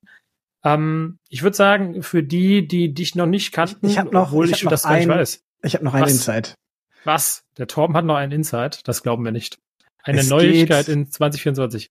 Ähm, 0.68 1.20
ich 1.30 1.43
würde 1.43 1.55
sagen, 1.55 2.03
für 2.03 2.24
die, 2.24 2.68
die 2.68 2.93
dich 2.93 3.15
noch 3.15 3.26
nicht 3.26 3.51
kannten, 3.51 3.88
ich 3.88 3.97
habe 3.97 4.11
noch, 4.11 4.28
obwohl 4.28 4.45
ich, 4.45 4.51
ich 4.51 4.63
hab 4.63 4.72
das 4.72 4.84
noch 4.84 4.91
ein, 4.91 5.07
weiß. 5.07 5.41
Ich 5.63 5.74
habe 5.76 5.86
noch 5.86 5.93
einen 5.93 6.09
Insight. 6.09 6.55
Was? 7.03 7.43
Der 7.57 7.68
Torben 7.68 7.95
hat 7.95 8.05
noch 8.05 8.15
einen 8.15 8.32
Insight? 8.32 8.86
Das 8.88 9.01
glauben 9.01 9.24
wir 9.24 9.32
nicht. 9.32 9.57
Eine 10.03 10.20
es 10.20 10.30
Neuigkeit 10.30 10.88
geht, 10.88 10.95
in 10.95 11.11
2024. 11.11 11.89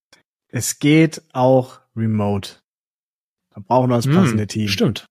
Es 0.48 0.78
geht 0.78 1.22
auch 1.32 1.80
remote. 1.96 2.56
Da 3.54 3.62
brauchen 3.66 3.90
wir 3.90 3.96
das 3.96 4.06
passende 4.06 4.42
hm, 4.42 4.48
Team. 4.48 4.68
Stimmt. 4.68 5.06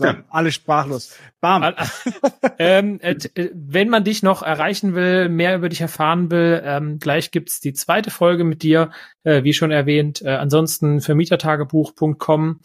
So, 0.00 0.06
ja. 0.06 0.24
alle 0.30 0.50
sprachlos. 0.50 1.14
Bam. 1.40 1.74
ähm, 2.58 2.98
äh, 3.00 3.16
äh, 3.34 3.50
wenn 3.54 3.90
man 3.90 4.02
dich 4.02 4.22
noch 4.22 4.42
erreichen 4.42 4.94
will, 4.94 5.28
mehr 5.28 5.54
über 5.56 5.68
dich 5.68 5.82
erfahren 5.82 6.30
will, 6.30 6.62
ähm, 6.64 6.98
gleich 6.98 7.30
gibt's 7.30 7.60
die 7.60 7.74
zweite 7.74 8.10
Folge 8.10 8.44
mit 8.44 8.62
dir, 8.62 8.90
äh, 9.24 9.44
wie 9.44 9.52
schon 9.52 9.70
erwähnt. 9.70 10.22
Äh, 10.22 10.30
ansonsten 10.30 11.00
vermietertagebuch.com 11.00 12.60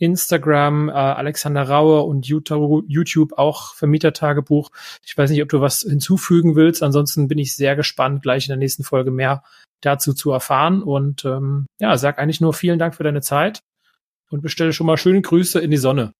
Instagram, 0.00 0.88
äh, 0.88 0.92
Alexander 0.92 1.62
Raue 1.62 2.02
und 2.02 2.26
YouTube 2.26 3.34
auch 3.38 3.74
Vermietertagebuch. 3.74 4.70
Ich 5.04 5.16
weiß 5.16 5.30
nicht, 5.30 5.42
ob 5.42 5.50
du 5.50 5.60
was 5.60 5.80
hinzufügen 5.80 6.56
willst. 6.56 6.82
Ansonsten 6.82 7.28
bin 7.28 7.38
ich 7.38 7.54
sehr 7.54 7.76
gespannt, 7.76 8.22
gleich 8.22 8.46
in 8.46 8.50
der 8.50 8.56
nächsten 8.56 8.82
Folge 8.82 9.10
mehr 9.10 9.44
dazu 9.80 10.14
zu 10.14 10.32
erfahren. 10.32 10.82
Und 10.82 11.24
ähm, 11.24 11.66
ja, 11.78 11.96
sag 11.98 12.18
eigentlich 12.18 12.40
nur 12.40 12.54
vielen 12.54 12.78
Dank 12.78 12.94
für 12.94 13.04
deine 13.04 13.20
Zeit 13.20 13.60
und 14.30 14.42
bestelle 14.42 14.72
schon 14.72 14.86
mal 14.86 14.96
schöne 14.96 15.20
Grüße 15.20 15.60
in 15.60 15.70
die 15.70 15.76
Sonne. 15.76 16.12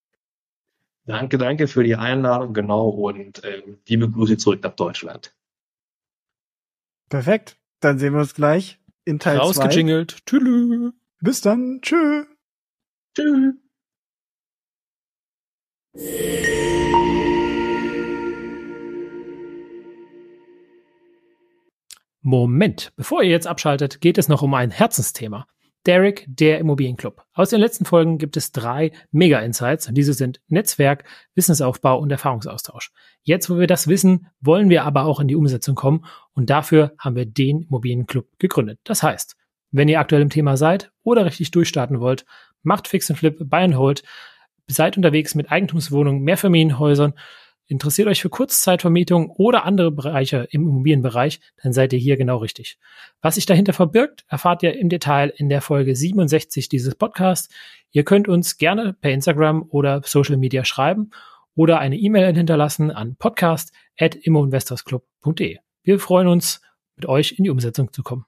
Danke, 1.11 1.39
danke 1.39 1.67
für 1.67 1.83
die 1.83 1.97
Einladung, 1.97 2.55
genau. 2.55 2.89
Und 2.89 3.43
äh, 3.43 3.65
liebe 3.89 4.09
Grüße 4.09 4.37
zurück 4.37 4.63
nach 4.63 4.77
Deutschland. 4.77 5.35
Perfekt. 7.09 7.57
Dann 7.81 7.99
sehen 7.99 8.13
wir 8.13 8.21
uns 8.21 8.35
gleich 8.35 8.79
in 9.05 9.19
Teil 9.19 9.39
2. 9.39 9.43
Rausgejingelt. 9.43 10.25
Tschüss. 10.25 10.93
Bis 11.21 11.41
dann. 11.41 11.81
Tschüss. 11.83 12.27
Tschüss. 13.17 13.55
Moment, 22.23 22.93
bevor 22.95 23.25
ihr 23.25 23.31
jetzt 23.31 23.49
abschaltet, 23.49 24.01
geht 24.01 24.17
es 24.17 24.29
noch 24.29 24.43
um 24.43 24.55
ein 24.55 24.71
Herzensthema. 24.71 25.49
Derek, 25.87 26.26
der 26.28 26.59
Immobilienclub. 26.59 27.24
Aus 27.33 27.51
den 27.51 27.61
letzten 27.61 27.87
Folgen 27.87 28.18
gibt 28.18 28.37
es 28.37 28.53
drei 28.53 28.93
Mega-Insights. 29.12 29.89
Diese 29.93 30.12
sind 30.12 30.41
Netzwerk, 30.49 31.05
Wissensaufbau 31.35 31.99
und 31.99 32.11
Erfahrungsaustausch. 32.11 32.93
Jetzt, 33.22 33.49
wo 33.49 33.59
wir 33.59 33.66
das 33.66 33.89
wissen, 33.89 34.26
wollen 34.41 34.68
wir 34.68 34.85
aber 34.85 35.05
auch 35.05 35.20
in 35.20 35.28
die 35.28 35.37
Umsetzung 35.37 35.74
kommen 35.74 36.05
und 36.35 36.51
dafür 36.51 36.93
haben 36.99 37.16
wir 37.16 37.24
den 37.26 37.62
Immobilienclub 37.62 38.26
gegründet. 38.39 38.78
Das 38.85 39.03
heißt, 39.03 39.37
wenn 39.70 39.89
ihr 39.89 40.01
aktuell 40.01 40.22
im 40.22 40.31
Thema 40.31 40.57
seid 40.57 40.91
oder 41.03 41.24
richtig 41.24 41.51
durchstarten 41.51 42.01
wollt, 42.01 42.26
macht 42.62 42.89
Fix 42.89 43.11
and 43.11 43.18
Flip, 43.18 43.37
Buy 43.39 43.64
and 43.64 43.76
Hold, 43.76 44.03
seid 44.66 44.97
unterwegs 44.97 45.35
mit 45.35 45.51
Eigentumswohnungen, 45.51 46.22
Mehrfamilienhäusern, 46.22 47.14
interessiert 47.71 48.09
euch 48.09 48.21
für 48.21 48.29
Kurzzeitvermietung 48.29 49.31
oder 49.31 49.64
andere 49.64 49.93
Bereiche 49.93 50.49
im 50.51 50.62
Immobilienbereich, 50.62 51.41
dann 51.62 51.73
seid 51.73 51.93
ihr 51.93 51.99
hier 51.99 52.16
genau 52.16 52.39
richtig. 52.39 52.79
Was 53.23 53.37
sich 53.37 53.47
dahinter 53.47 53.73
verbirgt, 53.73 54.25
erfahrt 54.29 54.62
ihr 54.62 54.77
im 54.77 54.89
Detail 54.89 55.33
in 55.37 55.49
der 55.49 55.61
Folge 55.61 55.95
67 55.95 56.68
dieses 56.68 56.97
Podcasts. 56.97 57.49
Ihr 57.93 58.05
könnt 58.05 58.29
uns 58.29 58.59
gerne 58.59 58.95
per 58.95 59.12
Instagram 59.12 59.66
oder 59.71 60.03
Social 60.05 60.37
Media 60.37 60.64
schreiben 60.64 61.11
oder 61.55 61.79
eine 61.79 61.97
E-Mail 61.97 62.35
hinterlassen 62.35 62.91
an 62.91 63.14
podcast.immoinvestorsclub.de. 63.16 65.59
Wir 65.83 65.99
freuen 65.99 66.29
uns, 66.29 66.61
mit 66.97 67.07
euch 67.07 67.39
in 67.39 67.45
die 67.45 67.51
Umsetzung 67.51 67.93
zu 67.93 68.03
kommen. 68.03 68.27